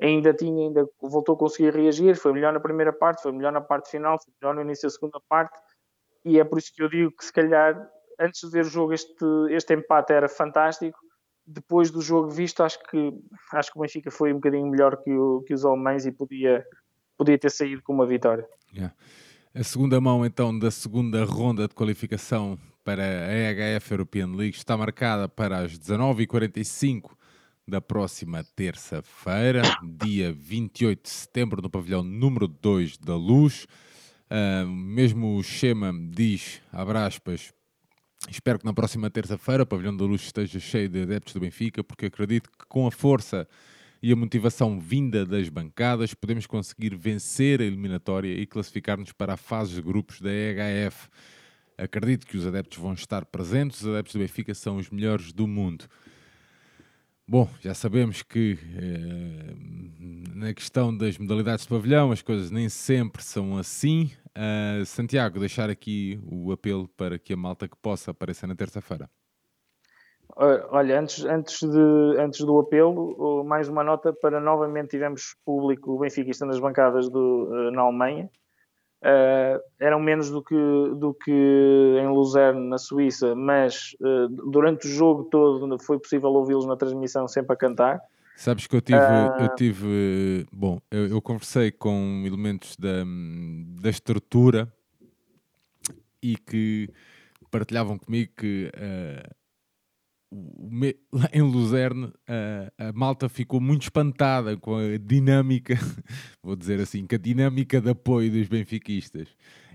ainda 0.00 0.34
tinha, 0.34 0.66
ainda 0.66 0.88
voltou 1.00 1.34
a 1.34 1.38
conseguir 1.38 1.74
reagir, 1.74 2.16
foi 2.16 2.32
melhor 2.32 2.52
na 2.52 2.60
primeira 2.60 2.92
parte, 2.92 3.22
foi 3.22 3.32
melhor 3.32 3.52
na 3.52 3.60
parte 3.60 3.90
final, 3.90 4.18
foi 4.22 4.32
melhor 4.40 4.54
no 4.54 4.62
início 4.62 4.88
da 4.88 4.90
segunda 4.90 5.20
parte, 5.28 5.56
e 6.24 6.40
é 6.40 6.44
por 6.44 6.58
isso 6.58 6.72
que 6.74 6.82
eu 6.82 6.88
digo 6.88 7.12
que 7.12 7.24
se 7.24 7.32
calhar 7.32 7.88
antes 8.18 8.40
de 8.40 8.50
ver 8.50 8.64
o 8.64 8.68
jogo 8.68 8.92
este, 8.92 9.24
este 9.50 9.74
empate 9.74 10.12
era 10.12 10.28
fantástico, 10.28 10.98
depois 11.46 11.90
do 11.90 12.00
jogo 12.00 12.28
visto 12.28 12.62
acho 12.62 12.78
que, 12.84 13.12
acho 13.52 13.70
que 13.70 13.78
o 13.78 13.82
Benfica 13.82 14.10
foi 14.10 14.32
um 14.32 14.36
bocadinho 14.36 14.66
melhor 14.66 14.96
que, 15.02 15.12
o, 15.12 15.42
que 15.42 15.52
os 15.52 15.64
alemães 15.64 16.06
e 16.06 16.12
podia, 16.12 16.64
podia 17.16 17.38
ter 17.38 17.50
saído 17.50 17.82
com 17.82 17.92
uma 17.92 18.06
vitória. 18.06 18.48
Yeah. 18.72 18.94
A 19.54 19.62
segunda 19.62 20.00
mão 20.00 20.24
então 20.24 20.58
da 20.58 20.70
segunda 20.70 21.24
ronda 21.24 21.68
de 21.68 21.74
qualificação 21.74 22.58
para 22.84 23.02
a 23.02 23.32
EHF 23.32 23.90
European 23.92 24.26
League 24.36 24.56
está 24.56 24.76
marcada 24.76 25.26
para 25.26 25.58
as 25.60 25.78
19h45 25.78 27.12
da 27.66 27.80
próxima 27.80 28.44
terça-feira, 28.44 29.62
dia 29.82 30.30
28 30.30 31.02
de 31.02 31.08
setembro, 31.08 31.62
no 31.62 31.70
pavilhão 31.70 32.02
número 32.02 32.46
2 32.46 32.98
da 32.98 33.16
Luz. 33.16 33.66
Uh, 34.30 34.66
mesmo 34.68 35.38
o 35.38 35.42
Schema 35.42 35.92
diz, 36.10 36.60
abre 36.70 36.98
aspas, 36.98 37.54
espero 38.30 38.58
que 38.58 38.66
na 38.66 38.74
próxima 38.74 39.08
terça-feira 39.10 39.62
o 39.62 39.66
pavilhão 39.66 39.96
da 39.96 40.04
Luz 40.04 40.22
esteja 40.22 40.60
cheio 40.60 40.88
de 40.88 41.02
adeptos 41.02 41.32
do 41.32 41.40
Benfica, 41.40 41.82
porque 41.82 42.06
acredito 42.06 42.50
que 42.50 42.66
com 42.68 42.86
a 42.86 42.90
força 42.90 43.48
e 44.02 44.12
a 44.12 44.16
motivação 44.16 44.78
vinda 44.78 45.24
das 45.24 45.48
bancadas 45.48 46.12
podemos 46.12 46.46
conseguir 46.46 46.94
vencer 46.94 47.62
a 47.62 47.64
eliminatória 47.64 48.38
e 48.38 48.46
classificar-nos 48.46 49.12
para 49.12 49.32
a 49.32 49.36
fase 49.38 49.76
de 49.76 49.80
grupos 49.80 50.20
da 50.20 50.30
EHF. 50.30 51.08
Acredito 51.76 52.26
que 52.26 52.36
os 52.36 52.46
adeptos 52.46 52.78
vão 52.78 52.92
estar 52.92 53.24
presentes, 53.24 53.82
os 53.82 53.88
adeptos 53.88 54.14
do 54.14 54.20
Benfica 54.20 54.54
são 54.54 54.76
os 54.76 54.90
melhores 54.90 55.32
do 55.32 55.46
mundo. 55.46 55.86
Bom, 57.26 57.48
já 57.60 57.72
sabemos 57.72 58.22
que 58.22 58.58
eh, 58.76 59.54
na 60.34 60.52
questão 60.52 60.94
das 60.94 61.16
modalidades 61.16 61.64
de 61.64 61.70
pavilhão 61.70 62.12
as 62.12 62.20
coisas 62.20 62.50
nem 62.50 62.68
sempre 62.68 63.22
são 63.22 63.56
assim. 63.56 64.10
Uh, 64.36 64.84
Santiago, 64.84 65.38
deixar 65.38 65.70
aqui 65.70 66.20
o 66.30 66.52
apelo 66.52 66.86
para 66.88 67.18
que 67.18 67.32
a 67.32 67.36
malta 67.36 67.66
que 67.66 67.76
possa 67.76 68.10
aparecer 68.10 68.46
na 68.46 68.54
terça-feira. 68.54 69.08
Olha, 70.36 71.00
antes, 71.00 71.24
antes, 71.24 71.60
de, 71.60 72.18
antes 72.18 72.40
do 72.40 72.58
apelo, 72.58 73.44
mais 73.44 73.68
uma 73.68 73.84
nota 73.84 74.12
para 74.12 74.40
novamente 74.40 74.90
tivemos 74.90 75.36
público 75.44 75.98
benfiquista 75.98 76.44
nas 76.44 76.58
bancadas 76.58 77.08
do, 77.08 77.48
eh, 77.52 77.70
na 77.70 77.82
Alemanha 77.82 78.28
Uh, 79.04 79.60
eram 79.78 80.00
menos 80.00 80.30
do 80.30 80.42
que, 80.42 80.54
do 80.54 81.12
que 81.12 81.30
em 81.30 82.08
Luzerne, 82.08 82.66
na 82.70 82.78
Suíça, 82.78 83.34
mas 83.34 83.94
uh, 84.00 84.28
durante 84.50 84.86
o 84.86 84.90
jogo 84.90 85.24
todo 85.24 85.78
foi 85.78 85.98
possível 85.98 86.30
ouvi-los 86.30 86.64
na 86.64 86.74
transmissão 86.74 87.28
sempre 87.28 87.52
a 87.52 87.56
cantar. 87.56 88.00
Sabes 88.34 88.66
que 88.66 88.74
eu 88.74 88.80
tive, 88.80 88.98
uh... 88.98 89.42
eu 89.42 89.54
tive 89.56 90.46
bom, 90.50 90.80
eu, 90.90 91.08
eu, 91.08 91.20
conversei 91.20 91.70
com 91.70 92.22
elementos 92.24 92.76
da, 92.78 93.04
da 93.82 93.90
estrutura 93.90 94.72
e 96.22 96.38
que 96.38 96.88
partilhavam 97.50 97.98
comigo 97.98 98.32
que 98.34 98.72
em 101.32 101.42
Luzerne 101.42 102.12
a, 102.28 102.88
a, 102.88 102.92
malta 102.92 103.28
ficou 103.28 103.60
muito 103.60 103.82
espantada 103.82 104.56
com 104.56 104.76
a 104.76 104.98
dinâmica, 104.98 105.78
vou 106.42 106.56
dizer 106.56 106.80
assim, 106.80 107.06
com 107.06 107.14
a 107.14 107.18
dinâmica 107.18 107.80
de 107.80 107.90
apoio 107.90 108.30
dos 108.30 108.48
benfiquistas. 108.48 109.28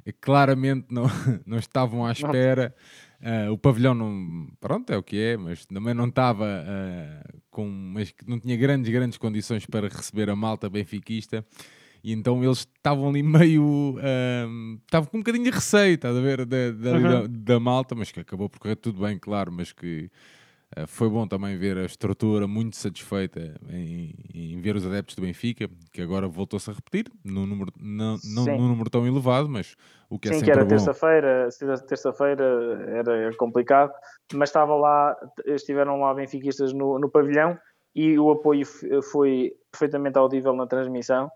E 0.05 0.11
claramente 0.11 0.87
não, 0.89 1.05
não 1.45 1.57
estavam 1.57 2.05
à 2.05 2.11
espera. 2.11 2.73
Uh, 3.21 3.51
o 3.51 3.57
pavilhão 3.57 3.93
não, 3.93 4.47
pronto, 4.61 4.91
é 4.91 4.97
o 4.97 5.03
que 5.03 5.19
é, 5.19 5.37
mas 5.37 5.65
também 5.65 5.93
não 5.93 6.07
estava 6.07 6.45
uh, 6.45 7.41
com, 7.51 7.67
mas 7.67 8.13
não 8.25 8.39
tinha 8.39 8.55
grandes, 8.55 8.89
grandes 8.89 9.17
condições 9.17 9.65
para 9.65 9.89
receber 9.89 10.29
a 10.29 10.35
malta 10.35 10.69
benfiquista. 10.69 11.45
E 12.01 12.13
então 12.13 12.41
eles 12.41 12.59
estavam 12.59 13.09
ali 13.09 13.21
meio. 13.21 13.95
estavam 14.85 15.07
uh, 15.07 15.11
com 15.11 15.17
um 15.17 15.19
bocadinho 15.19 15.43
de 15.43 15.51
receio, 15.51 15.95
estás 15.95 16.15
a 16.15 16.21
ver, 16.21 16.45
da, 16.45 16.71
da, 16.71 16.91
uhum. 16.91 17.01
da, 17.01 17.27
da 17.27 17.59
malta, 17.59 17.93
mas 17.93 18.09
que 18.09 18.21
acabou 18.21 18.49
por 18.49 18.59
correr 18.59 18.77
tudo 18.77 19.01
bem, 19.01 19.19
claro, 19.19 19.51
mas 19.51 19.73
que 19.73 20.09
foi 20.87 21.09
bom 21.09 21.27
também 21.27 21.57
ver 21.57 21.77
a 21.77 21.85
estrutura 21.85 22.47
muito 22.47 22.75
satisfeita 22.75 23.55
em, 23.69 24.13
em 24.33 24.61
ver 24.61 24.75
os 24.75 24.85
adeptos 24.85 25.15
do 25.15 25.21
Benfica, 25.21 25.69
que 25.91 26.01
agora 26.01 26.27
voltou-se 26.27 26.69
a 26.69 26.73
repetir, 26.73 27.11
num 27.23 27.45
número, 27.45 27.71
não, 27.79 28.17
não 28.23 28.45
num 28.45 28.67
número 28.67 28.89
tão 28.89 29.05
elevado, 29.05 29.49
mas 29.49 29.75
o 30.09 30.19
que 30.19 30.29
é 30.29 30.33
Sim, 30.33 30.39
sempre 30.39 30.53
que 30.53 30.59
era 30.59 30.67
terça-feira, 30.67 31.49
terça-feira 31.87 32.43
era 32.87 33.35
complicado, 33.37 33.93
mas 34.33 34.49
estava 34.49 34.75
lá, 34.75 35.15
estiveram 35.45 35.99
lá 35.99 36.13
benfiquistas 36.13 36.73
no, 36.73 36.99
no 36.99 37.09
pavilhão 37.09 37.57
e 37.95 38.17
o 38.19 38.31
apoio 38.31 38.65
foi 39.11 39.53
perfeitamente 39.71 40.17
audível 40.17 40.53
na 40.53 40.67
transmissão. 40.67 41.31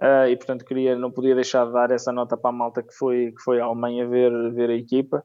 Uh, 0.00 0.28
e 0.28 0.36
portanto 0.36 0.64
queria, 0.64 0.96
não 0.96 1.10
podia 1.10 1.34
deixar 1.34 1.66
de 1.66 1.72
dar 1.72 1.90
essa 1.90 2.12
nota 2.12 2.36
para 2.36 2.50
a 2.50 2.52
malta 2.52 2.84
que 2.84 2.94
foi, 2.94 3.32
que 3.32 3.42
foi 3.42 3.60
à 3.60 3.64
Alemanha 3.64 4.06
ver, 4.06 4.30
ver 4.52 4.70
a 4.70 4.74
equipa. 4.74 5.24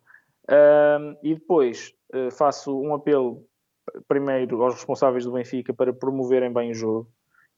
Uh, 0.49 1.15
e 1.21 1.35
depois 1.35 1.93
uh, 2.13 2.31
faço 2.31 2.81
um 2.81 2.93
apelo 2.95 3.45
primeiro 4.07 4.61
aos 4.63 4.75
responsáveis 4.75 5.25
do 5.25 5.31
Benfica 5.31 5.73
para 5.73 5.93
promoverem 5.93 6.51
bem 6.51 6.71
o 6.71 6.75
jogo. 6.75 7.07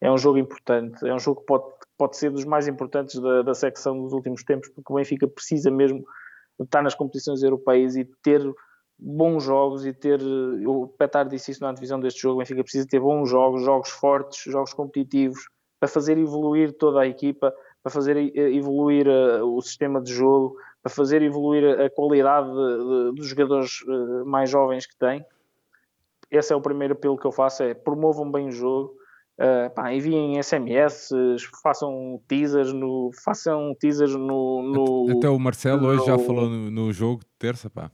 É 0.02 0.12
um 0.12 0.18
jogo 0.18 0.38
importante, 0.38 1.08
é 1.08 1.14
um 1.14 1.20
jogo 1.20 1.42
que 1.42 1.46
pode, 1.46 1.66
pode 1.98 2.18
ser 2.18 2.30
dos 2.30 2.44
mais 2.44 2.68
importantes 2.68 3.20
da, 3.20 3.42
da 3.42 3.54
secção 3.54 4.02
dos 4.02 4.14
últimos 4.14 4.44
tempos, 4.44 4.70
porque 4.70 4.92
o 4.92 4.96
Benfica 4.96 5.28
precisa 5.28 5.72
mesmo 5.72 6.06
estar 6.60 6.82
nas 6.82 6.96
competições 6.96 7.44
europeias 7.44 7.96
e 7.96 8.06
ter 8.22 8.42
bons 8.98 9.44
jogos 9.44 9.86
e 9.86 9.94
ter, 9.94 10.22
o 10.22 10.88
Petar 10.88 11.28
disse 11.28 11.52
isso 11.52 11.62
na 11.62 11.74
divisão 11.74 12.00
deste 12.00 12.22
jogo, 12.22 12.36
o 12.36 12.38
Benfica 12.40 12.64
precisa 12.64 12.88
ter 12.88 13.00
bons 13.00 13.30
jogos, 13.30 13.64
jogos 13.64 13.90
fortes, 13.90 14.52
jogos 14.52 14.74
competitivos, 14.74 15.48
para 15.80 15.90
fazer 15.90 16.18
evoluir 16.18 16.74
toda 16.74 17.02
a 17.02 17.08
equipa, 17.08 17.54
para 17.84 17.92
fazer 17.92 18.18
evoluir 18.36 19.08
uh, 19.08 19.46
o 19.46 19.62
sistema 19.62 20.02
de 20.02 20.14
jogo, 20.14 20.58
para 20.82 20.92
fazer 20.92 21.22
evoluir 21.22 21.80
a 21.80 21.90
qualidade 21.90 22.48
de, 22.48 22.78
de, 22.78 23.16
dos 23.16 23.28
jogadores 23.28 23.82
uh, 23.82 24.26
mais 24.26 24.50
jovens 24.50 24.86
que 24.86 24.98
tem 24.98 25.26
esse 26.32 26.54
é 26.54 26.56
o 26.56 26.62
primeiro 26.62 26.94
apelo 26.94 27.18
que 27.18 27.26
eu 27.26 27.32
faço, 27.32 27.64
é 27.64 27.74
promovam 27.74 28.30
bem 28.32 28.48
o 28.48 28.52
jogo, 28.52 28.94
uh, 29.40 29.74
pá, 29.74 29.94
enviem 29.94 30.42
SMS, 30.42 31.10
façam 31.62 32.22
teasers 32.28 32.74
no, 32.74 33.12
façam 33.24 33.74
teasers 33.80 34.16
no, 34.16 34.62
no 34.62 35.18
até 35.18 35.30
o 35.30 35.40
Marcelo 35.40 35.82
no, 35.82 35.88
hoje 35.90 36.06
já 36.06 36.18
falou 36.18 36.50
no, 36.50 36.72
no, 36.72 36.94
jogo 36.94 37.22
de 37.22 37.32
terça, 37.38 37.70
pá. 37.70 37.92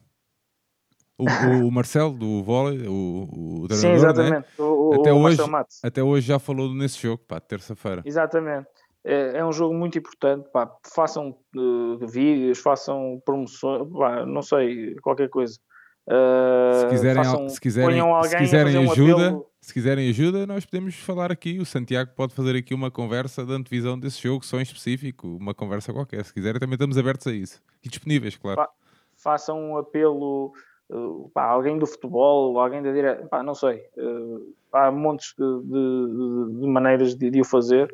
O, 1.18 1.68
o, 1.68 1.72
Marcelo 1.72 2.14
do 2.18 2.42
vôlei, 2.42 2.88
o, 2.88 3.28
o 3.32 3.68
treinador, 3.68 3.78
Sim, 3.78 3.88
né? 3.88 3.94
exatamente. 3.94 4.48
Né? 4.58 4.66
O, 4.66 4.96
até, 4.96 5.14
hoje, 5.14 5.42
até 5.84 6.04
hoje 6.04 6.26
já 6.26 6.40
falou 6.40 6.74
nesse 6.74 7.00
jogo, 7.00 7.24
pá, 7.28 7.40
terça-feira. 7.40 8.02
Exatamente. 8.04 8.68
É, 9.04 9.38
é, 9.38 9.46
um 9.46 9.52
jogo 9.52 9.74
muito 9.74 9.98
importante, 10.00 10.50
pá, 10.52 10.72
façam 10.96 11.36
uh, 11.56 12.08
vídeos, 12.08 12.58
façam 12.60 13.22
promoções, 13.24 13.88
pá, 13.92 14.26
não 14.26 14.42
sei, 14.42 14.96
qualquer 14.96 15.30
coisa. 15.30 15.60
Uh, 16.08 16.80
se 16.80 16.88
quiserem, 16.88 17.24
façam, 17.24 17.50
se 17.50 17.62
quiserem, 17.62 18.02
se 18.24 18.38
quiserem 18.38 18.90
ajuda, 18.90 19.28
apelo... 19.28 19.48
se 19.62 19.74
quiserem 19.74 20.10
ajuda, 20.10 20.48
nós 20.48 20.66
podemos 20.66 20.96
falar 20.96 21.32
aqui. 21.32 21.60
O 21.60 21.66
Santiago 21.66 22.12
pode 22.16 22.34
fazer 22.34 22.56
aqui 22.56 22.74
uma 22.74 22.90
conversa 22.90 23.46
de 23.46 23.54
antevisão 23.54 24.00
desse 24.00 24.22
jogo, 24.22 24.46
só 24.46 24.58
em 24.58 24.64
específico, 24.64 25.28
uma 25.28 25.54
conversa 25.54 25.94
qualquer. 25.94 26.26
Se 26.26 26.34
quiserem, 26.34 26.60
também 26.60 26.74
estamos 26.74 26.98
abertos 26.98 27.28
a 27.28 27.32
isso 27.32 27.62
e 27.84 27.90
disponíveis, 27.90 28.36
claro. 28.36 28.62
Fa 28.62 28.70
façam 29.16 29.60
um 29.60 29.78
apelo. 29.78 30.54
Uh, 30.90 31.30
pá, 31.34 31.46
alguém 31.46 31.78
do 31.78 31.88
futebol, 31.88 32.60
alguém 32.60 32.82
da 32.82 32.92
direita, 32.92 33.26
pá, 33.28 33.42
não 33.42 33.56
sei. 33.56 33.86
Uh, 33.96 34.54
há 34.74 34.92
montes 34.92 35.34
de, 35.38 35.62
de, 35.64 36.60
de 36.60 36.68
maneiras 36.68 37.16
de, 37.16 37.30
de, 37.30 37.40
o 37.40 37.46
fazer. 37.46 37.90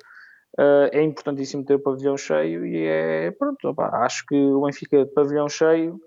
Uh, 0.57 0.89
é 0.91 1.03
importantíssimo 1.03 1.63
ter 1.63 1.75
o 1.75 1.79
pavilhão 1.79 2.17
cheio 2.17 2.65
e 2.65 2.87
é 2.87 3.31
pronto. 3.31 3.75
Pá, 3.75 4.03
acho 4.03 4.25
que 4.25 4.35
o 4.35 4.61
Benfica 4.61 5.05
pavilhão 5.13 5.47
cheio 5.47 6.01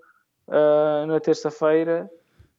uh, 0.47 1.05
na 1.07 1.19
terça-feira. 1.19 2.09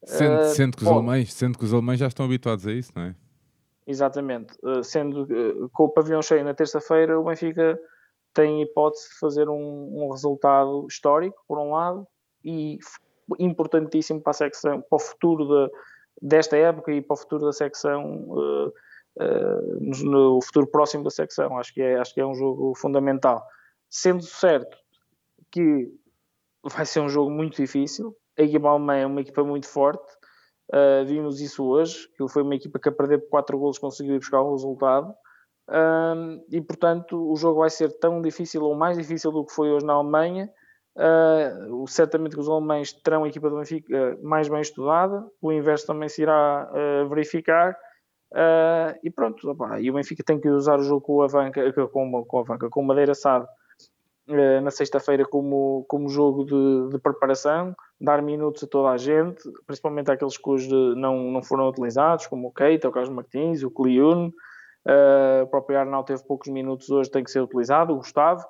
Sendo, 0.05 0.41
uh, 0.41 0.45
sendo, 0.47 0.77
que 0.77 0.83
os 0.83 0.91
alemães, 0.91 1.33
sendo 1.33 1.59
que 1.59 1.65
os 1.65 1.73
alemães 1.73 2.01
já 2.01 2.09
estão 2.09 2.27
habituados 2.27 2.67
a 2.67 2.73
isso, 2.73 2.93
não 2.95 3.03
é? 3.03 3.15
Exatamente. 3.87 4.55
Uh, 4.63 4.83
sendo 4.83 5.27
com 5.73 5.85
o 5.85 5.89
pavilhão 5.89 6.23
cheio 6.23 6.45
na 6.45 6.55
terça-feira, 6.55 7.19
o 7.19 7.25
Benfica 7.25 7.79
tem 8.35 8.63
hipótese 8.63 9.09
de 9.11 9.19
fazer 9.19 9.49
um, 9.49 10.05
um, 10.05 10.11
resultado 10.11 10.87
histórico, 10.89 11.43
por 11.47 11.59
um 11.59 11.73
lado, 11.73 12.07
e 12.45 12.79
importantíssimo 13.39 14.21
para 14.21 14.31
a 14.31 14.35
secção, 14.35 14.81
para 14.81 14.97
o 14.97 14.99
futuro 14.99 15.47
de, 15.47 15.73
desta 16.21 16.57
época 16.57 16.93
e 16.93 17.01
para 17.01 17.15
o 17.15 17.17
futuro 17.17 17.45
da 17.45 17.53
secção, 17.53 18.25
uh, 18.29 18.69
uh, 18.69 20.05
no, 20.05 20.41
futuro 20.43 20.67
próximo 20.67 21.05
da 21.05 21.11
secção. 21.11 21.59
Acho 21.59 21.75
que, 21.75 21.83
é, 21.83 21.99
acho 21.99 22.15
que 22.15 22.21
é 22.21 22.27
um 22.27 22.35
jogo 22.35 22.75
fundamental. 22.77 23.45
Sendo 23.89 24.23
certo 24.23 24.77
que 25.51 25.93
vai 26.65 26.87
ser 26.87 27.01
um 27.01 27.09
jogo 27.09 27.31
muito 27.31 27.57
difícil. 27.57 28.15
A 28.39 28.43
equipa 28.43 28.69
alemã 28.69 28.97
é 28.97 29.07
uma 29.07 29.21
equipa 29.21 29.43
muito 29.45 29.69
forte. 29.69 30.13
Uh, 30.73 31.05
vimos 31.05 31.41
isso 31.41 31.65
hoje, 31.65 32.09
que 32.17 32.27
foi 32.29 32.43
uma 32.43 32.55
equipa 32.55 32.79
que 32.79 32.89
a 32.89 32.93
perder 32.93 33.19
por 33.19 33.31
4 33.31 33.59
golos 33.59 33.79
conseguiu 33.79 34.15
ir 34.15 34.19
buscar 34.19 34.41
o 34.41 34.53
resultado. 34.53 35.13
E 36.51 36.61
portanto 36.61 37.31
o 37.31 37.37
jogo 37.37 37.61
vai 37.61 37.71
ser 37.71 37.99
tão 37.99 38.21
difícil 38.21 38.63
ou 38.63 38.75
mais 38.75 38.99
difícil 38.99 39.31
do 39.31 39.45
que 39.45 39.53
foi 39.53 39.71
hoje 39.71 39.87
na 39.87 39.95
Alemanha. 39.95 40.51
Uh, 40.95 41.87
certamente 41.89 42.35
que 42.35 42.41
os 42.41 42.49
alemães 42.49 42.93
terão 42.93 43.25
a 43.25 43.29
equipa 43.29 43.49
do 43.49 43.57
Benfica 43.57 44.19
mais 44.23 44.49
bem 44.49 44.61
estudada, 44.61 45.27
o 45.41 45.51
inverso 45.51 45.87
também 45.87 46.09
se 46.09 46.23
irá 46.23 46.71
uh, 46.71 47.09
verificar. 47.09 47.77
Uh, 48.33 48.99
e 49.03 49.11
pronto, 49.11 49.49
opa, 49.51 49.81
e 49.81 49.91
o 49.91 49.95
Benfica 49.95 50.23
tem 50.25 50.41
que 50.41 50.49
usar 50.49 50.79
o 50.79 50.83
jogo 50.83 51.01
com 51.01 51.23
a 51.23 51.29
banca, 51.29 51.73
com, 51.89 52.25
com 52.25 52.41
a 52.41 52.71
com 52.71 52.83
Madeira 52.83 53.15
Sado 53.15 53.47
na 54.27 54.71
sexta-feira 54.71 55.25
como, 55.25 55.85
como 55.89 56.09
jogo 56.09 56.45
de, 56.45 56.91
de, 56.91 56.99
preparação, 56.99 57.75
dar 58.01 58.23
minutos 58.23 58.63
a 58.63 58.67
toda 58.67 58.91
a 58.91 58.97
gente, 58.97 59.43
principalmente 59.67 60.11
àqueles 60.11 60.39
que 60.39 60.49
hoje 60.49 60.71
não, 60.95 61.31
não 61.31 61.43
foram 61.43 61.69
utilizados, 61.69 62.27
como 62.29 62.49
o 62.49 62.53
Keita, 62.53 62.89
o 62.89 62.93
Carlos 62.93 63.13
Martins, 63.13 63.63
o 63.63 63.71
Cliune, 63.71 64.33
Uh, 64.87 65.45
o 65.45 65.47
próprio 65.47 65.79
Arnaldo 65.79 66.07
teve 66.07 66.25
poucos 66.25 66.49
minutos 66.49 66.91
hoje, 66.91 67.11
tem 67.11 67.23
que 67.23 67.31
ser 67.31 67.41
utilizado. 67.41 67.93
O 67.93 67.97
Gustavo. 67.97 68.45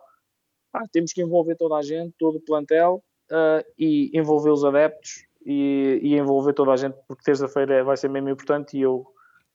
Ah, 0.72 0.84
temos 0.90 1.12
que 1.12 1.22
envolver 1.22 1.56
toda 1.56 1.76
a 1.76 1.82
gente, 1.82 2.14
todo 2.18 2.36
o 2.36 2.40
plantel 2.40 3.04
uh, 3.30 3.64
e 3.78 4.10
envolver 4.14 4.50
os 4.50 4.64
adeptos 4.64 5.26
e, 5.44 6.00
e, 6.02 6.16
envolver 6.16 6.54
toda 6.54 6.72
a 6.72 6.76
gente, 6.76 6.96
porque 7.06 7.22
terça-feira 7.22 7.84
vai 7.84 7.94
ser 7.94 8.08
mesmo 8.08 8.30
importante 8.30 8.78
e 8.78 8.80
eu, 8.80 9.06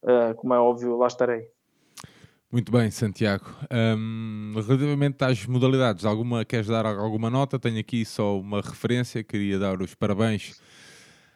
uh, 0.03 0.35
como 0.35 0.53
é 0.53 0.59
óbvio, 0.59 0.95
lá 0.95 1.07
estarei. 1.07 1.49
Muito 2.49 2.71
bem, 2.71 2.89
Santiago. 2.89 3.45
Um, 3.69 4.53
relativamente 4.55 5.21
às 5.21 5.45
modalidades, 5.45 6.05
alguma 6.05 6.45
queres 6.45 6.67
dar 6.67 6.85
alguma 6.85 7.29
nota? 7.29 7.59
Tenho 7.59 7.77
aqui 7.77 8.05
só 8.05 8.39
uma 8.39 8.61
referência, 8.61 9.21
queria 9.21 9.59
dar 9.59 9.81
os 9.81 9.93
parabéns 9.93 10.57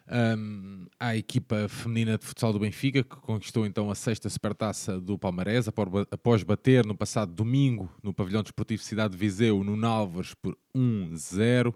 um, 0.09 0.86
à 0.97 1.14
equipa 1.14 1.68
feminina 1.68 2.18
de 2.18 2.26
futsal 2.26 2.53
do 2.53 2.59
Benfica, 2.59 3.03
que 3.03 3.16
conquistou 3.18 3.66
então 3.66 3.91
a 3.91 3.95
sexta 3.95 4.30
supertaça 4.30 5.01
do 5.01 5.18
Palmarés, 5.18 5.68
após 5.68 6.43
bater 6.43 6.86
no 6.86 6.95
passado 6.95 7.34
domingo 7.34 7.89
no 8.01 8.14
pavilhão 8.14 8.41
desportivo 8.41 8.82
Cidade 8.82 9.12
de 9.12 9.18
Viseu, 9.20 9.66
no 9.66 9.76
Nalvas, 9.76 10.34
por 10.34 10.57
1-0. 10.74 11.74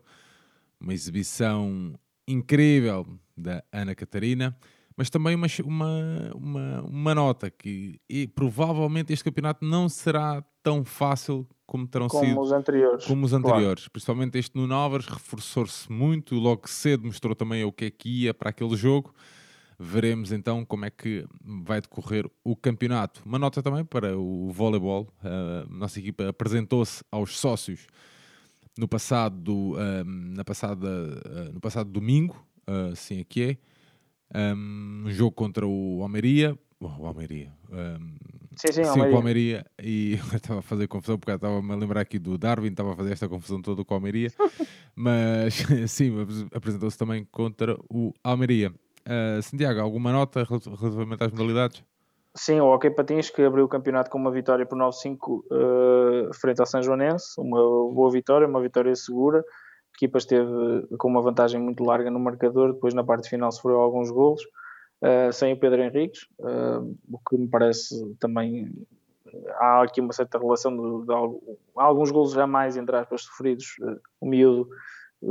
Uma 0.80 0.94
exibição 0.94 2.00
incrível 2.26 3.06
da 3.36 3.62
Ana 3.70 3.94
Catarina, 3.94 4.58
mas 4.98 5.10
também 5.10 5.36
uma, 5.36 5.48
uma, 5.64 6.32
uma, 6.36 6.82
uma 6.84 7.16
nota 7.16 7.50
que 7.50 8.00
e, 8.10 8.28
provavelmente 8.28 9.12
este 9.12 9.24
campeonato 9.24 9.66
não 9.66 9.90
será 9.90 10.44
tão 10.64 10.86
fácil 10.86 11.48
como 11.66 11.88
terão 11.88 12.08
como 12.08 12.26
sido 12.26 12.40
os 12.40 12.52
anteriores. 12.52 13.06
como 13.06 13.26
os 13.26 13.34
anteriores. 13.34 13.84
Claro. 13.84 13.92
Principalmente 13.92 14.38
este 14.38 14.56
no 14.56 14.66
Novas 14.66 15.06
reforçou-se 15.06 15.92
muito, 15.92 16.36
logo 16.36 16.70
cedo 16.70 17.06
mostrou 17.06 17.36
também 17.36 17.64
o 17.64 17.72
que 17.72 17.86
é 17.86 17.92
que 17.92 18.24
ia 18.24 18.34
para 18.34 18.50
aquele 18.50 18.76
jogo. 18.76 19.14
Veremos 19.78 20.32
então 20.32 20.64
como 20.64 20.86
é 20.86 20.90
que 20.90 21.28
vai 21.42 21.82
decorrer 21.82 22.26
o 22.46 22.56
campeonato. 22.56 23.22
Uma 23.26 23.38
nota 23.38 23.62
também 23.62 23.84
para 23.84 24.18
o 24.18 24.50
voleibol. 24.50 25.10
A 25.22 25.66
nossa 25.70 26.00
equipa 26.00 26.30
apresentou-se 26.30 27.04
aos 27.12 27.38
sócios 27.38 27.86
no 28.78 28.88
passado, 28.88 29.76
na 30.06 30.46
passada, 30.46 30.88
no 31.54 31.60
passado 31.60 31.90
domingo, 31.90 32.42
assim 32.92 33.20
aqui 33.20 33.44
é, 33.44 33.58
um 34.34 35.06
jogo 35.08 35.32
contra 35.32 35.66
o 35.66 36.02
Almeria. 36.02 36.58
O 36.80 37.06
Almeria. 37.06 37.52
Um, 37.72 38.16
sim, 38.56 38.72
sim, 38.72 38.84
sim 38.84 39.00
o 39.00 39.16
Almeria. 39.16 39.66
E 39.82 40.20
estava 40.34 40.60
a 40.60 40.64
fazer 40.64 40.88
confusão 40.88 41.18
porque 41.18 41.32
estava-me 41.32 41.72
a 41.72 41.76
lembrar 41.76 42.02
aqui 42.02 42.20
do 42.20 42.38
Darwin, 42.38 42.70
estava 42.70 42.94
a 42.94 42.96
fazer 42.96 43.14
esta 43.14 43.30
confusão 43.30 43.62
toda 43.62 43.84
com 43.84 43.94
o 43.94 43.98
Almeria. 43.98 44.32
Mas 44.96 45.56
sim, 45.88 46.14
apresentou-se 46.54 46.98
também 46.98 47.26
contra 47.32 47.78
o 47.90 48.14
Almeria. 48.24 48.72
Uh, 49.08 49.42
Santiago, 49.42 49.80
alguma 49.80 50.12
nota 50.12 50.44
relativamente 50.44 51.24
às 51.24 51.32
modalidades? 51.32 51.84
Sim, 52.36 52.60
o 52.60 52.66
Hockey 52.66 52.90
Patins 52.90 53.30
que 53.30 53.42
abriu 53.44 53.64
o 53.64 53.68
campeonato 53.68 54.10
com 54.10 54.18
uma 54.18 54.32
vitória 54.32 54.66
por 54.66 54.78
9-5 54.78 55.18
uh, 55.20 56.34
frente 56.34 56.60
ao 56.60 56.66
São 56.66 56.84
Joanense, 56.84 57.40
uma 57.40 57.58
boa 57.94 58.12
vitória, 58.12 58.46
uma 58.46 58.62
vitória 58.62 58.94
segura. 58.96 59.44
A 59.96 59.98
equipa 59.98 60.18
esteve 60.18 60.88
com 60.98 61.08
uma 61.08 61.22
vantagem 61.22 61.62
muito 61.62 61.84
larga 61.84 62.12
no 62.12 62.20
marcador, 62.20 62.74
depois 62.74 62.94
na 62.94 63.04
parte 63.04 63.30
final 63.30 63.50
sofreu 63.52 63.78
alguns 63.78 64.12
golos 64.12 64.44
uh, 65.02 65.32
sem 65.32 65.54
o 65.54 65.58
Pedro 65.58 65.82
Henriques, 65.82 66.24
uh, 66.40 66.96
o 67.10 67.18
que 67.18 67.38
me 67.38 67.48
parece 67.48 67.96
também 68.20 68.74
há 69.58 69.84
aqui 69.84 70.02
uma 70.02 70.12
certa 70.14 70.38
relação 70.38 70.76
de, 70.76 71.00
de, 71.02 71.06
de 71.08 71.14
alguns 71.76 72.12
golos 72.12 72.34
já 72.34 72.46
mais, 72.46 72.76
entre 72.76 72.96
aspas, 72.96 73.24
sofridos. 73.24 73.78
Uh, 73.80 74.00
o 74.20 74.28
miúdo 74.28 74.68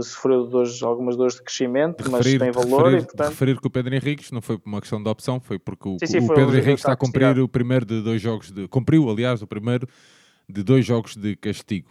sofreu 0.00 0.46
dores, 0.46 0.82
algumas 0.82 1.16
dores 1.16 1.34
de 1.34 1.42
crescimento, 1.42 2.00
referir, 2.02 2.38
mas 2.38 2.38
tem 2.38 2.50
valor. 2.50 2.84
Referir, 2.84 3.02
e, 3.02 3.06
portanto... 3.06 3.28
referir 3.28 3.60
que 3.60 3.66
o 3.66 3.70
Pedro 3.70 3.94
Henriques 3.94 4.32
não 4.32 4.40
foi 4.40 4.58
por 4.58 4.68
uma 4.68 4.80
questão 4.80 5.02
de 5.02 5.08
opção, 5.08 5.38
foi 5.40 5.58
porque 5.58 5.88
o, 5.88 5.98
sim, 5.98 6.06
sim, 6.06 6.18
o 6.18 6.26
foi 6.26 6.36
Pedro 6.36 6.56
Henriques 6.56 6.80
está 6.80 6.92
a 6.92 6.96
cumprir 6.96 7.38
o 7.38 7.48
primeiro 7.48 7.84
de 7.84 8.02
dois 8.02 8.20
jogos, 8.20 8.50
de, 8.50 8.66
cumpriu, 8.68 9.08
aliás, 9.08 9.42
o 9.42 9.46
primeiro 9.46 9.86
de 10.48 10.62
dois 10.62 10.84
jogos 10.84 11.16
de 11.16 11.36
castigo. 11.36 11.90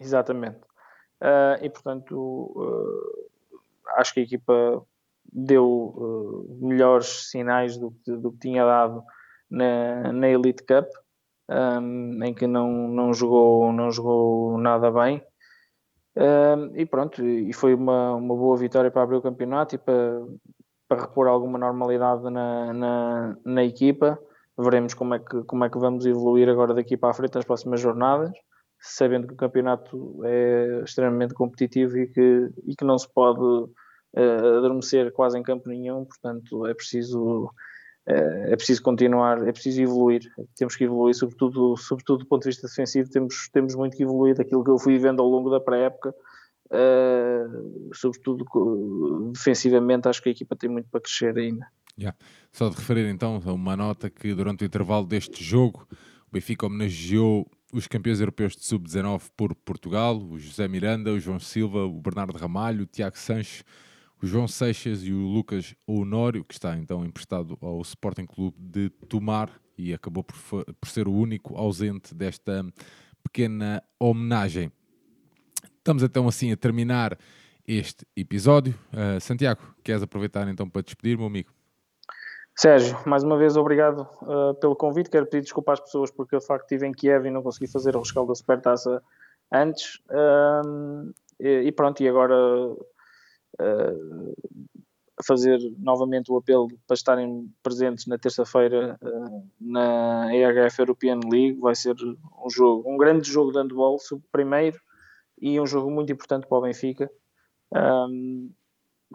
Exatamente. 0.00 0.58
Uh, 1.22 1.54
e 1.64 1.70
portanto, 1.70 2.16
uh, 2.16 3.30
acho 3.96 4.12
que 4.12 4.20
a 4.20 4.22
equipa 4.24 4.84
deu 5.32 5.64
uh, 5.64 6.58
melhores 6.60 7.30
sinais 7.30 7.76
do, 7.76 7.94
do, 8.04 8.32
que 8.32 8.38
tinha 8.38 8.64
dado 8.64 9.04
na, 9.48 10.12
na 10.12 10.28
Elite 10.28 10.64
Cup, 10.64 10.88
um, 11.48 12.24
em 12.24 12.34
que 12.34 12.48
não, 12.48 12.88
não, 12.88 13.14
jogou, 13.14 13.72
não 13.72 13.92
jogou 13.92 14.58
nada 14.58 14.90
bem. 14.90 15.22
Um, 16.16 16.76
e 16.76 16.84
pronto, 16.84 17.24
e 17.24 17.52
foi 17.52 17.72
uma, 17.72 18.14
uma 18.14 18.34
boa 18.34 18.56
vitória 18.56 18.90
para 18.90 19.02
abrir 19.02 19.16
o 19.16 19.22
campeonato 19.22 19.76
e 19.76 19.78
para, 19.78 20.26
para 20.88 21.02
repor 21.02 21.28
alguma 21.28 21.56
normalidade 21.56 22.24
na, 22.24 22.72
na, 22.72 23.36
na 23.44 23.64
equipa. 23.64 24.18
Veremos 24.58 24.92
como 24.92 25.14
é, 25.14 25.20
que, 25.20 25.44
como 25.44 25.64
é 25.64 25.70
que 25.70 25.78
vamos 25.78 26.04
evoluir 26.04 26.48
agora 26.48 26.74
daqui 26.74 26.96
para 26.96 27.10
a 27.10 27.14
frente 27.14 27.36
nas 27.36 27.44
próximas 27.44 27.80
jornadas, 27.80 28.32
sabendo 28.82 29.28
que 29.28 29.34
o 29.34 29.36
campeonato 29.36 30.20
é 30.24 30.82
extremamente 30.84 31.34
competitivo 31.34 31.96
e 31.96 32.08
que, 32.08 32.50
e 32.66 32.74
que 32.74 32.84
não 32.84 32.98
se 32.98 33.08
pode 33.08 33.40
uh, 33.40 34.58
adormecer 34.58 35.12
quase 35.12 35.38
em 35.38 35.42
campo 35.42 35.68
nenhum, 35.68 36.04
portanto 36.04 36.66
é 36.66 36.74
preciso 36.74 37.50
é 38.04 38.56
preciso 38.56 38.82
continuar, 38.82 39.46
é 39.46 39.52
preciso 39.52 39.80
evoluir, 39.80 40.22
temos 40.56 40.74
que 40.74 40.82
evoluir, 40.82 41.14
sobretudo, 41.14 41.76
sobretudo 41.76 42.24
do 42.24 42.26
ponto 42.26 42.42
de 42.42 42.48
vista 42.48 42.66
defensivo, 42.66 43.08
temos, 43.08 43.48
temos 43.52 43.76
muito 43.76 43.96
que 43.96 44.02
evoluir 44.02 44.34
daquilo 44.34 44.64
que 44.64 44.70
eu 44.70 44.78
fui 44.78 44.98
vendo 44.98 45.22
ao 45.22 45.28
longo 45.28 45.48
da 45.48 45.60
pré-época, 45.60 46.12
uh, 46.72 47.94
sobretudo 47.94 48.44
defensivamente, 49.32 50.08
acho 50.08 50.20
que 50.20 50.30
a 50.30 50.32
equipa 50.32 50.56
tem 50.56 50.68
muito 50.68 50.88
para 50.90 51.00
crescer 51.00 51.38
ainda. 51.38 51.64
Yeah. 51.96 52.18
Só 52.50 52.68
de 52.70 52.76
referir 52.76 53.06
então 53.08 53.40
a 53.44 53.52
uma 53.52 53.76
nota 53.76 54.10
que 54.10 54.34
durante 54.34 54.64
o 54.64 54.66
intervalo 54.66 55.06
deste 55.06 55.44
jogo 55.44 55.86
o 56.26 56.32
Benfica 56.32 56.66
homenageou 56.66 57.46
os 57.72 57.88
campeões 57.88 58.20
europeus 58.20 58.54
de 58.54 58.64
sub-19 58.64 59.30
por 59.34 59.54
Portugal, 59.54 60.16
o 60.16 60.38
José 60.38 60.68
Miranda, 60.68 61.10
o 61.10 61.18
João 61.18 61.40
Silva, 61.40 61.86
o 61.86 62.00
Bernardo 62.00 62.36
Ramalho, 62.36 62.82
o 62.82 62.86
Tiago 62.86 63.18
Sanches, 63.18 63.64
o 64.22 64.26
João 64.26 64.46
Seixas 64.46 65.02
e 65.02 65.12
o 65.12 65.26
Lucas 65.26 65.74
Honório, 65.86 66.44
que 66.44 66.52
está 66.52 66.76
então 66.76 67.04
emprestado 67.04 67.58
ao 67.62 67.80
Sporting 67.80 68.26
Clube 68.26 68.56
de 68.60 68.90
Tomar 69.08 69.50
e 69.76 69.94
acabou 69.94 70.22
por, 70.22 70.36
por 70.80 70.88
ser 70.88 71.08
o 71.08 71.12
único 71.12 71.56
ausente 71.56 72.14
desta 72.14 72.64
pequena 73.24 73.82
homenagem. 73.98 74.70
Estamos 75.78 76.02
então 76.02 76.28
assim 76.28 76.52
a 76.52 76.56
terminar 76.56 77.18
este 77.66 78.06
episódio. 78.14 78.78
Uh, 78.92 79.18
Santiago, 79.18 79.74
queres 79.82 80.02
aproveitar 80.02 80.46
então 80.46 80.68
para 80.68 80.82
despedir, 80.82 81.16
meu 81.16 81.26
amigo? 81.26 81.50
Sérgio, 82.54 82.98
mais 83.06 83.24
uma 83.24 83.38
vez 83.38 83.56
obrigado 83.56 84.06
uh, 84.22 84.54
pelo 84.60 84.76
convite. 84.76 85.10
Quero 85.10 85.26
pedir 85.26 85.44
desculpa 85.44 85.72
às 85.72 85.80
pessoas 85.80 86.10
porque 86.10 86.34
eu 86.34 86.38
de 86.38 86.46
facto 86.46 86.64
estive 86.64 86.86
em 86.86 86.92
Kiev 86.92 87.26
e 87.26 87.30
não 87.30 87.42
consegui 87.42 87.66
fazer 87.66 87.96
o 87.96 88.00
rescaldo 88.00 88.28
da 88.28 88.34
Supertaça 88.34 89.02
antes. 89.50 89.96
Uh, 90.10 91.12
e, 91.40 91.62
e, 91.66 91.72
pronto, 91.72 92.02
e 92.02 92.08
agora 92.08 92.36
uh, 92.36 94.34
fazer 95.24 95.58
novamente 95.78 96.30
o 96.30 96.36
apelo 96.36 96.68
para 96.86 96.94
estarem 96.94 97.50
presentes 97.62 98.06
na 98.06 98.18
terça-feira 98.18 98.98
na 99.60 100.34
EHF 100.34 100.80
European 100.80 101.20
League. 101.30 101.58
Vai 101.58 101.74
ser 101.74 101.94
um 102.44 102.50
jogo, 102.50 102.88
um 102.88 102.98
grande 102.98 103.30
jogo 103.30 103.50
de 103.50 103.58
handball, 103.58 103.96
primeiro, 104.30 104.78
e 105.40 105.58
um 105.58 105.66
jogo 105.66 105.90
muito 105.90 106.12
importante 106.12 106.46
para 106.46 106.58
o 106.58 106.62
Benfica. 106.62 107.10
Um, 107.72 108.50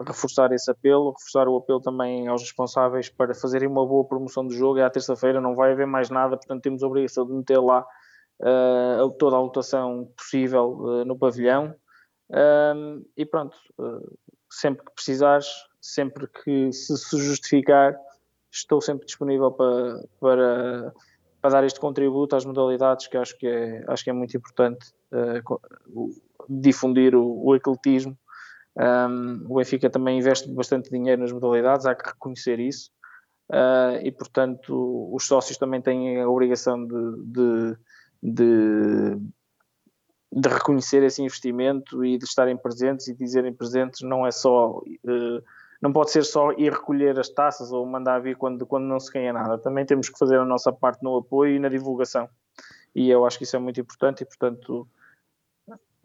reforçar 0.06 0.52
esse 0.52 0.70
apelo, 0.70 1.10
reforçar 1.10 1.48
o 1.48 1.56
apelo 1.56 1.80
também 1.80 2.28
aos 2.28 2.42
responsáveis 2.42 3.08
para 3.08 3.34
fazerem 3.34 3.68
uma 3.68 3.86
boa 3.86 4.04
promoção 4.04 4.46
do 4.46 4.52
jogo. 4.52 4.78
É 4.78 4.84
à 4.84 4.90
terça-feira, 4.90 5.40
não 5.40 5.54
vai 5.54 5.72
haver 5.72 5.86
mais 5.86 6.10
nada, 6.10 6.36
portanto 6.36 6.62
temos 6.62 6.82
a 6.82 6.86
obrigação 6.86 7.26
de 7.26 7.32
meter 7.32 7.58
lá 7.58 7.84
uh, 8.40 9.10
toda 9.18 9.36
a 9.36 9.40
lotação 9.40 10.10
possível 10.16 10.70
uh, 10.78 11.04
no 11.04 11.18
pavilhão. 11.18 11.74
Um, 12.30 13.04
e 13.16 13.24
pronto, 13.24 13.56
uh, 13.78 14.18
sempre 14.50 14.84
que 14.84 14.92
precisares, 14.94 15.48
sempre 15.80 16.28
que 16.28 16.72
se, 16.72 16.96
se 16.96 17.18
justificar, 17.18 17.96
estou 18.52 18.80
sempre 18.80 19.06
disponível 19.06 19.50
para, 19.52 20.04
para, 20.20 20.94
para 21.40 21.50
dar 21.50 21.64
este 21.64 21.80
contributo 21.80 22.36
às 22.36 22.44
modalidades 22.44 23.06
que 23.06 23.16
acho 23.16 23.36
que 23.38 23.46
é, 23.46 23.84
acho 23.88 24.04
que 24.04 24.10
é 24.10 24.12
muito 24.12 24.36
importante 24.36 24.92
difundir 26.48 27.14
o, 27.14 27.44
o 27.44 27.54
ecletismo 27.54 28.16
Um, 28.78 29.44
o 29.48 29.56
Benfica 29.56 29.90
também 29.90 30.18
investe 30.18 30.48
bastante 30.52 30.88
dinheiro 30.88 31.20
nas 31.20 31.32
modalidades, 31.32 31.84
há 31.84 31.94
que 31.96 32.08
reconhecer 32.08 32.60
isso. 32.60 32.90
Uh, 33.50 33.98
e, 34.04 34.12
portanto, 34.12 35.10
os 35.12 35.26
sócios 35.26 35.58
também 35.58 35.80
têm 35.80 36.20
a 36.20 36.28
obrigação 36.28 36.86
de, 36.86 37.24
de, 37.24 37.76
de, 38.22 39.16
de, 40.30 40.48
reconhecer 40.48 41.02
esse 41.02 41.22
investimento 41.22 42.04
e 42.04 42.18
de 42.18 42.24
estarem 42.24 42.56
presentes 42.56 43.08
e 43.08 43.14
dizerem 43.14 43.52
presentes 43.52 44.02
não 44.02 44.26
é 44.26 44.30
só. 44.30 44.78
Uh, 44.78 45.42
não 45.80 45.92
pode 45.92 46.10
ser 46.10 46.24
só 46.24 46.52
ir 46.52 46.72
recolher 46.72 47.18
as 47.18 47.28
taças 47.28 47.72
ou 47.72 47.86
mandar 47.86 48.20
vir 48.20 48.36
quando, 48.36 48.66
quando 48.66 48.84
não 48.84 49.00
se 49.00 49.12
ganha 49.12 49.32
nada. 49.32 49.58
Também 49.58 49.86
temos 49.86 50.08
que 50.08 50.18
fazer 50.18 50.38
a 50.38 50.44
nossa 50.44 50.72
parte 50.72 51.02
no 51.02 51.16
apoio 51.16 51.54
e 51.54 51.58
na 51.58 51.68
divulgação. 51.68 52.28
E 52.94 53.08
eu 53.08 53.24
acho 53.24 53.38
que 53.38 53.44
isso 53.44 53.56
é 53.56 53.60
muito 53.60 53.80
importante 53.80 54.22
e, 54.22 54.26
portanto, 54.26 54.88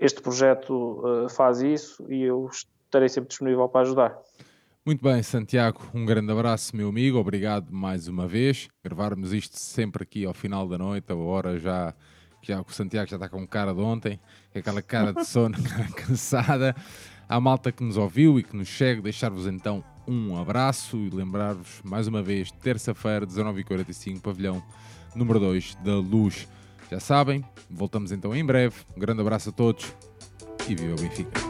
este 0.04 0.22
projeto 0.22 0.74
uh, 0.74 1.30
faz 1.30 1.62
isso 1.62 2.06
e 2.12 2.24
eu 2.24 2.50
estarei 2.52 3.08
sempre 3.08 3.30
disponível 3.30 3.70
para 3.70 3.82
ajudar. 3.82 4.18
Muito 4.86 5.02
bem, 5.02 5.24
Santiago, 5.24 5.80
um 5.94 6.06
grande 6.06 6.30
abraço, 6.30 6.76
meu 6.76 6.90
amigo. 6.90 7.18
Obrigado 7.18 7.72
mais 7.72 8.10
uma 8.10 8.28
vez. 8.28 8.68
Gravarmos 8.84 9.32
isto 9.32 9.58
sempre 9.58 10.04
aqui 10.04 10.26
ao 10.26 10.34
final 10.34 10.68
da 10.68 10.78
noite, 10.78 11.10
a 11.10 11.16
hora 11.16 11.58
já 11.58 11.94
já 12.42 12.60
o 12.60 12.70
Santiago 12.70 13.10
já 13.10 13.16
está 13.16 13.30
com 13.30 13.48
cara 13.48 13.74
de 13.74 13.80
ontem, 13.80 14.20
aquela 14.54 14.82
cara 14.82 15.14
de 15.14 15.26
sono, 15.26 15.56
cansada. 15.96 16.76
À 17.30 17.40
malta 17.40 17.72
que 17.72 17.82
nos 17.82 17.96
ouviu 17.96 18.38
e 18.38 18.44
que 18.44 18.54
nos 18.54 18.68
segue, 18.68 19.02
deixar-vos 19.02 19.48
então 19.48 19.82
um 20.06 20.38
abraço 20.38 20.98
e 20.98 21.10
lembrar-vos 21.10 21.82
mais 21.82 22.06
uma 22.06 22.22
vez, 22.22 22.52
terça-feira, 22.52 23.26
19h45, 23.26 24.20
pavilhão 24.20 24.62
número 25.16 25.40
2 25.40 25.76
da 25.76 25.96
Luz. 25.96 26.46
Já 26.94 27.00
sabem, 27.00 27.44
voltamos 27.68 28.12
então 28.12 28.36
em 28.36 28.46
breve. 28.46 28.76
Um 28.96 29.00
grande 29.00 29.20
abraço 29.20 29.50
a 29.50 29.52
todos 29.52 29.96
e 30.70 30.76
viva 30.76 30.94
o 30.94 31.02
Benfica. 31.02 31.42